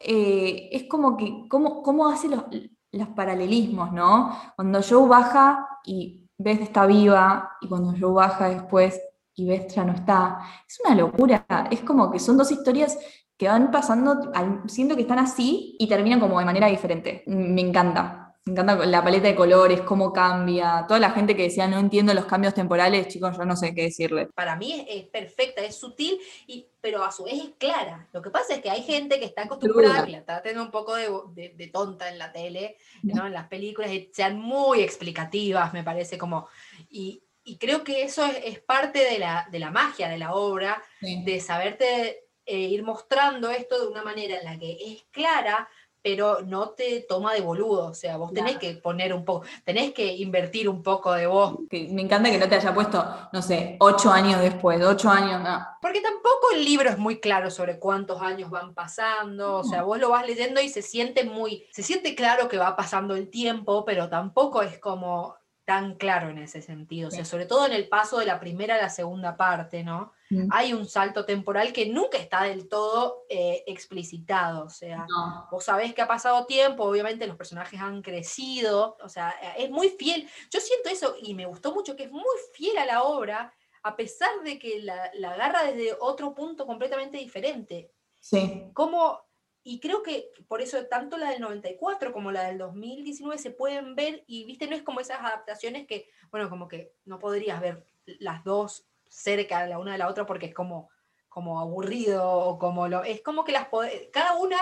eh, 0.00 0.68
es 0.72 0.84
como 0.90 1.16
que, 1.16 1.48
cómo, 1.48 1.82
cómo 1.82 2.06
hace 2.06 2.28
los, 2.28 2.44
los 2.92 3.08
paralelismos, 3.10 3.92
¿no? 3.92 4.36
Cuando 4.56 4.80
Joe 4.86 5.08
baja 5.08 5.66
y 5.86 6.28
Beth 6.36 6.60
está 6.60 6.84
viva, 6.84 7.52
y 7.62 7.68
cuando 7.68 7.94
Joe 7.98 8.12
baja 8.12 8.50
después 8.50 9.00
y 9.36 9.46
Beth 9.46 9.72
ya 9.74 9.84
no 9.84 9.92
está, 9.94 10.38
es 10.68 10.80
una 10.84 10.94
locura. 10.96 11.46
Es 11.70 11.80
como 11.82 12.10
que 12.10 12.18
son 12.18 12.36
dos 12.36 12.50
historias 12.50 12.98
que 13.36 13.48
van 13.48 13.70
pasando, 13.70 14.32
siento 14.66 14.96
que 14.96 15.02
están 15.02 15.18
así 15.18 15.76
y 15.78 15.88
terminan 15.88 16.20
como 16.20 16.38
de 16.38 16.46
manera 16.46 16.68
diferente. 16.68 17.22
Me 17.26 17.60
encanta. 17.60 18.22
Me 18.46 18.52
encanta 18.52 18.76
la 18.86 19.02
paleta 19.02 19.26
de 19.26 19.34
colores, 19.34 19.80
cómo 19.82 20.12
cambia. 20.12 20.84
Toda 20.86 21.00
la 21.00 21.10
gente 21.10 21.34
que 21.36 21.42
decía 21.42 21.66
no 21.66 21.78
entiendo 21.80 22.14
los 22.14 22.26
cambios 22.26 22.54
temporales, 22.54 23.08
chicos, 23.08 23.36
yo 23.36 23.44
no 23.44 23.56
sé 23.56 23.74
qué 23.74 23.82
decirle. 23.82 24.28
Para 24.34 24.54
mí 24.56 24.72
es, 24.72 24.84
es 25.02 25.08
perfecta, 25.08 25.62
es 25.62 25.74
sutil, 25.76 26.16
y, 26.46 26.68
pero 26.80 27.02
a 27.04 27.10
su 27.10 27.24
vez 27.24 27.34
es 27.34 27.50
clara. 27.58 28.08
Lo 28.12 28.22
que 28.22 28.30
pasa 28.30 28.54
es 28.54 28.60
que 28.62 28.70
hay 28.70 28.82
gente 28.82 29.18
que 29.18 29.24
está 29.26 29.42
acostumbrada, 29.42 30.04
que 30.06 30.12
la 30.12 30.24
traten 30.24 30.60
un 30.60 30.70
poco 30.70 30.94
de, 30.94 31.08
de- 31.34 31.54
de 31.56 31.66
tonta 31.66 32.08
en 32.08 32.18
la 32.18 32.30
tele, 32.32 32.76
¿no? 33.02 33.26
en 33.26 33.32
las 33.32 33.48
películas, 33.48 33.90
sean 34.12 34.38
muy 34.40 34.80
explicativas, 34.80 35.72
me 35.72 35.82
parece 35.82 36.16
como. 36.16 36.46
Y, 36.88 37.22
y 37.46 37.58
creo 37.58 37.84
que 37.84 38.02
eso 38.02 38.26
es, 38.26 38.38
es 38.44 38.58
parte 38.58 38.98
de 38.98 39.20
la, 39.20 39.46
de 39.50 39.60
la 39.60 39.70
magia 39.70 40.08
de 40.08 40.18
la 40.18 40.34
obra, 40.34 40.82
de 41.00 41.40
saberte 41.40 42.24
eh, 42.44 42.58
ir 42.58 42.82
mostrando 42.82 43.50
esto 43.50 43.80
de 43.80 43.86
una 43.86 44.02
manera 44.02 44.36
en 44.36 44.44
la 44.44 44.58
que 44.58 44.72
es 44.72 45.06
clara, 45.12 45.68
pero 46.02 46.40
no 46.42 46.70
te 46.70 47.00
toma 47.08 47.34
de 47.34 47.40
boludo. 47.40 47.86
O 47.86 47.94
sea, 47.94 48.16
vos 48.16 48.32
tenés 48.32 48.58
que 48.58 48.74
poner 48.74 49.14
un 49.14 49.24
poco, 49.24 49.46
tenés 49.64 49.92
que 49.92 50.16
invertir 50.16 50.68
un 50.68 50.82
poco 50.82 51.12
de 51.12 51.28
vos. 51.28 51.54
Me 51.70 52.02
encanta 52.02 52.30
que 52.30 52.38
no 52.38 52.48
te 52.48 52.56
haya 52.56 52.74
puesto, 52.74 53.04
no 53.32 53.40
sé, 53.40 53.76
ocho 53.78 54.10
años 54.10 54.40
después, 54.40 54.82
ocho 54.84 55.08
años, 55.08 55.40
no. 55.40 55.64
Porque 55.80 56.00
tampoco 56.00 56.50
el 56.52 56.64
libro 56.64 56.90
es 56.90 56.98
muy 56.98 57.20
claro 57.20 57.48
sobre 57.52 57.78
cuántos 57.78 58.22
años 58.22 58.50
van 58.50 58.74
pasando. 58.74 59.58
O 59.58 59.64
sea, 59.64 59.84
vos 59.84 60.00
lo 60.00 60.10
vas 60.10 60.26
leyendo 60.26 60.60
y 60.60 60.68
se 60.68 60.82
siente 60.82 61.22
muy, 61.22 61.64
se 61.70 61.84
siente 61.84 62.16
claro 62.16 62.48
que 62.48 62.58
va 62.58 62.74
pasando 62.74 63.14
el 63.14 63.30
tiempo, 63.30 63.84
pero 63.84 64.08
tampoco 64.08 64.62
es 64.62 64.80
como 64.80 65.36
tan 65.66 65.96
claro 65.96 66.30
en 66.30 66.38
ese 66.38 66.62
sentido. 66.62 67.08
O 67.08 67.10
sea, 67.10 67.24
sobre 67.24 67.44
todo 67.44 67.66
en 67.66 67.72
el 67.72 67.88
paso 67.88 68.18
de 68.18 68.24
la 68.24 68.38
primera 68.40 68.76
a 68.76 68.80
la 68.80 68.88
segunda 68.88 69.36
parte, 69.36 69.82
¿no? 69.82 70.12
Mm. 70.30 70.48
Hay 70.52 70.72
un 70.72 70.86
salto 70.86 71.24
temporal 71.26 71.72
que 71.72 71.86
nunca 71.86 72.18
está 72.18 72.44
del 72.44 72.68
todo 72.68 73.24
eh, 73.28 73.64
explicitado. 73.66 74.64
O 74.64 74.70
sea, 74.70 75.04
No. 75.08 75.48
vos 75.50 75.64
sabés 75.64 75.92
que 75.92 76.02
ha 76.02 76.06
pasado 76.06 76.46
tiempo, 76.46 76.84
obviamente 76.84 77.26
los 77.26 77.36
personajes 77.36 77.80
han 77.80 78.00
crecido, 78.00 78.96
o 79.02 79.08
sea, 79.08 79.34
eh, 79.42 79.64
es 79.64 79.70
muy 79.70 79.88
fiel. 79.88 80.28
Yo 80.50 80.60
siento 80.60 80.88
eso 80.88 81.16
y 81.20 81.34
me 81.34 81.46
gustó 81.46 81.74
mucho, 81.74 81.96
que 81.96 82.04
es 82.04 82.12
muy 82.12 82.22
fiel 82.54 82.78
a 82.78 82.86
la 82.86 83.02
obra, 83.02 83.52
a 83.82 83.96
pesar 83.96 84.30
de 84.44 84.58
que 84.60 84.80
la, 84.80 85.10
la 85.14 85.32
agarra 85.32 85.64
desde 85.64 85.96
otro 86.00 86.32
punto 86.32 86.64
completamente 86.64 87.18
diferente. 87.18 87.90
Sí, 88.20 88.70
Como, 88.72 89.20
y 89.68 89.80
creo 89.80 90.04
que 90.04 90.30
por 90.46 90.62
eso 90.62 90.86
tanto 90.86 91.18
la 91.18 91.30
del 91.30 91.40
94 91.40 92.12
como 92.12 92.30
la 92.30 92.44
del 92.44 92.56
2019 92.56 93.36
se 93.36 93.50
pueden 93.50 93.96
ver 93.96 94.22
y, 94.28 94.44
viste, 94.44 94.68
no 94.68 94.76
es 94.76 94.82
como 94.84 95.00
esas 95.00 95.18
adaptaciones 95.18 95.88
que, 95.88 96.08
bueno, 96.30 96.48
como 96.48 96.68
que 96.68 96.92
no 97.04 97.18
podrías 97.18 97.60
ver 97.60 97.84
las 98.20 98.44
dos 98.44 98.86
cerca 99.08 99.66
la 99.66 99.80
una 99.80 99.90
de 99.90 99.98
la 99.98 100.06
otra 100.06 100.24
porque 100.24 100.46
es 100.46 100.54
como, 100.54 100.88
como 101.28 101.58
aburrido 101.58 102.30
o 102.30 102.60
como 102.60 102.86
lo... 102.86 103.02
Es 103.02 103.22
como 103.22 103.42
que 103.42 103.50
las 103.50 103.66
cada 104.12 104.36
una 104.36 104.56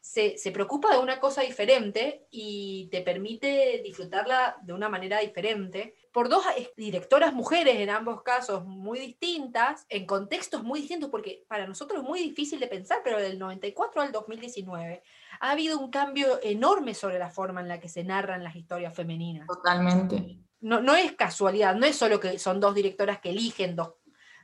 se, 0.00 0.38
se 0.38 0.52
preocupa 0.52 0.90
de 0.90 1.02
una 1.02 1.20
cosa 1.20 1.42
diferente 1.42 2.26
y 2.30 2.88
te 2.90 3.02
permite 3.02 3.82
disfrutarla 3.84 4.56
de 4.62 4.72
una 4.72 4.88
manera 4.88 5.18
diferente. 5.18 5.96
Por 6.16 6.30
dos 6.30 6.46
eh, 6.56 6.72
directoras 6.78 7.34
mujeres 7.34 7.76
en 7.76 7.90
ambos 7.90 8.22
casos 8.22 8.64
muy 8.64 8.98
distintas, 8.98 9.84
en 9.90 10.06
contextos 10.06 10.62
muy 10.62 10.80
distintos, 10.80 11.10
porque 11.10 11.44
para 11.46 11.66
nosotros 11.66 12.00
es 12.00 12.08
muy 12.08 12.20
difícil 12.20 12.58
de 12.58 12.68
pensar, 12.68 13.02
pero 13.04 13.18
del 13.18 13.38
94 13.38 14.00
al 14.00 14.12
2019 14.12 15.02
ha 15.40 15.50
habido 15.50 15.78
un 15.78 15.90
cambio 15.90 16.42
enorme 16.42 16.94
sobre 16.94 17.18
la 17.18 17.28
forma 17.28 17.60
en 17.60 17.68
la 17.68 17.80
que 17.80 17.90
se 17.90 18.02
narran 18.02 18.42
las 18.42 18.56
historias 18.56 18.94
femeninas 18.94 19.46
totalmente. 19.46 20.40
no, 20.60 20.80
no 20.80 20.96
es 20.96 21.12
casualidad, 21.12 21.74
no 21.74 21.84
es 21.84 21.96
solo 21.96 22.18
que 22.18 22.38
son 22.38 22.60
dos 22.60 22.74
directoras 22.74 23.20
que 23.20 23.28
eligen 23.28 23.76
dos, 23.76 23.92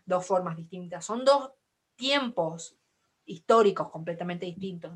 dos 0.04 0.26
formas 0.26 0.58
distintas, 0.58 1.06
son 1.06 1.24
dos 1.24 1.52
tiempos 1.96 2.76
históricos 3.24 3.88
completamente 3.88 4.44
distintos, 4.44 4.92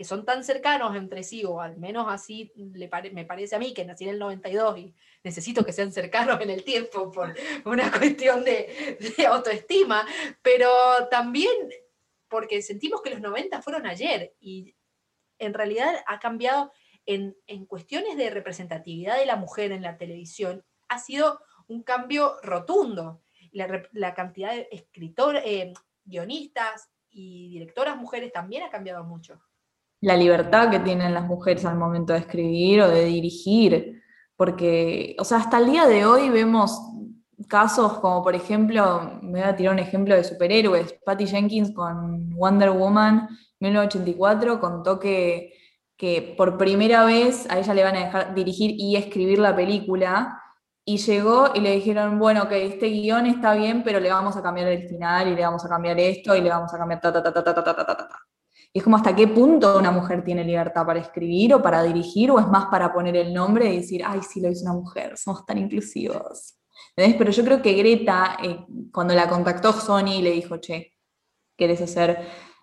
que 0.00 0.04
son 0.06 0.24
tan 0.24 0.44
cercanos 0.44 0.96
entre 0.96 1.22
sí, 1.22 1.44
o 1.44 1.60
al 1.60 1.76
menos 1.76 2.06
así 2.08 2.50
le 2.56 2.88
pare- 2.88 3.10
me 3.10 3.26
parece 3.26 3.54
a 3.54 3.58
mí, 3.58 3.74
que 3.74 3.84
nací 3.84 4.04
en 4.04 4.10
el 4.12 4.18
92 4.18 4.78
y 4.78 4.94
necesito 5.22 5.62
que 5.62 5.74
sean 5.74 5.92
cercanos 5.92 6.40
en 6.40 6.48
el 6.48 6.64
tiempo 6.64 7.12
por 7.12 7.34
una 7.66 7.92
cuestión 7.98 8.42
de, 8.42 8.96
autoestima, 9.28 10.06
pero 10.40 10.70
también 11.10 11.52
porque 12.28 12.62
sentimos 12.62 13.02
que 13.02 13.10
los 13.10 13.20
90 13.20 13.60
fueron 13.60 13.86
ayer 13.86 14.34
y 14.40 14.74
en 15.38 15.52
realidad 15.52 15.94
ha 16.06 16.18
cambiado 16.18 16.72
en, 17.04 17.36
en 17.46 17.66
cuestiones 17.66 18.16
de 18.16 18.30
representatividad 18.30 19.18
de 19.18 19.26
la 19.26 19.36
mujer 19.36 19.70
en 19.70 19.82
la 19.82 19.98
televisión, 19.98 20.64
ha 20.88 20.98
sido 20.98 21.42
un 21.66 21.82
cambio 21.82 22.38
rotundo. 22.42 23.20
La, 23.52 23.82
la 23.92 24.14
cantidad 24.14 24.52
de 24.54 24.66
escritores, 24.72 25.74
guionistas 26.04 26.90
y 27.10 27.50
directoras 27.50 27.98
mujeres 27.98 28.32
también 28.32 28.62
ha 28.62 28.70
cambiado 28.70 29.04
mucho. 29.04 29.42
La 30.00 30.16
libertad 30.16 30.70
que 30.70 30.80
tienen 30.80 31.14
las 31.14 31.26
mujeres 31.26 31.64
al 31.64 31.76
momento 31.76 32.12
de 32.12 32.20
escribir 32.20 32.82
o 32.82 32.88
de 32.88 33.04
dirigir, 33.04 34.02
porque, 34.36 35.16
o 35.18 35.24
sea, 35.24 35.38
hasta 35.38 35.58
el 35.58 35.70
día 35.70 35.86
de 35.86 36.06
hoy 36.06 36.30
vemos 36.30 36.80
casos 37.48 37.98
como, 37.98 38.22
por 38.22 38.34
ejemplo, 38.34 39.18
me 39.22 39.40
voy 39.40 39.48
a 39.48 39.56
tirar 39.56 39.74
un 39.74 39.78
ejemplo 39.78 40.14
de 40.14 40.24
superhéroes, 40.24 40.94
Patty 41.04 41.26
Jenkins 41.26 41.72
con 41.74 42.30
Wonder 42.34 42.70
Woman 42.70 43.28
1984 43.60 44.60
contó 44.60 44.98
que, 44.98 45.52
que 45.96 46.34
por 46.36 46.56
primera 46.56 47.04
vez 47.04 47.48
a 47.50 47.58
ella 47.58 47.74
le 47.74 47.84
van 47.84 47.96
a 47.96 48.04
dejar 48.06 48.34
dirigir 48.34 48.74
y 48.78 48.96
escribir 48.96 49.38
la 49.38 49.54
película, 49.54 50.40
y 50.84 50.96
llegó 50.96 51.50
y 51.54 51.60
le 51.60 51.72
dijeron, 51.72 52.18
bueno, 52.18 52.48
que 52.48 52.66
este 52.66 52.86
guion 52.88 53.26
está 53.26 53.54
bien, 53.54 53.82
pero 53.84 54.00
le 54.00 54.10
vamos 54.10 54.36
a 54.36 54.42
cambiar 54.42 54.68
el 54.68 54.88
final 54.88 55.28
y 55.28 55.36
le 55.36 55.42
vamos 55.42 55.64
a 55.64 55.68
cambiar 55.68 55.98
esto 56.00 56.34
y 56.34 56.40
le 56.40 56.50
vamos 56.50 56.72
a 56.74 56.78
cambiar 56.78 57.00
ta 57.00 57.12
ta 57.12 57.22
ta 57.22 57.32
ta 57.32 57.44
ta 57.44 57.54
ta 57.54 57.64
ta 57.64 57.74
ta 57.74 57.86
ta 57.86 57.96
ta. 57.96 58.08
ta". 58.08 58.39
Y 58.72 58.78
es 58.78 58.84
como 58.84 58.96
hasta 58.96 59.14
qué 59.16 59.26
punto 59.28 59.78
una 59.78 59.90
mujer 59.90 60.22
tiene 60.24 60.44
libertad 60.44 60.86
para 60.86 61.00
escribir 61.00 61.54
o 61.54 61.62
para 61.62 61.82
dirigir, 61.82 62.30
o 62.30 62.38
es 62.38 62.46
más 62.48 62.66
para 62.66 62.92
poner 62.92 63.16
el 63.16 63.34
nombre 63.34 63.72
y 63.72 63.78
decir, 63.78 64.02
ay, 64.06 64.20
sí, 64.22 64.40
lo 64.40 64.48
hizo 64.50 64.62
una 64.64 64.74
mujer, 64.74 65.16
somos 65.18 65.44
tan 65.44 65.58
inclusivos. 65.58 66.56
¿Entendés? 66.96 67.18
Pero 67.18 67.30
yo 67.32 67.44
creo 67.44 67.62
que 67.62 67.72
Greta, 67.74 68.36
eh, 68.42 68.64
cuando 68.92 69.14
la 69.14 69.28
contactó 69.28 69.72
Sony 69.72 70.18
y 70.18 70.22
le 70.22 70.30
dijo, 70.32 70.58
che, 70.58 70.94
¿querés 71.56 71.80
hacer 71.82 72.18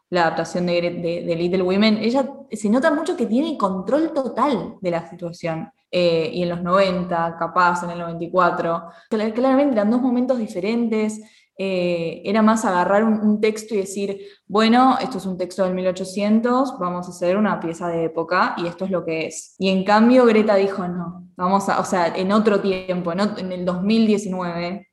la 0.10 0.22
adaptación 0.24 0.66
de, 0.66 0.82
de- 0.82 1.24
de 1.26 1.36
Little 1.36 1.64
Women? 1.64 1.98
Ella 1.98 2.30
se 2.52 2.70
nota 2.70 2.92
mucho 2.92 3.18
que 3.18 3.26
tiene 3.26 3.58
control 3.58 4.14
total 4.14 4.76
de 4.82 4.92
la 4.92 5.10
situación. 5.10 5.72
Eh, 5.92 6.30
y 6.34 6.44
en 6.44 6.50
los 6.50 6.62
90, 6.64 7.36
capaz, 7.40 7.84
en 7.84 7.92
el 7.92 8.00
94. 8.00 8.90
Cla- 9.10 9.34
Claramente 9.34 9.74
eran 9.74 9.90
dos 9.92 10.02
momentos 10.02 10.38
diferentes. 10.38 11.22
Eh, 11.58 12.22
era 12.24 12.42
más 12.42 12.66
agarrar 12.66 13.04
un, 13.04 13.42
texto 13.42 13.74
y 13.74 13.78
decir, 13.78 14.20
bueno, 14.48 14.98
esto 15.02 15.18
es 15.18 15.26
un 15.26 15.38
texto 15.38 15.64
del 15.64 15.74
1800, 15.74 16.78
vamos 16.80 17.08
a 17.08 17.10
hacer 17.10 17.36
una 17.36 17.60
pieza 17.60 17.88
de 17.88 18.06
época 18.06 18.56
y 18.58 18.68
esto 18.68 18.86
es 18.86 18.92
lo 18.92 19.04
que 19.04 19.28
es. 19.28 19.56
Y 19.58 19.70
en 19.70 19.84
cambio 19.84 20.26
Greta 20.26 20.56
dijo, 20.56 20.88
no, 20.88 21.28
vamos 21.36 21.68
a, 21.70 21.80
o 21.80 21.84
sea, 21.84 22.16
en 22.16 22.32
otro 22.32 22.62
tiempo, 22.62 23.12
en, 23.12 23.20
en 23.20 23.52
el 23.52 23.66
2019, 23.66 24.87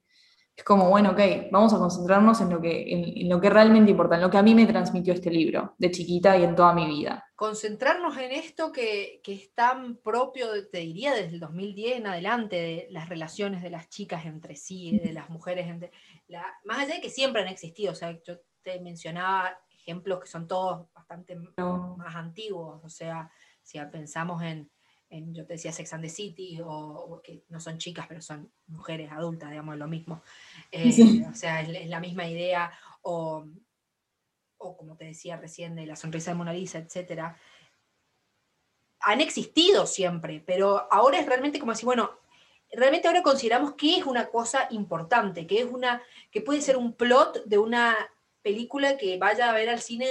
es 0.57 0.63
como, 0.65 0.89
bueno, 0.89 1.11
ok, 1.11 1.21
vamos 1.51 1.75
a 1.75 1.79
concentrarnos 1.79 2.41
en 2.41 2.51
lo, 2.51 2.61
que, 2.61 2.93
en, 2.93 3.19
en 3.19 3.29
lo 3.29 3.41
que 3.41 3.51
realmente 3.51 3.91
importa, 3.91 4.15
en 4.15 4.23
lo 4.23 4.31
que 4.31 4.39
a 4.39 4.43
mí 4.43 4.55
me 4.55 4.67
transmitió 4.67 5.13
este 5.13 5.31
libro, 5.31 5.75
de 5.79 5.91
chiquita 5.91 6.37
y 6.37 6.45
en 6.45 6.55
toda 6.55 6.73
mi 6.73 6.87
vida. 6.87 7.25
Concentrarnos 7.35 8.17
en 8.19 8.31
esto 8.31 8.71
que, 8.71 9.21
que 9.25 9.35
es 9.35 9.53
tan 9.55 9.97
propio, 9.97 10.47
te 10.71 10.79
diría, 10.79 11.13
desde 11.13 11.31
el 11.35 11.41
2010 11.41 11.97
en 11.97 12.07
adelante, 12.07 12.57
de 12.57 12.87
las 12.91 13.09
relaciones 13.09 13.63
de 13.63 13.71
las 13.71 13.89
chicas 13.89 14.25
entre 14.27 14.55
sí, 14.55 14.99
de 14.99 15.13
las 15.13 15.29
mujeres 15.31 15.67
entre... 15.67 15.91
la- 16.29 16.55
más 16.65 16.79
allá 16.79 16.95
de 16.95 17.01
que 17.01 17.11
siempre 17.11 17.43
han 17.43 17.49
existido, 17.49 17.93
o 17.93 17.97
sea, 17.97 18.13
yo 18.23 18.37
te 18.63 18.81
mencionaba 18.81 19.59
ejemplos 19.71 20.21
que 20.21 20.27
son 20.29 20.47
todos 20.47 20.87
bastante 20.95 21.37
más 21.37 22.15
antiguos, 22.15 22.81
o 22.85 22.89
sea, 22.89 23.31
si 23.63 23.79
pensamos 23.93 24.43
en, 24.43 24.71
en, 25.15 25.35
yo 25.35 25.47
te 25.47 25.55
decía 25.55 25.73
Sex 25.73 25.93
and 25.93 26.05
the 26.05 26.09
City, 26.11 26.61
o, 26.61 26.69
o 26.69 27.23
que 27.23 27.45
no 27.49 27.61
son 27.61 27.79
chicas, 27.79 28.07
pero 28.09 28.21
son 28.21 28.51
mujeres 28.67 29.11
adultas, 29.13 29.51
digamos, 29.51 29.77
lo 29.77 29.89
mismo. 29.89 30.23
Eh, 30.71 30.93
Sí. 30.93 31.25
O 31.31 31.35
sea, 31.35 31.61
es, 31.61 31.69
es 31.69 31.89
la 31.89 32.01
misma 32.01 32.27
idea, 32.27 32.73
o, 33.03 33.47
o 34.59 34.77
como 34.77 34.97
te 34.97 35.05
decía 35.07 35.37
recién, 35.37 35.75
de 35.77 35.87
la 35.87 35.97
sonrisa 35.97 36.31
de 36.31 36.37
Mona 36.37 36.53
Lisa, 36.53 36.79
etcétera. 36.79 37.39
Han 39.01 39.21
existido 39.21 39.87
siempre, 39.87 40.43
pero 40.45 40.89
ahora 40.91 41.19
es 41.19 41.27
realmente 41.27 41.59
como 41.59 41.73
decir, 41.73 41.85
bueno, 41.85 42.11
realmente 42.73 43.07
ahora 43.09 43.23
consideramos 43.23 43.75
que 43.75 43.97
es 43.99 44.07
una 44.07 44.27
cosa 44.27 44.67
importante, 44.71 45.47
que 45.47 45.61
es 45.61 45.67
una, 45.71 46.03
que 46.31 46.41
puede 46.41 46.61
ser 46.61 46.77
un 46.77 46.93
plot 46.95 47.45
de 47.45 47.59
una 47.59 47.97
película 48.43 48.97
que 48.97 49.19
vaya 49.19 49.51
a 49.51 49.55
ver 49.55 49.69
al 49.69 49.81
cine 49.81 50.07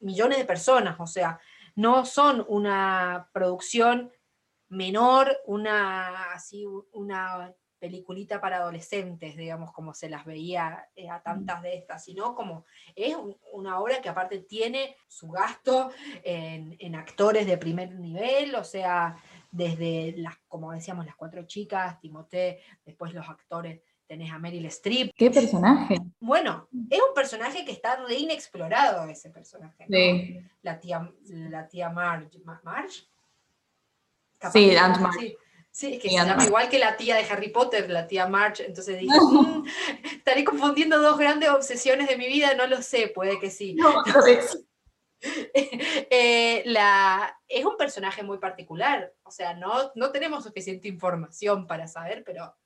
millones 0.00 0.38
de 0.38 0.44
personas, 0.44 0.96
o 0.98 1.06
sea, 1.06 1.38
no 1.76 2.04
son 2.04 2.44
una 2.48 3.28
producción 3.32 4.12
menor, 4.68 5.36
una 5.46 6.32
así 6.32 6.64
una 6.92 7.52
peliculita 7.80 8.40
para 8.42 8.58
adolescentes, 8.58 9.36
digamos, 9.36 9.72
como 9.72 9.94
se 9.94 10.10
las 10.10 10.26
veía 10.26 10.86
eh, 10.94 11.08
a 11.08 11.22
tantas 11.22 11.62
de 11.62 11.76
estas, 11.76 12.04
sino 12.04 12.34
como 12.34 12.66
es 12.94 13.16
un- 13.16 13.36
una 13.54 13.80
obra 13.80 14.02
que 14.02 14.10
aparte 14.10 14.40
tiene 14.40 14.96
su 15.08 15.30
gasto 15.30 15.90
en, 16.22 16.94
actores 16.94 17.46
de 17.46 17.56
primer 17.56 17.94
nivel, 17.94 18.54
o 18.54 18.64
sea, 18.64 19.16
desde 19.50 20.12
las, 20.18 20.36
como 20.46 20.72
decíamos, 20.72 21.06
las 21.06 21.16
cuatro 21.16 21.44
chicas, 21.46 21.98
Timothée, 22.00 22.60
después 22.84 23.14
los 23.14 23.26
actores, 23.28 23.80
tenés 24.10 24.32
a 24.32 24.40
Meryl 24.40 24.66
Streep. 24.66 25.12
¿Qué 25.14 25.30
personaje? 25.30 25.96
Bueno, 26.18 26.68
es 26.90 26.98
un 26.98 27.14
personaje 27.14 27.64
que 27.64 27.70
está 27.70 27.94
re 27.94 28.16
inexplorado 28.16 29.08
ese 29.08 29.30
personaje, 29.30 29.86
¿no? 29.88 29.96
Sí. 29.96 30.40
la 30.62 30.80
tía, 30.80 31.08
la 31.28 31.68
tía 31.68 31.90
Marge. 31.90 32.40
¿Ma- 32.44 32.60
¿Marge? 32.64 33.02
Sí, 34.52 34.74
Aunt 34.76 34.98
Marge. 34.98 35.18
Sí, 35.20 35.36
sí, 35.70 35.92
es 35.94 36.02
que 36.02 36.08
Sí, 36.08 36.16
se 36.18 36.24
llama 36.26 36.44
igual 36.44 36.68
que 36.68 36.80
la 36.80 36.96
tía 36.96 37.14
de 37.14 37.22
Harry 37.22 37.50
Potter, 37.50 37.88
la 37.88 38.08
tía 38.08 38.26
Marge. 38.26 38.66
Entonces 38.66 38.98
dije, 38.98 39.14
"Mm, 39.16 39.64
estaré 40.16 40.42
confundiendo 40.42 41.00
dos 41.00 41.16
grandes 41.16 41.48
obsesiones 41.50 42.08
de 42.08 42.16
mi 42.18 42.26
vida, 42.26 42.54
no 42.54 42.66
lo 42.66 42.82
sé, 42.82 43.12
puede 43.14 43.38
que 43.38 43.48
sí. 43.48 43.74
No, 43.76 44.00
otra 44.00 44.14
vez. 44.24 44.66
Eh, 45.22 46.62
la, 46.66 47.38
es 47.46 47.64
un 47.64 47.76
personaje 47.76 48.24
muy 48.24 48.38
particular, 48.38 49.12
o 49.22 49.30
sea, 49.30 49.54
no, 49.54 49.92
no 49.94 50.10
tenemos 50.10 50.42
suficiente 50.42 50.88
información 50.88 51.68
para 51.68 51.86
saber, 51.86 52.24
pero 52.24 52.56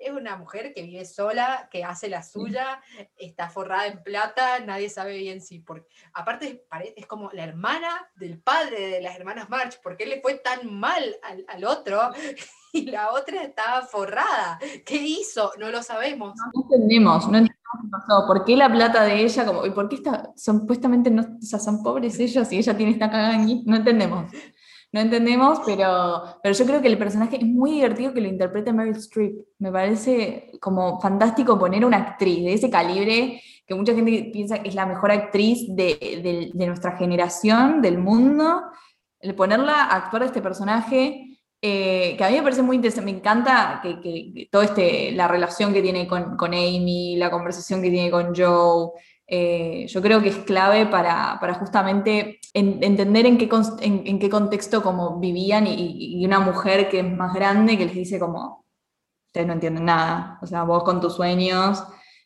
es 0.00 0.10
una 0.12 0.36
mujer 0.36 0.72
que 0.74 0.82
vive 0.82 1.04
sola, 1.04 1.68
que 1.70 1.84
hace 1.84 2.08
la 2.08 2.22
suya, 2.22 2.80
está 3.16 3.48
forrada 3.48 3.86
en 3.86 4.02
plata, 4.02 4.60
nadie 4.60 4.88
sabe 4.88 5.18
bien 5.18 5.40
si, 5.40 5.60
porque 5.60 5.88
aparte 6.12 6.64
es 6.96 7.06
como 7.06 7.30
la 7.32 7.44
hermana 7.44 8.08
del 8.16 8.40
padre 8.40 8.88
de 8.88 9.00
las 9.02 9.16
hermanas 9.16 9.50
March, 9.50 9.80
¿por 9.82 9.96
qué 9.96 10.06
le 10.06 10.20
fue 10.20 10.34
tan 10.34 10.72
mal 10.72 11.16
al, 11.22 11.44
al 11.48 11.64
otro? 11.64 12.00
Y 12.72 12.86
la 12.86 13.10
otra 13.10 13.42
estaba 13.42 13.82
forrada. 13.82 14.60
¿Qué 14.86 14.94
hizo? 14.94 15.50
No 15.58 15.70
lo 15.70 15.82
sabemos. 15.82 16.34
No 16.54 16.62
entendemos, 16.62 17.28
no 17.28 17.38
entendemos 17.38 17.60
qué 17.82 17.88
pasó. 17.90 18.26
¿Por 18.26 18.44
qué 18.44 18.56
la 18.56 18.70
plata 18.70 19.02
de 19.02 19.22
ella? 19.24 19.44
Como, 19.44 19.66
¿Y 19.66 19.70
por 19.70 19.88
qué 19.88 19.96
está, 19.96 20.32
supuestamente 20.36 21.10
no, 21.10 21.22
o 21.22 21.42
sea, 21.42 21.58
son 21.58 21.82
pobres 21.82 22.20
ellos 22.20 22.50
y 22.52 22.58
ella 22.58 22.76
tiene 22.76 22.92
esta 22.92 23.10
cagada 23.10 23.44
guita? 23.44 23.68
No 23.68 23.76
entendemos. 23.76 24.30
No 24.92 25.00
entendemos, 25.00 25.60
pero, 25.64 26.24
pero 26.42 26.52
yo 26.54 26.66
creo 26.66 26.82
que 26.82 26.88
el 26.88 26.98
personaje 26.98 27.36
es 27.36 27.44
muy 27.46 27.72
divertido 27.72 28.12
que 28.12 28.20
lo 28.20 28.26
interprete 28.28 28.72
Meryl 28.72 28.96
Streep. 28.96 29.36
Me 29.60 29.70
parece 29.70 30.50
como 30.60 31.00
fantástico 31.00 31.56
poner 31.58 31.84
una 31.84 31.98
actriz 31.98 32.44
de 32.44 32.54
ese 32.54 32.70
calibre, 32.70 33.40
que 33.66 33.74
mucha 33.76 33.94
gente 33.94 34.30
piensa 34.32 34.58
que 34.60 34.68
es 34.68 34.74
la 34.74 34.86
mejor 34.86 35.12
actriz 35.12 35.64
de, 35.76 36.50
de- 36.54 36.66
nuestra 36.66 36.96
generación, 36.96 37.80
del 37.82 37.98
mundo, 37.98 38.62
el 39.20 39.34
ponerla 39.36 39.84
a 39.84 39.96
actuar 39.96 40.22
de 40.22 40.26
este 40.26 40.42
personaje 40.42 41.26
eh, 41.62 42.14
que 42.16 42.24
a 42.24 42.30
mí 42.30 42.36
me 42.36 42.42
parece 42.42 42.62
muy 42.62 42.76
interesante, 42.76 43.12
me 43.12 43.18
encanta 43.18 43.80
que, 43.82 44.00
que- 44.00 44.32
que 44.34 44.48
todo 44.50 44.62
este, 44.62 45.12
la 45.12 45.28
relación 45.28 45.72
que 45.72 45.82
tiene 45.82 46.08
con, 46.08 46.36
con 46.36 46.52
Amy, 46.54 47.16
la 47.16 47.30
conversación 47.30 47.82
que 47.82 47.90
tiene 47.90 48.10
con 48.10 48.34
Joe, 48.34 48.90
eh, 49.30 49.86
yo 49.88 50.02
creo 50.02 50.20
que 50.22 50.28
es 50.30 50.36
clave 50.38 50.86
para, 50.86 51.38
para 51.40 51.54
justamente 51.54 52.40
en- 52.54 52.82
entender 52.82 53.26
en 53.26 53.38
qué, 53.38 53.48
en, 53.80 54.18
qué 54.18 54.30
contexto 54.30 54.82
como 54.82 55.18
vivían 55.20 55.66
y, 55.66 56.20
y 56.22 56.26
una 56.26 56.40
mujer 56.40 56.88
que 56.90 57.00
es 57.00 57.10
más 57.16 57.32
grande 57.34 57.78
que 57.78 57.86
les 57.86 57.94
dice 57.94 58.18
como, 58.18 58.66
ustedes 59.28 59.46
no 59.46 59.54
entienden 59.54 59.84
nada, 59.84 60.38
o 60.42 60.46
sea, 60.46 60.64
vos 60.64 60.84
con 60.84 61.00
tus 61.00 61.14
sueños 61.14 61.82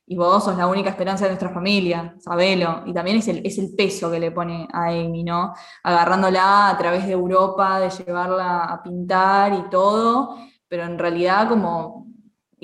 y 0.07 0.17
vos 0.17 0.45
sos 0.45 0.57
la 0.57 0.67
única 0.67 0.91
esperanza 0.91 1.25
de 1.25 1.31
nuestra 1.31 1.51
familia, 1.51 2.15
sabelo, 2.19 2.83
y 2.87 2.93
también 2.93 3.19
es 3.19 3.29
el, 3.29 3.45
es 3.47 3.59
el 3.59 3.75
peso 3.75 4.11
que 4.11 4.21
le 4.21 4.31
pone 4.33 4.69
a 4.73 4.89
Amy, 4.89 5.25
¿no? 5.25 5.55
agarrándola 5.83 6.69
a 6.71 6.77
través 6.79 7.07
de 7.07 7.13
Europa, 7.13 7.81
de 7.81 7.91
llevarla 7.91 8.65
a 8.65 8.83
pintar 8.83 9.53
y 9.55 9.71
todo, 9.71 10.37
pero 10.69 10.85
en 10.85 10.99
realidad 10.99 11.49
como 11.49 12.04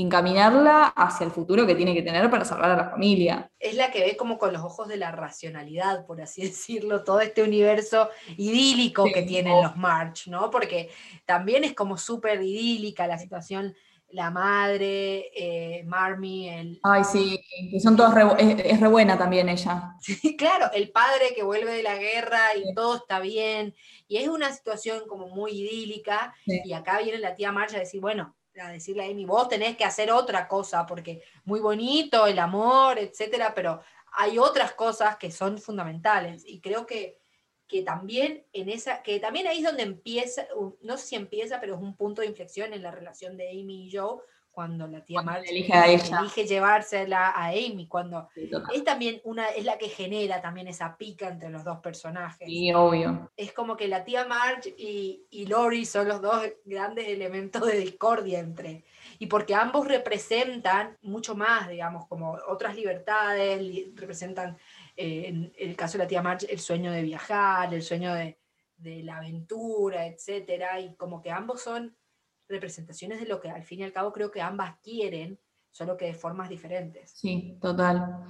encaminarla 0.01 0.87
hacia 0.87 1.25
el 1.25 1.31
futuro 1.31 1.67
que 1.67 1.75
tiene 1.75 1.95
que 1.95 2.03
tener 2.03 2.31
para 2.31 2.45
salvar 2.45 2.71
a 2.71 2.77
la 2.77 2.91
familia. 2.91 3.51
es 3.59 3.75
la 3.75 3.91
que 3.91 4.01
ve 4.01 4.17
como 4.17 4.39
con 4.39 4.53
los 4.53 4.63
ojos 4.63 4.89
de 4.89 4.97
la 4.97 5.11
racionalidad, 5.13 6.07
por 6.07 6.21
así 6.21 6.43
decirlo, 6.49 7.05
todo 7.05 7.21
este 7.21 7.43
universo 7.43 8.09
idílico 8.37 9.05
que 9.13 9.23
tienen 9.23 9.63
los 9.63 9.77
March, 9.77 10.27
¿no? 10.29 10.51
Porque 10.51 10.91
también 11.25 11.65
es 11.65 11.75
como 11.75 11.97
súper 11.97 12.43
idílica 12.43 13.07
la 13.07 13.19
situación, 13.19 13.75
la 14.13 14.33
madre, 14.33 15.31
eh, 15.37 15.85
Marmy, 15.85 16.49
el, 16.49 16.81
Ay, 16.83 17.05
sí, 17.05 17.39
que 17.71 17.79
son 17.79 17.95
todas 17.97 18.13
re, 18.13 18.25
es, 18.39 18.61
es 18.73 18.81
re 18.81 18.89
buena 18.89 19.17
también 19.17 19.49
ella. 19.49 19.93
Sí, 20.01 20.37
claro, 20.37 20.69
el 20.75 20.91
padre 20.91 21.33
que 21.37 21.45
vuelve 21.45 21.73
de 21.73 21.85
la 21.85 21.97
guerra 21.97 22.41
y 22.57 22.63
Sí. 22.65 22.75
todo 22.75 22.97
está 22.97 23.21
bien, 23.21 23.73
y 24.09 24.17
es 24.17 24.27
una 24.27 24.53
situación 24.53 25.03
como 25.07 25.29
muy 25.29 25.53
idílica, 25.53 26.35
Sí. 26.45 26.61
y 26.65 26.73
acá 26.73 26.99
viene 27.01 27.19
la 27.19 27.37
tía 27.37 27.53
Marcha 27.53 27.77
a 27.77 27.81
decir, 27.81 28.01
bueno, 28.01 28.35
a 28.59 28.71
decirle 28.71 29.05
a 29.05 29.11
Amy, 29.11 29.25
vos 29.25 29.49
tenés 29.49 29.77
que 29.77 29.85
hacer 29.85 30.11
otra 30.11 30.49
cosa, 30.49 30.87
porque 30.87 31.23
muy 31.45 31.61
bonito 31.61 32.27
el 32.27 32.39
amor, 32.39 32.99
etcétera, 32.99 33.55
pero 33.55 33.81
hay 34.13 34.39
otras 34.39 34.73
cosas 34.73 35.17
que 35.17 35.31
son 35.31 35.59
fundamentales, 35.59 36.45
y 36.47 36.61
creo 36.61 36.87
que, 36.87 37.19
que 37.67 37.83
también 37.83 38.45
en 38.53 38.69
esa, 38.69 39.03
que 39.03 39.21
también 39.21 39.47
ahí 39.47 39.59
es 39.59 39.65
donde 39.65 39.85
empieza, 39.85 40.47
no 40.81 40.97
sé 40.97 41.07
si 41.07 41.17
empieza, 41.17 41.61
pero 41.61 41.77
es 41.77 41.81
un 41.81 41.97
punto 41.97 42.23
de 42.23 42.29
inflexión 42.29 42.73
en 42.73 42.83
la 42.83 42.91
relación 42.91 43.37
de 43.37 43.51
Amy 43.51 43.87
y 43.87 43.97
Joe, 43.97 44.21
cuando 44.51 44.87
la 44.87 45.05
tía 45.05 45.17
Cuando 45.23 45.33
Marcha 45.33 45.51
elige 45.51 45.73
a 45.73 45.87
ella. 45.89 46.19
elige 46.21 46.47
llevársela 46.47 47.31
a 47.31 47.49
Amy, 47.49 47.87
cuando 47.89 48.29
es 48.75 48.85
también 48.85 49.21
una, 49.25 49.49
es 49.49 49.65
la 49.65 49.79
que 49.79 49.89
genera 49.89 50.41
también 50.41 50.69
esa 50.69 50.97
pica 50.97 51.29
entre 51.29 51.51
los 51.51 51.65
dos 51.65 51.79
personajes. 51.79 52.47
Sí, 52.47 52.73
obvio. 52.75 53.31
Es 53.37 53.53
como 53.53 53.77
que 53.77 53.89
la 53.89 54.05
tía 54.05 54.27
Marge 54.27 54.75
y, 54.77 55.25
y 55.31 55.47
Lori 55.47 55.85
son 55.85 56.09
los 56.09 56.21
dos 56.21 56.43
grandes 56.65 57.09
elementos 57.09 57.67
de 57.67 57.79
discordia 57.79 58.41
entre. 58.41 58.85
Y 59.19 59.27
porque 59.27 59.55
ambos 59.55 59.87
representan 59.87 60.97
mucho 61.03 61.35
más, 61.35 61.69
digamos, 61.69 62.07
como 62.07 62.39
otras 62.49 62.75
libertades, 62.75 63.61
li- 63.61 63.93
representan, 63.95 64.57
eh, 64.97 65.25
en 65.27 65.53
el 65.59 65.77
caso 65.77 65.99
de 65.99 66.05
la 66.05 66.09
tía 66.09 66.23
Marge, 66.23 66.53
el 66.53 66.59
sueño 66.59 66.91
de 66.93 67.03
viajar, 67.03 67.73
el 67.73 67.83
sueño 67.83 68.15
de, 68.15 68.39
de 68.77 69.03
la 69.03 69.19
aventura, 69.19 70.07
etcétera, 70.07 70.81
y 70.81 70.95
como 70.97 71.21
que 71.21 71.31
ambos 71.31 71.61
son 71.63 71.97
representaciones 72.51 73.21
de 73.21 73.27
lo 73.27 73.41
que 73.41 73.51
al 73.51 73.65
fin 73.65 73.81
y 73.81 73.85
al 73.85 73.93
cabo 73.93 74.13
creo 74.13 74.31
que 74.31 74.43
ambas 74.43 74.77
quieren, 74.83 75.39
solo 75.71 75.97
que 75.97 76.07
de 76.07 76.15
formas 76.15 76.49
diferentes. 76.49 77.13
Sí, 77.13 77.57
total. 77.61 78.25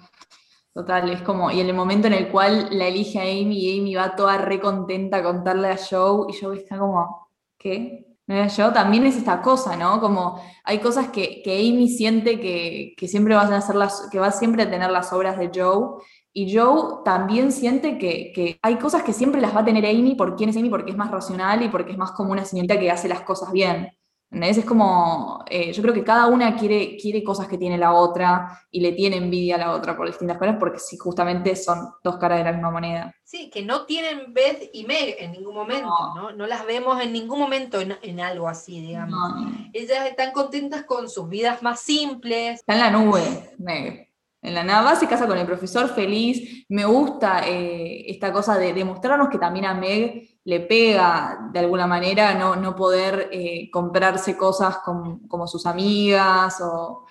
Total, 0.73 1.11
es 1.11 1.23
como, 1.23 1.51
y 1.51 1.61
en 1.61 1.67
el 1.67 1.75
momento 1.75 2.07
en 2.07 2.13
el 2.13 2.29
cual 2.29 2.69
la 2.71 2.87
elige 2.87 3.19
a 3.19 3.23
Amy 3.23 3.59
y 3.59 3.81
Amy 3.81 3.95
va 3.97 4.15
toda 4.15 4.39
re 4.39 4.61
contenta 4.61 5.17
a 5.17 5.23
contarle 5.23 5.69
a 5.69 5.77
Joe 5.77 6.27
y 6.29 6.41
Joe 6.41 6.57
está 6.57 6.79
como, 6.79 7.29
¿qué? 7.59 8.07
¿No 8.29 8.37
era 8.37 8.47
yo? 8.47 8.73
También 8.73 9.05
es 9.05 9.17
esta 9.17 9.43
cosa, 9.43 9.77
¿no? 9.77 10.01
Como 10.01 10.41
hay 10.63 10.79
cosas 10.79 11.09
que, 11.09 11.43
que 11.43 11.59
Amy 11.59 11.89
siente 11.89 12.39
que, 12.39 12.95
que 12.97 13.09
siempre 13.09 13.35
van 13.35 13.53
a 13.53 13.61
ser 13.61 13.75
las, 13.75 14.09
que 14.13 14.21
va 14.21 14.31
siempre 14.31 14.65
tener 14.67 14.91
las 14.93 15.13
obras 15.13 15.37
de 15.37 15.51
Joe 15.53 16.01
y 16.33 16.57
Joe 16.57 17.03
también 17.05 17.51
siente 17.51 17.99
que, 17.99 18.31
que 18.33 18.59
hay 18.63 18.77
cosas 18.79 19.03
que 19.03 19.13
siempre 19.13 19.41
las 19.41 19.55
va 19.55 19.61
a 19.61 19.65
tener 19.65 19.85
Amy 19.85 20.15
por 20.15 20.37
quién 20.37 20.51
es 20.51 20.57
Amy, 20.57 20.71
porque 20.71 20.93
es 20.93 20.97
más 20.97 21.11
racional 21.11 21.63
y 21.63 21.69
porque 21.69 21.93
es 21.93 21.99
más 21.99 22.13
como 22.13 22.31
una 22.31 22.45
señorita 22.45 22.79
que 22.79 22.91
hace 22.91 23.09
las 23.09 23.23
cosas 23.23 23.51
bien. 23.51 23.91
¿Entendés? 24.33 24.59
Es 24.59 24.65
como, 24.65 25.45
eh, 25.51 25.73
yo 25.73 25.83
creo 25.83 25.93
que 25.93 26.05
cada 26.05 26.29
una 26.29 26.55
quiere, 26.55 26.97
quiere 26.97 27.25
cosas 27.25 27.49
que 27.49 27.59
tiene 27.59 27.77
la 27.77 27.93
otra 27.93 28.65
y 28.71 28.81
le 28.81 28.93
tiene 28.93 29.17
envidia 29.17 29.57
a 29.57 29.59
la 29.59 29.73
otra 29.73 29.97
por 29.97 30.07
distintas 30.07 30.39
cosas, 30.39 30.55
porque 30.61 30.79
sí, 30.79 30.97
justamente 30.97 31.57
son 31.57 31.91
dos 32.05 32.17
caras 32.17 32.39
de 32.39 32.45
la 32.45 32.53
misma 32.53 32.71
moneda. 32.71 33.13
Sí, 33.25 33.51
que 33.51 33.63
no 33.63 33.87
tienen 33.87 34.33
Beth 34.33 34.71
y 34.73 34.85
Meg 34.85 35.17
en 35.19 35.33
ningún 35.33 35.55
momento, 35.55 35.93
¿no? 36.15 36.31
No, 36.31 36.47
las 36.47 36.65
vemos 36.65 37.03
en 37.03 37.13
ningún 37.13 37.41
momento 37.41 37.81
en, 37.81 37.97
en 38.03 38.21
algo 38.21 38.47
así, 38.47 38.81
digamos. 38.81 39.19
No, 39.19 39.51
Ellas 39.73 40.07
están 40.07 40.31
contentas 40.31 40.85
con 40.85 41.11
sus 41.11 41.29
vidas 41.29 41.61
más 41.61 41.81
simples. 41.81 42.61
Está 42.61 42.75
en 42.75 42.81
la 42.81 42.91
nube, 42.91 43.23
Meg. 43.59 44.11
En 44.43 44.55
la 44.55 44.65
nada, 44.65 44.97
se 44.97 45.07
casa 45.07 45.27
con 45.27 45.37
el 45.37 45.47
profesor 45.47 45.89
feliz. 45.89 46.65
Me 46.69 46.85
gusta 46.85 47.47
eh, 47.47 48.11
esta 48.11 48.33
cosa 48.33 48.57
de 48.57 48.73
demostrarnos 48.73 49.29
que 49.29 49.39
también 49.39 49.67
a 49.67 49.75
Meg 49.75 50.30
le 50.45 50.61
pega 50.61 51.49
de 51.53 51.59
alguna 51.61 51.87
manera 51.87 52.35
no, 52.35 52.57
no 52.57 52.75
poder 52.75 53.29
eh, 53.33 53.71
comprarse 53.71 54.37
cosas 54.37 54.79
como 54.79 55.47
sus 55.47 55.67
amigas 55.67 56.61
o, 56.63 57.05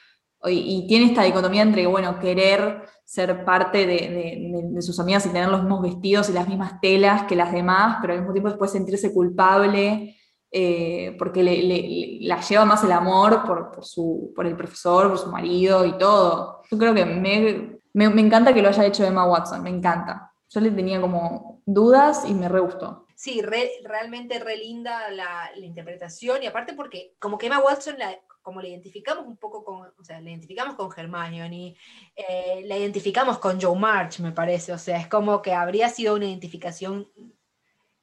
y, 0.47 0.87
tiene 0.87 1.07
esta 1.07 1.23
dicotomía 1.23 1.61
entre, 1.63 1.85
bueno, 1.85 2.17
querer 2.19 2.83
ser 3.03 3.43
parte 3.43 3.85
de, 3.85 4.81
sus 4.81 4.99
amigas 4.99 5.25
y 5.25 5.29
tener 5.29 5.49
los 5.49 5.61
mismos 5.61 5.81
vestidos 5.81 6.29
y 6.29 6.33
las 6.33 6.47
mismas 6.47 6.79
telas 6.79 7.23
que 7.23 7.35
las 7.35 7.51
demás, 7.51 7.97
pero 8.01 8.13
al 8.13 8.19
mismo 8.19 8.33
tiempo 8.33 8.49
después 8.49 8.71
sentirse 8.71 9.13
culpable 9.13 10.15
eh, 10.51 11.15
porque 11.19 11.43
le, 11.43 11.61
le- 11.63 12.17
la 12.21 12.39
lleva 12.41 12.65
más 12.65 12.83
el 12.83 12.91
amor 12.91 13.43
por, 13.45 13.71
por 13.71 13.85
su, 13.85 14.31
por 14.35 14.45
el 14.47 14.55
profesor, 14.55 15.09
por 15.09 15.17
su 15.17 15.29
marido 15.29 15.85
y 15.85 15.97
todo. 15.97 16.61
Yo 16.71 16.77
creo 16.77 16.93
que 16.93 17.05
Meg, 17.05 17.81
me, 17.93 18.09
me 18.09 18.21
encanta 18.21 18.53
que 18.53 18.61
lo 18.61 18.69
haya 18.69 18.85
hecho 18.85 19.03
Emma 19.03 19.25
Watson, 19.25 19.61
me 19.61 19.69
encanta. 19.69 20.31
Yo 20.49 20.61
le 20.61 20.71
tenía 20.71 21.01
como 21.01 21.61
dudas 21.65 22.23
y 22.27 22.33
me 22.33 22.47
re 22.49 22.61
gustó. 22.61 23.05
Sí, 23.21 23.41
re- 23.41 23.81
realmente 23.83 24.39
re 24.39 24.55
linda 24.55 25.11
la, 25.11 25.51
la 25.53 25.65
interpretación 25.65 26.41
y 26.41 26.45
aparte 26.47 26.71
porque 26.73 27.15
como 27.19 27.37
que 27.37 27.47
Emma 27.47 27.59
Watson, 27.59 27.99
la, 27.99 28.17
como 28.41 28.61
la 28.61 28.69
identificamos 28.69 29.27
un 29.27 29.35
poco 29.35 29.65
con, 29.65 29.93
o 29.99 30.03
sea, 30.05 30.21
la 30.21 30.29
identificamos 30.29 30.75
con 30.75 30.89
Hermione, 30.95 31.75
eh, 32.15 32.61
la 32.63 32.77
identificamos 32.77 33.37
con 33.39 33.59
Joe 33.59 33.77
March, 33.77 34.21
me 34.21 34.31
parece, 34.31 34.71
o 34.71 34.77
sea, 34.77 34.97
es 34.97 35.09
como 35.09 35.41
que 35.41 35.51
habría 35.51 35.89
sido 35.89 36.15
una 36.15 36.27
identificación 36.27 37.11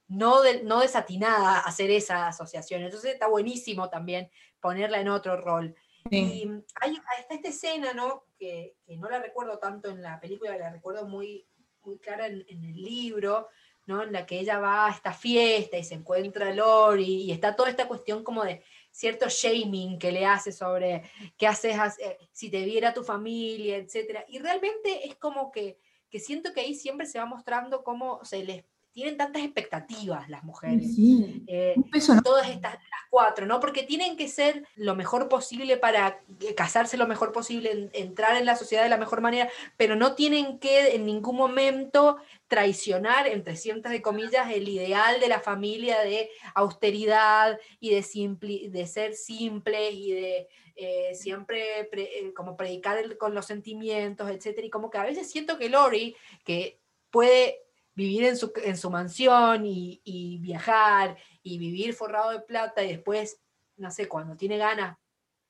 no, 0.07 0.43
de- 0.43 0.63
no 0.65 0.81
desatinada 0.81 1.61
hacer 1.61 1.91
esa 1.91 2.29
asociación, 2.29 2.83
entonces 2.83 3.15
está 3.15 3.27
buenísimo 3.27 3.89
también 3.89 4.31
ponerla 4.61 5.01
en 5.01 5.09
otro 5.09 5.39
rol. 5.41 5.75
Sí. 6.11 6.19
Y 6.19 6.51
hay, 6.75 6.95
está 7.19 7.35
esta 7.35 7.49
escena, 7.49 7.95
¿no? 7.95 8.27
Que, 8.39 8.77
que 8.85 8.99
no 8.99 9.09
la 9.09 9.19
recuerdo 9.19 9.59
tanto 9.59 9.89
en 9.89 10.03
la 10.03 10.21
película, 10.21 10.59
la 10.59 10.69
recuerdo 10.71 11.07
muy, 11.07 11.49
muy 11.81 11.99
clara 12.01 12.27
en, 12.27 12.45
en 12.49 12.65
el 12.65 12.83
libro, 12.83 13.49
En 13.89 14.13
la 14.13 14.27
que 14.27 14.41
ella 14.41 14.59
va 14.59 14.87
a 14.87 14.91
esta 14.91 15.13
fiesta 15.13 15.79
y 15.79 15.85
se 15.85 15.95
encuentra 15.95 16.53
Lori 16.53 17.23
y 17.23 17.31
está 17.31 17.55
toda 17.55 17.71
esta 17.71 17.87
cuestión 17.87 18.25
como 18.25 18.45
de 18.45 18.63
cierto 18.91 19.27
shaming 19.29 19.99
que 19.99 20.11
le 20.11 20.27
hace 20.27 20.51
sobre 20.51 21.03
qué 21.37 21.47
haces 21.47 21.77
eh, 22.01 22.19
si 22.33 22.51
te 22.51 22.65
viera 22.65 22.93
tu 22.93 23.05
familia, 23.05 23.77
etcétera. 23.77 24.25
Y 24.29 24.41
realmente 24.41 25.07
es 25.07 25.15
como 25.15 25.53
que, 25.53 25.79
que 26.11 26.19
siento 26.19 26.53
que 26.53 26.63
ahí 26.63 26.75
siempre 26.75 27.07
se 27.07 27.21
va 27.21 27.27
mostrando 27.27 27.85
cómo 27.85 28.25
se 28.25 28.43
les 28.43 28.65
tienen 28.97 29.19
tantas 29.19 29.43
expectativas 29.43 30.27
las 30.31 30.43
mujeres. 30.43 30.97
Sí. 30.97 31.45
Eh, 31.47 31.75
Un 31.77 31.91
peso 31.91 32.15
no- 32.15 32.23
todas 32.23 32.49
estas 32.49 32.73
las 32.73 33.01
cuatro, 33.11 33.45
¿no? 33.45 33.61
Porque 33.61 33.83
tienen 33.83 34.17
que 34.17 34.27
ser 34.27 34.67
lo 34.75 34.95
mejor 34.97 35.29
posible 35.29 35.77
para 35.77 36.23
eh, 36.41 36.55
casarse 36.55 36.97
lo 36.97 37.07
mejor 37.07 37.31
posible, 37.31 37.73
en- 37.73 37.91
entrar 37.93 38.39
en 38.39 38.47
la 38.47 38.57
sociedad 38.57 38.83
de 38.83 38.89
la 38.89 38.97
mejor 38.97 39.21
manera, 39.21 39.51
pero 39.77 39.97
no 39.97 40.15
tienen 40.15 40.59
que 40.59 40.95
en 40.95 41.05
ningún 41.05 41.37
momento 41.37 42.17
traicionar, 42.49 43.27
entre 43.27 43.57
cientos 43.57 43.93
de 43.93 44.01
comillas, 44.01 44.51
el 44.51 44.67
ideal 44.67 45.21
de 45.21 45.29
la 45.29 45.41
familia 45.41 46.01
de 46.01 46.31
austeridad 46.55 47.59
y 47.81 47.91
de, 47.91 48.01
simpli- 48.01 48.71
de 48.71 48.87
ser 48.87 49.13
simples 49.15 49.93
y 49.93 50.13
de 50.13 50.49
eh, 50.79 51.15
siempre 51.15 51.85
pre- 51.91 52.19
eh, 52.19 52.33
como 52.35 52.57
predicar 52.57 52.97
el- 52.97 53.19
con 53.19 53.35
los 53.35 53.45
sentimientos, 53.45 54.31
etcétera. 54.31 54.67
Y 54.67 54.71
como 54.71 54.89
que 54.89 54.97
a 54.99 55.05
veces 55.05 55.31
siento 55.31 55.59
que 55.59 55.69
Lori, 55.69 56.17
que 56.45 56.81
puede 57.11 57.61
vivir 57.97 58.25
en 58.25 58.37
su, 58.37 58.53
en 58.63 58.77
su 58.77 58.91
mansión 58.91 59.67
y, 59.67 60.01
y 60.05 60.39
viajar 60.39 61.17
y 61.43 61.59
vivir 61.59 61.95
forrado 61.95 62.31
de 62.31 62.41
plata 62.41 62.85
y 62.85 62.89
después, 62.89 63.41
no 63.77 63.91
sé, 63.91 64.07
cuando 64.07 64.37
tiene 64.37 64.59
ganas 64.59 64.97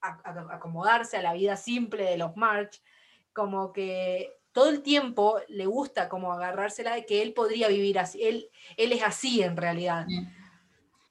acomodarse 0.00 1.16
a 1.16 1.22
la 1.22 1.34
vida 1.34 1.56
simple 1.56 2.04
de 2.04 2.16
los 2.16 2.36
March, 2.36 2.80
como 3.32 3.72
que 3.72 4.32
todo 4.52 4.70
el 4.70 4.82
tiempo 4.82 5.40
le 5.48 5.66
gusta 5.66 6.08
como 6.08 6.32
agarrársela 6.32 6.94
de 6.94 7.04
que 7.04 7.22
él 7.22 7.34
podría 7.34 7.68
vivir 7.68 7.98
así, 7.98 8.22
él, 8.22 8.48
él 8.76 8.92
es 8.92 9.02
así 9.02 9.42
en 9.42 9.56
realidad. 9.56 10.06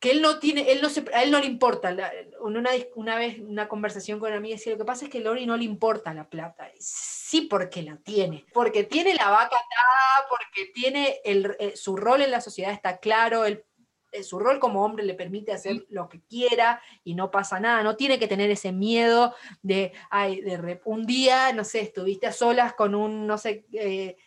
Que 0.06 0.12
él 0.12 0.22
no 0.22 0.38
tiene, 0.38 0.72
él 0.72 0.84
no 0.84 0.90
se, 0.90 1.04
a 1.16 1.24
él 1.24 1.32
no 1.32 1.40
le 1.40 1.48
importa. 1.48 1.98
una, 2.40 2.70
una 2.94 3.16
vez, 3.18 3.40
una 3.40 3.68
conversación 3.68 4.20
con 4.20 4.28
una 4.28 4.38
amiga 4.38 4.56
decía, 4.56 4.74
lo 4.74 4.78
que 4.78 4.86
pasa 4.86 5.06
es 5.06 5.10
que 5.10 5.20
Lori 5.20 5.48
no 5.48 5.58
le 5.58 5.64
importa 5.64 6.14
la 6.14 6.30
plata. 6.30 6.70
Sí, 6.78 7.42
porque 7.50 7.82
la 7.82 7.98
tiene. 7.98 8.46
Porque 8.54 8.84
tiene 8.84 9.16
la 9.16 9.32
vaca 9.32 9.56
atada, 9.56 10.28
porque 10.30 10.72
tiene 10.76 11.22
el, 11.26 11.56
eh, 11.58 11.76
su 11.76 11.98
rol 11.98 12.22
en 12.22 12.30
la 12.30 12.40
sociedad 12.40 12.72
está 12.72 13.00
claro, 13.00 13.46
el, 13.46 13.64
eh, 14.12 14.22
su 14.22 14.38
rol 14.38 14.60
como 14.60 14.86
hombre 14.86 15.04
le 15.04 15.16
permite 15.16 15.52
hacer 15.52 15.88
lo 15.90 16.08
que 16.08 16.22
quiera 16.22 16.80
y 17.04 17.16
no 17.16 17.32
pasa 17.32 17.60
nada. 17.60 17.82
No 17.82 17.96
tiene 17.96 18.20
que 18.20 18.28
tener 18.28 18.52
ese 18.52 18.72
miedo 18.72 19.34
de, 19.64 19.92
ay, 20.12 20.40
de 20.42 20.82
un 20.86 21.08
día, 21.08 21.52
no 21.52 21.64
sé, 21.64 21.80
estuviste 21.80 22.28
a 22.28 22.32
solas 22.32 22.76
con 22.76 22.94
un, 22.94 23.26
no 23.26 23.40
sé, 23.40 23.66
eh, 23.74 24.18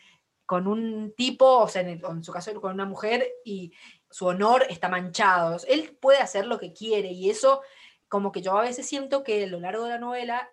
con 0.45 0.67
un 0.67 1.13
tipo, 1.15 1.47
o 1.47 1.69
sea, 1.69 1.83
en 1.83 2.25
su 2.25 2.33
caso 2.33 2.59
con 2.59 2.73
una 2.73 2.87
mujer, 2.87 3.31
y 3.45 3.71
su 4.11 4.27
honor 4.27 4.67
está 4.69 4.89
manchado. 4.89 5.57
Él 5.69 5.97
puede 6.01 6.19
hacer 6.19 6.47
lo 6.47 6.59
que 6.59 6.73
quiere 6.73 7.13
y 7.13 7.31
eso, 7.31 7.63
como 8.09 8.33
que 8.33 8.43
yo 8.43 8.57
a 8.57 8.63
veces 8.63 8.87
siento 8.87 9.23
que 9.23 9.45
a 9.45 9.47
lo 9.47 9.61
largo 9.61 9.85
de 9.85 9.91
la 9.91 9.99
novela, 9.99 10.51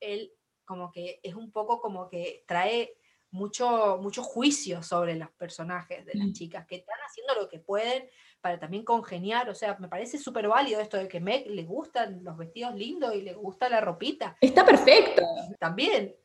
él 0.00 0.32
como 0.64 0.92
que 0.92 1.18
es 1.22 1.34
un 1.34 1.50
poco 1.50 1.80
como 1.80 2.08
que 2.08 2.44
trae 2.46 2.94
mucho, 3.32 3.98
mucho 4.00 4.22
juicio 4.22 4.82
sobre 4.82 5.14
los 5.14 5.30
personajes 5.30 6.04
de 6.04 6.14
las 6.14 6.28
Mm. 6.28 6.32
chicas, 6.32 6.66
que 6.66 6.76
están 6.76 6.98
haciendo 7.06 7.34
lo 7.34 7.48
que 7.48 7.58
pueden 7.60 8.08
para 8.40 8.58
también 8.58 8.84
congeniar. 8.84 9.48
O 9.48 9.54
sea, 9.54 9.76
me 9.78 9.88
parece 9.88 10.18
súper 10.18 10.48
válido 10.48 10.80
esto 10.80 10.96
de 10.96 11.08
que 11.08 11.20
Meg 11.20 11.46
le 11.48 11.62
gustan 11.64 12.24
los 12.24 12.36
vestidos 12.36 12.74
lindos 12.74 13.14
y 13.14 13.22
le 13.22 13.34
gusta 13.34 13.68
la 13.68 13.80
ropita. 13.80 14.36
Está 14.40 14.64
perfecto. 14.64 15.22
También, 15.58 16.16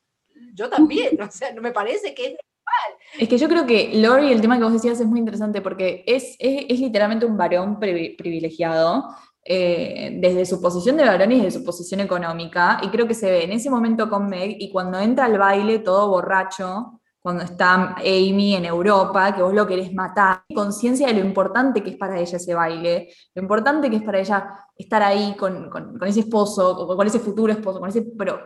yo 0.54 0.70
también, 0.70 1.20
o 1.22 1.32
sea, 1.32 1.54
no 1.54 1.62
me 1.62 1.72
parece 1.72 2.14
que 2.16 2.26
es 2.28 2.38
Es 3.20 3.28
que 3.30 3.38
yo 3.38 3.48
creo 3.48 3.66
que 3.66 3.92
Lori, 3.96 4.32
el 4.32 4.42
tema 4.42 4.58
que 4.58 4.64
vos 4.64 4.74
decías 4.74 5.00
es 5.00 5.08
muy 5.08 5.20
interesante 5.20 5.62
porque 5.62 6.04
es, 6.08 6.36
es, 6.40 6.80
literalmente 6.80 7.26
un 7.26 7.38
varón 7.38 7.80
privi- 7.80 8.18
privilegiado 8.18 9.06
eh, 9.44 10.18
desde 10.22 10.46
su 10.46 10.62
posición 10.62 10.98
de 10.98 11.06
varón 11.06 11.32
y 11.32 11.38
desde 11.42 11.60
su 11.60 11.66
posición 11.66 12.00
económica. 12.02 12.80
Y 12.82 12.90
creo 12.90 13.08
que 13.08 13.14
se 13.14 13.30
ve 13.32 13.44
en 13.44 13.52
ese 13.54 13.70
momento 13.70 14.10
con 14.10 14.28
Meg 14.28 14.58
y 14.60 14.72
cuando 14.72 15.00
entra 15.00 15.26
al 15.26 15.38
baile 15.38 15.80
todo 15.80 16.10
borracho, 16.10 17.00
cuando 17.20 17.44
está 17.44 17.96
Amy 17.98 18.56
en 18.56 18.66
Europa, 18.66 19.34
que 19.36 19.42
vos 19.42 19.54
lo 19.54 19.66
querés 19.66 19.92
matar, 19.94 20.44
conciencia 20.54 21.08
de 21.08 21.14
lo 21.14 21.26
importante 21.26 21.82
que 21.82 21.90
es 21.92 21.98
para 21.98 22.20
ella 22.20 22.38
ese 22.38 22.54
baile, 22.54 23.10
lo 23.34 23.42
importante 23.42 23.90
que 23.90 23.96
es 23.96 24.04
para 24.04 24.20
ella 24.20 24.48
estar 24.78 25.02
ahí 25.02 25.36
con, 25.36 25.70
con- 25.72 25.98
con 25.98 26.08
ese 26.08 26.20
esposo, 26.20 26.76
con, 26.86 26.96
con 26.96 27.08
ese 27.08 27.18
futuro 27.20 27.52
esposo, 27.52 27.80
con 27.80 27.90
ese, 27.90 28.04
pero 28.18 28.42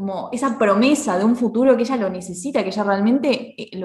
como 0.00 0.30
esa 0.32 0.58
promesa 0.58 1.18
de 1.18 1.26
un 1.26 1.36
futuro 1.36 1.76
que 1.76 1.82
ella 1.82 1.96
lo 1.96 2.08
necesita, 2.08 2.62
que 2.62 2.70
ella 2.70 2.84
realmente 2.84 3.54
eh, 3.58 3.78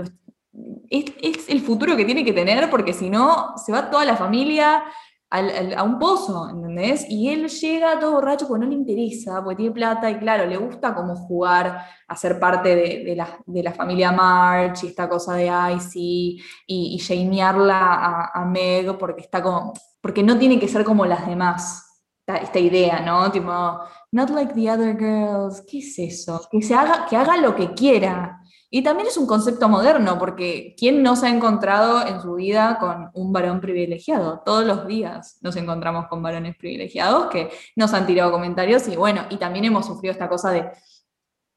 es, 0.90 1.50
el 1.50 1.60
futuro 1.60 1.98
que 1.98 2.06
tiene 2.06 2.24
que 2.24 2.32
tener, 2.32 2.70
porque 2.70 2.94
si 2.94 3.10
no, 3.10 3.58
se 3.58 3.74
va 3.74 3.90
toda 3.90 4.06
la 4.06 4.16
familia 4.16 4.82
al- 5.30 5.74
a 5.76 5.84
un 5.84 6.00
pozo, 6.00 6.50
¿entendés? 6.50 7.06
Y 7.10 7.28
él 7.28 7.50
llega 7.50 8.00
todo 8.00 8.14
borracho 8.14 8.48
porque 8.48 8.64
no 8.64 8.70
le 8.72 8.78
interesa, 8.78 9.44
porque 9.44 9.58
tiene 9.58 9.74
plata 9.74 10.10
y 10.10 10.18
claro, 10.18 10.46
le 10.46 10.56
gusta 10.56 10.96
como 10.96 11.18
jugar 11.18 11.86
a 12.08 12.16
ser 12.16 12.40
parte 12.40 12.74
de, 13.04 13.14
la, 13.14 13.38
de 13.46 13.62
la 13.64 13.74
familia 13.74 14.14
March 14.14 14.86
y 14.86 14.88
esta 14.88 15.10
cosa 15.10 15.34
de 15.36 15.52
Icy 15.76 16.42
y, 16.66 16.98
y 17.12 17.40
a 17.42 18.46
Meg 18.50 18.98
porque 18.98 19.22
está 19.22 19.44
como, 19.44 19.74
porque 20.00 20.24
no 20.24 20.38
tiene 20.40 20.60
que 20.62 20.70
ser 20.70 20.86
como 20.86 21.06
las 21.06 21.28
demás, 21.28 21.85
esta, 22.28 22.60
idea, 22.60 23.02
¿no? 23.02 23.32
Tipo, 23.32 23.80
not 24.12 24.30
like 24.32 24.54
the 24.54 24.70
other 24.70 24.98
girls, 24.98 25.62
¿qué 25.62 25.80
es 25.80 26.00
eso? 26.00 26.48
Que, 26.52 26.62
se 26.62 26.74
haga, 26.74 27.06
que 27.08 27.16
haga 27.16 27.38
lo 27.38 27.56
que 27.56 27.74
quiera. 27.74 28.40
Y 28.70 28.84
también 28.84 29.08
es 29.08 29.18
un 29.18 29.28
concepto 29.28 29.70
moderno, 29.70 30.18
porque 30.18 30.76
¿quién 30.78 31.04
no 31.04 31.16
se 31.16 31.28
ha 31.28 31.30
encontrado 31.30 32.06
en 32.06 32.20
su 32.22 32.34
vida 32.36 32.78
con 32.80 33.10
un 33.14 33.32
varón 33.32 33.62
privilegiado? 33.62 34.42
Todos 34.44 34.66
los 34.66 34.88
días 34.88 35.38
nos 35.42 35.56
encontramos 35.56 36.08
con 36.08 36.22
varones 36.22 36.58
privilegiados 36.58 37.28
que 37.28 37.50
nos 37.76 37.94
han 37.94 38.08
tirado 38.08 38.32
comentarios 38.32 38.88
y 38.88 38.96
bueno, 38.96 39.22
y 39.30 39.38
también 39.38 39.66
hemos 39.66 39.86
sufrido 39.86 40.12
esta 40.12 40.28
cosa 40.28 40.52
de, 40.52 40.72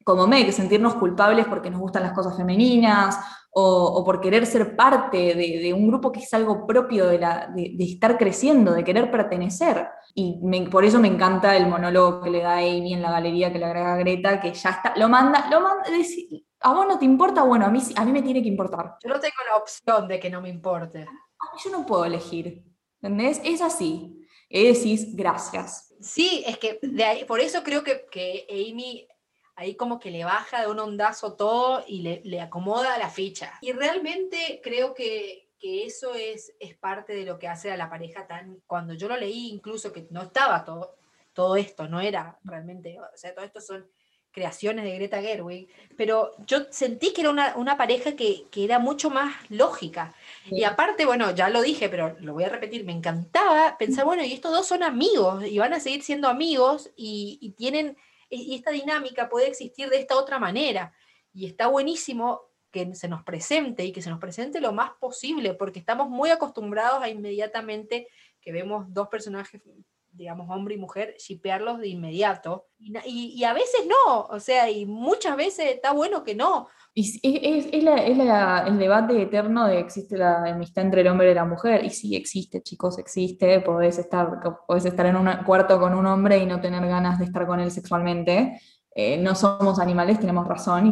como 0.05 0.27
Meg, 0.27 0.51
sentirnos 0.53 0.95
culpables 0.95 1.47
porque 1.47 1.69
nos 1.69 1.81
gustan 1.81 2.03
las 2.03 2.13
cosas 2.13 2.37
femeninas 2.37 3.17
o, 3.51 3.85
o 3.99 4.03
por 4.05 4.21
querer 4.21 4.45
ser 4.45 4.75
parte 4.75 5.35
de, 5.35 5.59
de 5.59 5.73
un 5.73 5.87
grupo 5.87 6.11
que 6.11 6.19
es 6.21 6.33
algo 6.33 6.65
propio 6.67 7.07
de, 7.07 7.19
la, 7.19 7.47
de, 7.55 7.73
de 7.75 7.83
estar 7.85 8.17
creciendo, 8.17 8.73
de 8.73 8.83
querer 8.83 9.09
pertenecer. 9.11 9.87
Y 10.15 10.39
me- 10.43 10.69
por 10.69 10.85
eso 10.85 10.99
me 10.99 11.07
encanta 11.07 11.55
el 11.57 11.67
monólogo 11.67 12.21
que 12.21 12.29
le 12.29 12.41
da 12.41 12.57
Amy 12.57 12.93
en 12.93 13.01
la 13.01 13.11
galería 13.11 13.51
que 13.51 13.59
le 13.59 13.65
agrega 13.65 13.95
Greta, 13.97 14.39
que 14.39 14.53
ya 14.53 14.69
está, 14.71 14.93
lo 14.97 15.09
manda, 15.09 15.49
lo 15.49 15.61
manda, 15.61 15.83
a 16.61 16.73
vos 16.73 16.85
no 16.87 16.99
te 16.99 17.05
importa, 17.05 17.43
bueno, 17.43 17.65
a 17.65 17.69
mí, 17.69 17.79
a 17.95 18.05
mí 18.05 18.11
me 18.11 18.21
tiene 18.21 18.41
que 18.41 18.49
importar. 18.49 18.95
Yo 19.03 19.09
no 19.09 19.19
tengo 19.19 19.35
la 19.49 19.57
opción 19.57 20.07
de 20.07 20.19
que 20.19 20.29
no 20.29 20.41
me 20.41 20.49
importe. 20.49 20.99
A 21.03 21.03
mí 21.53 21.59
yo 21.63 21.71
no 21.71 21.85
puedo 21.85 22.05
elegir, 22.05 22.63
¿entendés? 23.01 23.39
Es 23.43 23.61
así. 23.61 24.15
Y 24.49 24.65
decís, 24.65 25.15
gracias. 25.15 25.93
Sí, 26.01 26.43
es 26.45 26.57
que 26.57 26.79
de 26.81 27.03
ahí, 27.03 27.25
por 27.25 27.39
eso 27.39 27.61
creo 27.63 27.83
que, 27.83 28.05
que 28.11 28.45
Amy 28.49 29.07
ahí 29.59 29.75
como 29.75 29.99
que 29.99 30.09
le 30.09 30.23
baja 30.23 30.61
de 30.61 30.67
un 30.67 30.79
ondazo 30.79 31.33
todo 31.33 31.83
y 31.85 32.01
le, 32.01 32.21
le 32.23 32.39
acomoda 32.39 32.97
la 32.97 33.09
ficha. 33.09 33.53
Y 33.61 33.73
realmente 33.73 34.61
creo 34.63 34.93
que, 34.93 35.49
que 35.59 35.85
eso 35.85 36.15
es, 36.15 36.53
es 36.59 36.75
parte 36.75 37.13
de 37.13 37.25
lo 37.25 37.37
que 37.37 37.49
hace 37.49 37.71
a 37.71 37.77
la 37.77 37.89
pareja 37.89 38.25
tan... 38.25 38.61
Cuando 38.65 38.93
yo 38.93 39.09
lo 39.09 39.17
leí, 39.17 39.49
incluso 39.49 39.91
que 39.91 40.07
no 40.11 40.21
estaba 40.23 40.63
todo, 40.63 40.95
todo 41.33 41.57
esto, 41.57 41.89
no 41.89 41.99
era 41.99 42.39
realmente... 42.43 42.97
O 42.99 43.17
sea, 43.17 43.35
todo 43.35 43.43
esto 43.43 43.59
son 43.59 43.85
creaciones 44.31 44.85
de 44.85 44.95
Greta 44.95 45.21
Gerwig, 45.21 45.67
pero 45.97 46.31
yo 46.45 46.59
sentí 46.69 47.11
que 47.13 47.21
era 47.21 47.31
una, 47.31 47.55
una 47.55 47.77
pareja 47.77 48.15
que, 48.15 48.45
que 48.51 48.63
era 48.63 48.79
mucho 48.79 49.09
más 49.09 49.35
lógica. 49.49 50.13
Y 50.45 50.63
aparte, 50.63 51.05
bueno, 51.05 51.31
ya 51.31 51.49
lo 51.49 51.61
dije, 51.61 51.89
pero 51.89 52.15
lo 52.19 52.33
voy 52.33 52.43
a 52.43 52.49
repetir, 52.49 52.85
me 52.85 52.93
encantaba 52.93 53.75
pensar, 53.77 54.05
bueno, 54.05 54.23
y 54.23 54.31
estos 54.31 54.51
dos 54.51 54.67
son 54.67 54.83
amigos 54.83 55.43
y 55.45 55.57
van 55.57 55.73
a 55.73 55.79
seguir 55.79 56.03
siendo 56.03 56.29
amigos 56.29 56.91
y, 56.95 57.39
y 57.41 57.51
tienen, 57.51 57.97
y 58.29 58.55
esta 58.55 58.71
dinámica 58.71 59.29
puede 59.29 59.47
existir 59.47 59.89
de 59.89 59.99
esta 59.99 60.17
otra 60.17 60.39
manera. 60.39 60.93
Y 61.33 61.45
está 61.45 61.67
buenísimo 61.67 62.41
que 62.71 62.93
se 62.95 63.07
nos 63.07 63.23
presente 63.23 63.83
y 63.83 63.91
que 63.91 64.01
se 64.01 64.09
nos 64.09 64.19
presente 64.19 64.61
lo 64.61 64.73
más 64.73 64.91
posible, 64.99 65.53
porque 65.53 65.79
estamos 65.79 66.09
muy 66.09 66.29
acostumbrados 66.29 67.01
a 67.01 67.09
inmediatamente 67.09 68.07
que 68.41 68.51
vemos 68.51 68.85
dos 68.89 69.07
personajes, 69.07 69.61
digamos, 70.19 70.47
hombre 70.49 70.75
y 70.75 70.77
mujer, 70.77 71.15
shipearlos 71.17 71.79
de 71.79 71.87
inmediato. 71.87 72.67
Y, 72.77 73.43
a 73.43 73.53
veces 73.53 73.87
no, 73.87 74.21
o 74.25 74.39
sea, 74.39 74.69
y 74.69 74.85
muchas 74.85 75.35
veces 75.35 75.71
está 75.71 75.93
bueno 75.93 76.23
que 76.23 76.35
no. 76.35 76.67
Y 76.93 77.01
es, 77.23 77.67
es- 77.73 77.83
la- 77.83 78.65
el 78.67 78.77
debate 78.77 79.21
eterno 79.21 79.65
de 79.67 79.79
existe 79.79 80.17
la 80.17 80.43
amistad 80.43 80.85
entre 80.85 81.01
el 81.01 81.07
hombre 81.07 81.31
y 81.31 81.33
la 81.33 81.45
mujer. 81.45 81.83
Y 81.85 81.89
sí, 81.89 82.15
existe, 82.15 82.61
chicos, 82.61 82.99
existe. 82.99 83.61
Podés 83.61 83.97
estar, 83.97 84.39
podés 84.67 84.85
estar 84.85 85.05
en 85.05 85.15
un 85.15 85.27
cuarto 85.45 85.79
con 85.79 85.93
un 85.93 86.05
hombre 86.05 86.37
y 86.37 86.45
no 86.45 86.61
tener 86.61 86.85
ganas 86.87 87.19
de 87.19 87.25
estar 87.25 87.47
con 87.47 87.59
él 87.59 87.71
sexualmente. 87.71 88.59
Eh, 88.93 89.17
no 89.17 89.35
somos 89.35 89.79
animales, 89.79 90.19
tenemos 90.19 90.47
razón. 90.47 90.91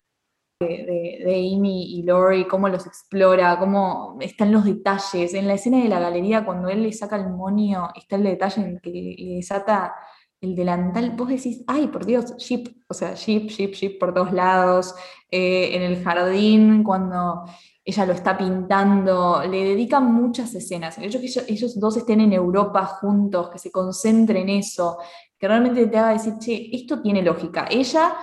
De, 0.60 1.54
Amy 1.56 2.00
y 2.00 2.04
Lori, 2.04 2.48
cómo 2.48 2.68
los 2.68 2.88
explora, 2.88 3.60
cómo 3.60 4.18
están 4.22 4.52
los 4.52 4.66
detalles. 4.66 5.36
En 5.36 5.48
la 5.48 5.54
escena 5.54 5.84
de 5.84 5.90
la 5.90 6.00
galería, 6.00 6.46
cuando 6.46 6.70
él 6.70 6.82
le 6.82 6.94
saca 6.94 7.16
el 7.16 7.30
monio, 7.30 7.90
está 7.96 8.16
el 8.16 8.24
detalle 8.24 8.62
en 8.64 8.80
que 8.80 8.90
le 8.90 9.36
desata 9.36 9.94
el 10.42 10.56
delantal. 10.56 11.12
Vos 11.16 11.30
decís, 11.30 11.64
ay, 11.68 11.88
por 11.88 12.06
Dios, 12.06 12.36
ship, 12.38 12.70
o 12.90 12.94
sea, 12.94 13.14
ship, 13.14 13.50
ship, 13.50 13.74
ship 13.74 14.00
por 14.00 14.14
todos 14.16 14.34
lados 14.34 14.96
eh, 15.30 15.76
en 15.76 15.84
el 15.84 16.04
jardín, 16.04 16.84
cuando 16.84 17.44
ella 17.84 18.06
lo 18.06 18.14
está 18.14 18.38
pintando, 18.38 19.44
le 19.44 19.64
dedican 19.64 20.12
muchas 20.12 20.54
escenas. 20.56 20.98
El 20.98 21.12
que 21.12 21.18
ellos, 21.18 21.46
ellos 21.48 21.80
dos 21.80 21.98
estén 21.98 22.22
en 22.22 22.34
Europa 22.34 22.84
juntos, 22.86 23.50
que 23.50 23.60
se 23.60 23.72
concentren 23.72 24.50
en 24.50 24.58
eso, 24.58 24.98
que 25.38 25.48
realmente 25.48 25.86
te 25.88 25.98
haga 25.98 26.14
decir, 26.14 26.34
che, 26.40 26.70
esto 26.76 27.02
tiene 27.02 27.22
lógica. 27.22 27.68
Ella, 27.70 28.16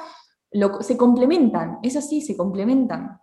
lo- 0.55 0.83
se 0.83 0.97
complementan, 0.97 1.79
es 1.83 1.97
así, 1.97 2.21
se 2.23 2.37
complementan. 2.37 3.21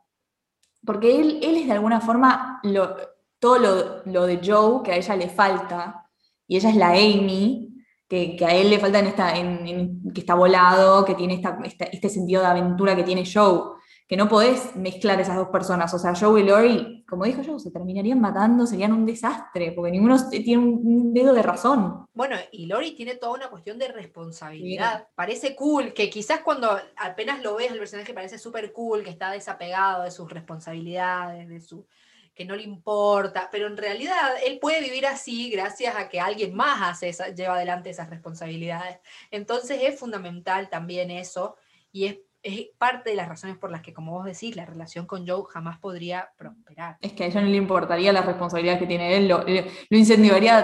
Porque 0.86 1.19
él, 1.19 1.39
él 1.43 1.57
es 1.57 1.65
de 1.67 1.73
alguna 1.73 2.01
forma 2.01 2.59
lo- 2.63 2.95
todo 3.39 3.57
lo, 3.59 4.03
lo 4.05 4.25
de 4.25 4.39
Joe 4.43 4.84
que 4.84 4.91
a 4.91 4.97
ella 4.97 5.15
le 5.15 5.29
falta, 5.29 6.07
y 6.47 6.57
ella 6.57 6.69
es 6.69 6.75
la 6.75 6.89
Amy, 6.91 7.69
que, 8.07 8.36
que 8.36 8.45
a 8.45 8.53
él 8.55 8.69
le 8.69 8.79
falta 8.79 8.99
esta, 8.99 9.36
en- 9.38 10.03
que 10.13 10.21
está 10.21 10.36
volado, 10.36 11.05
que 11.05 11.15
tiene 11.15 11.36
esta- 11.36 11.57
este 11.91 12.09
sentido 12.09 12.41
de 12.41 12.47
aventura 12.47 12.95
que 12.95 13.03
tiene 13.03 13.23
Joe, 13.25 13.71
que 14.12 14.18
no 14.18 14.28
podés 14.28 14.76
mezclar 14.76 15.22
esas 15.22 15.38
dos 15.38 15.47
personas. 15.47 15.93
O 15.93 15.97
sea, 15.97 16.14
Joe 16.14 16.41
y 16.41 16.43
Lori, 16.43 17.05
como 17.07 17.24
dijo 17.24 17.43
Joe, 17.45 17.57
se 17.62 17.72
terminarían 17.72 18.20
matando, 18.20 18.68
serían 18.68 18.91
un 18.91 19.05
desastre, 19.05 19.72
porque 19.72 19.89
ninguno 19.89 20.18
tiene 20.30 20.57
un 20.57 21.14
dedo 21.14 21.34
de 21.34 21.41
razón. 21.41 22.05
Bueno, 22.12 22.36
y 22.51 22.66
Lori 22.66 22.91
tiene 22.91 23.16
toda 23.16 23.36
una 23.36 23.49
cuestión 23.49 23.80
de 23.80 23.88
responsabilidad. 23.88 25.07
Parece 25.16 25.55
cool, 25.55 25.93
que 25.93 26.09
quizás 26.09 26.41
cuando 26.41 26.78
apenas 26.97 27.41
lo 27.41 27.55
ves, 27.55 27.72
el 27.72 27.80
personaje 27.80 28.14
parece 28.14 28.38
súper 28.38 28.74
cool, 28.74 29.01
que 29.01 29.12
está 29.12 29.32
desapegado 29.32 30.03
de 30.03 30.12
sus 30.12 30.30
responsabilidades, 30.30 31.47
de 31.47 31.62
su 31.62 31.88
que 32.36 32.43
no 32.43 32.57
le 32.57 32.64
importa, 32.64 33.47
pero 33.49 33.68
en 33.68 33.78
realidad 33.78 34.16
él 34.45 34.59
puede 34.59 34.82
vivir 34.82 35.05
así 35.05 35.49
gracias 35.49 35.95
a 35.95 36.09
que 36.09 36.20
alguien 36.20 36.53
más 36.53 36.82
hace 36.82 37.07
esa- 37.07 37.30
lleva 37.30 37.55
adelante 37.55 37.89
esas 37.89 38.09
responsabilidades. 38.09 38.99
Entonces 39.32 39.80
es 39.84 39.97
fundamental 39.97 40.70
también 40.70 41.12
eso 41.12 41.55
y 41.93 42.07
es, 42.07 42.18
es 42.44 42.70
parte 42.78 43.12
de 43.12 43.16
las 43.16 43.28
razones 43.30 43.58
por 43.58 43.70
las 43.72 43.82
que, 43.82 43.94
como 43.94 44.14
vos 44.14 44.26
decís, 44.26 44.56
la 44.56 44.66
relación 44.66 45.06
con 45.06 45.28
Joe 45.28 45.44
jamás 45.50 45.80
podría 45.80 46.30
prosperar. 46.38 46.98
Es 47.02 47.14
que 47.14 47.24
a 47.24 47.28
ella 47.28 47.42
no 47.42 47.48
le 47.48 47.58
importaría 47.58 48.12
las 48.14 48.26
responsabilidades 48.26 48.80
que 48.82 48.88
tiene 48.88 49.16
él, 49.16 49.28
lo, 49.28 49.39
lo- 49.39 49.46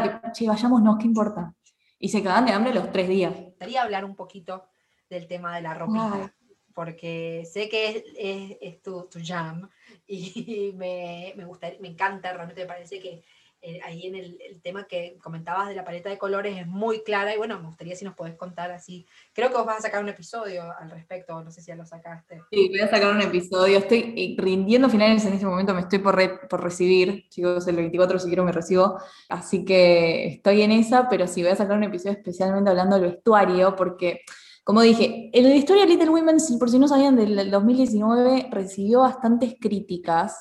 tipo, 0.03 0.21
che, 0.33 0.47
vayámonos, 0.47 0.97
¿qué 0.97 1.05
importa? 1.05 1.53
Y 1.99 2.09
se 2.09 2.23
cagan 2.23 2.45
de 2.45 2.51
hambre 2.51 2.73
los 2.73 2.91
tres 2.91 3.07
días. 3.07 3.31
Me 3.33 3.41
gustaría 3.45 3.81
hablar 3.83 4.05
un 4.05 4.15
poquito 4.15 4.65
del 5.09 5.27
tema 5.27 5.55
de 5.55 5.61
la 5.61 5.73
ropita, 5.73 6.11
Ay. 6.13 6.27
porque 6.73 7.43
sé 7.51 7.69
que 7.69 7.89
es, 7.89 8.03
es- 8.17 8.57
es 8.61 8.81
tu, 8.81 9.07
tu 9.09 9.19
jam 9.23 9.69
y 10.07 10.73
me, 10.75 11.33
me, 11.37 11.45
gustaría, 11.45 11.79
me 11.79 11.87
encanta, 11.89 12.33
realmente 12.33 12.61
me 12.61 12.67
parece 12.67 12.99
que 12.99 13.23
eh, 13.61 13.79
ahí 13.83 14.05
en 14.05 14.15
el, 14.15 14.37
el 14.41 14.61
tema 14.61 14.85
que 14.87 15.17
comentabas 15.21 15.67
de 15.67 15.75
la 15.75 15.83
paleta 15.83 16.09
de 16.09 16.17
colores 16.17 16.57
es 16.57 16.67
muy 16.67 17.03
clara 17.03 17.33
y 17.33 17.37
bueno, 17.37 17.59
me 17.59 17.67
gustaría 17.67 17.95
si 17.95 18.05
nos 18.05 18.13
podés 18.15 18.35
contar 18.35 18.71
así. 18.71 19.05
Creo 19.33 19.49
que 19.49 19.55
vos 19.57 19.65
vas 19.65 19.79
a 19.79 19.81
sacar 19.81 20.01
un 20.03 20.09
episodio 20.09 20.63
al 20.79 20.91
respecto, 20.91 21.43
no 21.43 21.49
sé 21.51 21.61
si 21.61 21.67
ya 21.67 21.75
lo 21.75 21.85
sacaste. 21.85 22.41
Sí, 22.51 22.69
voy 22.69 22.79
a 22.79 22.87
sacar 22.89 23.13
un 23.13 23.21
episodio. 23.21 23.79
Estoy 23.79 24.13
eh, 24.15 24.35
rindiendo 24.41 24.89
finales 24.89 25.25
en 25.25 25.33
este 25.33 25.45
momento, 25.45 25.73
me 25.73 25.81
estoy 25.81 25.99
por, 25.99 26.15
re- 26.15 26.39
por 26.49 26.63
recibir. 26.63 27.27
Chicos, 27.29 27.67
el 27.67 27.75
24 27.77 28.19
si 28.19 28.27
quiero 28.27 28.43
me 28.43 28.51
recibo. 28.51 28.99
Así 29.29 29.65
que 29.65 30.27
estoy 30.27 30.61
en 30.61 30.71
esa, 30.71 31.09
pero 31.09 31.27
sí 31.27 31.41
voy 31.41 31.51
a 31.51 31.55
sacar 31.55 31.77
un 31.77 31.83
episodio 31.83 32.11
especialmente 32.17 32.69
hablando 32.69 32.99
del 32.99 33.11
vestuario, 33.11 33.75
porque, 33.75 34.21
como 34.63 34.81
dije, 34.81 35.29
el 35.33 35.45
vestuario 35.45 35.85
de 35.85 35.89
Little 35.91 36.09
Women, 36.09 36.37
por 36.59 36.69
si 36.69 36.77
no 36.79 36.87
sabían, 36.87 37.15
del 37.15 37.49
2019 37.51 38.49
recibió 38.51 38.99
bastantes 39.01 39.55
críticas 39.59 40.37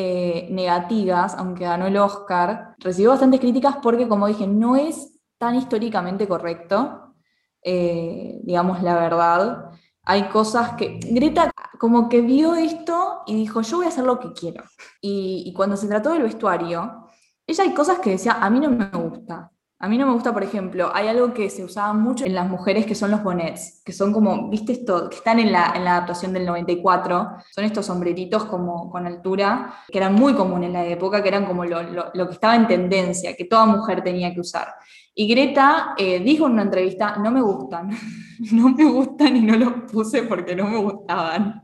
eh, 0.00 0.46
negativas, 0.52 1.34
aunque 1.34 1.64
ganó 1.64 1.88
el 1.88 1.96
Oscar. 1.96 2.76
Recibió 2.78 3.10
bastantes 3.10 3.40
críticas 3.40 3.78
porque, 3.82 4.06
como 4.06 4.28
dije, 4.28 4.46
no 4.46 4.76
es 4.76 5.18
tan 5.38 5.56
históricamente 5.56 6.28
correcto, 6.28 7.14
eh, 7.62 8.38
digamos 8.44 8.80
la 8.84 8.94
verdad 8.94 9.70
hay 10.04 10.28
cosas 10.28 10.70
que 10.74 11.00
Greta 11.10 11.50
como 11.80 12.08
que 12.08 12.20
vio 12.20 12.54
esto 12.54 13.22
y 13.26 13.34
dijo, 13.34 13.60
yo 13.60 13.78
voy 13.78 13.86
a 13.86 13.88
hacer 13.90 14.04
lo 14.04 14.20
que 14.20 14.32
quiero. 14.32 14.62
Y, 15.02 15.42
y 15.44 15.52
cuando 15.52 15.76
se 15.76 15.88
trató 15.88 16.12
del 16.12 16.22
vestuario, 16.22 17.08
ella 17.46 17.64
hay 17.64 17.74
cosas 17.74 17.98
que 17.98 18.10
decía, 18.10 18.38
a 18.40 18.48
mí 18.48 18.60
no 18.60 18.70
me 18.70 18.86
gusta. 18.86 19.50
A 19.80 19.88
mí 19.88 19.96
no 19.96 20.06
me 20.06 20.12
gusta, 20.12 20.32
por 20.34 20.42
ejemplo, 20.42 20.90
hay 20.92 21.06
algo 21.06 21.32
que 21.32 21.48
se 21.50 21.62
usaba 21.62 21.92
mucho 21.92 22.24
en 22.24 22.34
las 22.34 22.48
mujeres 22.48 22.84
que 22.84 22.96
son 22.96 23.12
los 23.12 23.22
bonnets, 23.22 23.80
que 23.84 23.92
son 23.92 24.12
como, 24.12 24.48
viste 24.50 24.72
esto, 24.72 25.08
que 25.08 25.14
están 25.16 25.38
en 25.38 25.52
la, 25.52 25.72
en 25.76 25.84
la 25.84 25.92
adaptación 25.92 26.32
del 26.32 26.44
94, 26.46 27.28
son 27.54 27.64
estos 27.64 27.86
sombreritos 27.86 28.44
como 28.46 28.90
con 28.90 29.06
altura, 29.06 29.72
que 29.88 29.98
eran 29.98 30.14
muy 30.14 30.34
comunes 30.34 30.66
en 30.68 30.72
la 30.72 30.84
época, 30.84 31.22
que 31.22 31.28
eran 31.28 31.46
como 31.46 31.64
lo, 31.64 31.80
lo- 31.84 32.10
lo 32.12 32.26
que 32.26 32.34
estaba 32.34 32.56
en 32.56 32.66
tendencia, 32.66 33.36
que 33.36 33.44
toda 33.44 33.66
mujer 33.66 34.02
tenía 34.02 34.34
que 34.34 34.40
usar. 34.40 34.74
Y 35.14 35.28
Greta 35.28 35.94
eh, 35.96 36.18
dijo 36.20 36.46
en 36.46 36.52
una 36.54 36.62
entrevista, 36.62 37.16
no 37.18 37.30
me 37.30 37.40
gustan, 37.40 37.90
no 38.52 38.70
me 38.70 38.84
gustan 38.84 39.36
y 39.36 39.42
no 39.42 39.56
los 39.56 39.72
puse 39.92 40.24
porque 40.24 40.56
no 40.56 40.66
me 40.68 40.78
gustaban. 40.78 41.62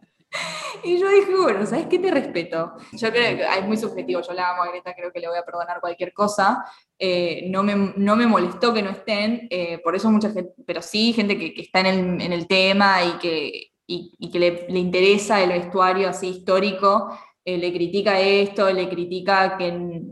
Y 0.85 0.99
yo 0.99 1.09
dije, 1.09 1.35
bueno, 1.35 1.65
¿sabes 1.67 1.87
qué? 1.87 1.99
Te 1.99 2.11
respeto. 2.11 2.75
Yo 2.93 3.11
creo 3.11 3.37
que 3.37 3.43
es 3.43 3.67
muy 3.67 3.77
subjetivo, 3.77 4.21
yo 4.21 4.33
la 4.35 4.51
amo 4.51 4.63
a 4.63 4.69
Greta, 4.69 4.95
creo 4.95 5.11
que 5.13 5.21
le 5.21 5.29
voy 5.29 5.39
a 5.39 5.45
perdonar 5.45 5.81
cualquier 5.81 6.13
cosa. 6.13 6.65
Eh, 6.99 7.47
no, 7.49 7.63
me, 7.63 7.93
no 7.97 8.17
me 8.17 8.27
molestó 8.27 8.73
que 8.75 8.83
no 8.83 8.91
estén, 8.91 9.47
eh, 9.51 9.79
por 9.79 9.97
eso 9.97 10.11
mucha 10.11 10.31
gente, 10.31 10.53
pero 10.67 10.83
sí, 10.83 11.13
gente 11.13 11.39
que, 11.39 11.55
que 11.55 11.63
está 11.63 11.81
en 11.81 11.87
el, 11.87 12.21
en 12.23 12.33
el 12.33 12.47
tema 12.47 13.03
y 13.03 13.19
que, 13.19 13.71
y 13.87 14.31
que 14.31 14.39
le, 14.39 14.67
le 14.69 14.79
interesa 14.79 15.43
el 15.43 15.51
vestuario 15.51 16.09
así 16.09 16.29
histórico, 16.29 17.19
eh, 17.45 17.59
le 17.59 17.73
critica 17.73 18.19
esto, 18.21 18.73
le 18.73 18.89
critica 18.89 19.59
que 19.59 20.03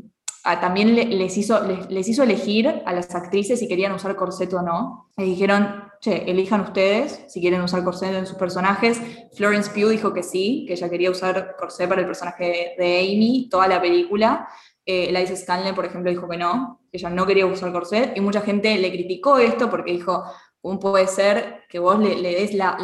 ah, 0.45 0.61
también 0.61 0.95
le- 0.95 1.07
les, 1.07 1.37
hizo, 1.37 1.63
les, 1.65 1.91
les 1.91 2.09
hizo 2.09 2.23
elegir 2.23 2.83
a 2.85 2.93
las 2.93 3.15
actrices 3.15 3.59
si 3.59 3.69
querían 3.69 3.93
usar 3.93 4.17
corset 4.17 4.53
o 4.55 4.63
no. 4.63 5.11
Le 5.17 5.25
dijeron, 5.25 5.85
che, 6.01 6.25
elijan 6.31 6.61
ustedes 6.63 7.25
si 7.29 7.41
quieren 7.41 7.61
usar 7.63 7.85
corset 7.85 8.15
en 8.15 8.27
sus 8.27 8.37
personajes. 8.37 9.01
Florence 9.35 9.71
Pugh 9.71 9.91
dijo 9.91 10.13
que 10.13 10.23
sí, 10.23 10.65
que 10.67 10.75
ella 10.75 10.89
quería 10.91 11.11
usar 11.11 11.55
corset 11.59 11.89
para 11.89 12.01
el 12.01 12.07
personaje 12.07 12.75
de, 12.79 12.99
Amy, 13.01 13.49
toda 13.51 13.69
la 13.69 13.81
película. 13.81 14.49
Eh, 14.85 15.11
Eliza 15.11 15.37
Scanlon, 15.37 15.75
por 15.77 15.85
ejemplo, 15.85 16.11
dijo 16.11 16.29
que 16.29 16.37
no, 16.37 16.81
que 16.91 16.99
ella 16.99 17.09
no 17.11 17.25
quería 17.25 17.47
usar 17.47 17.73
corset, 17.73 18.17
y 18.17 18.21
mucha 18.21 18.41
gente 18.41 18.77
le 18.79 18.91
criticó 18.91 19.39
esto 19.39 19.71
porque 19.71 19.93
dijo, 19.93 20.25
¿cómo 20.61 20.81
puede 20.81 21.07
ser 21.07 21.61
que 21.69 21.79
vos 21.79 22.01
le, 22.01 22.17
le 22.17 22.35
des 22.35 22.53
la, 22.55 22.77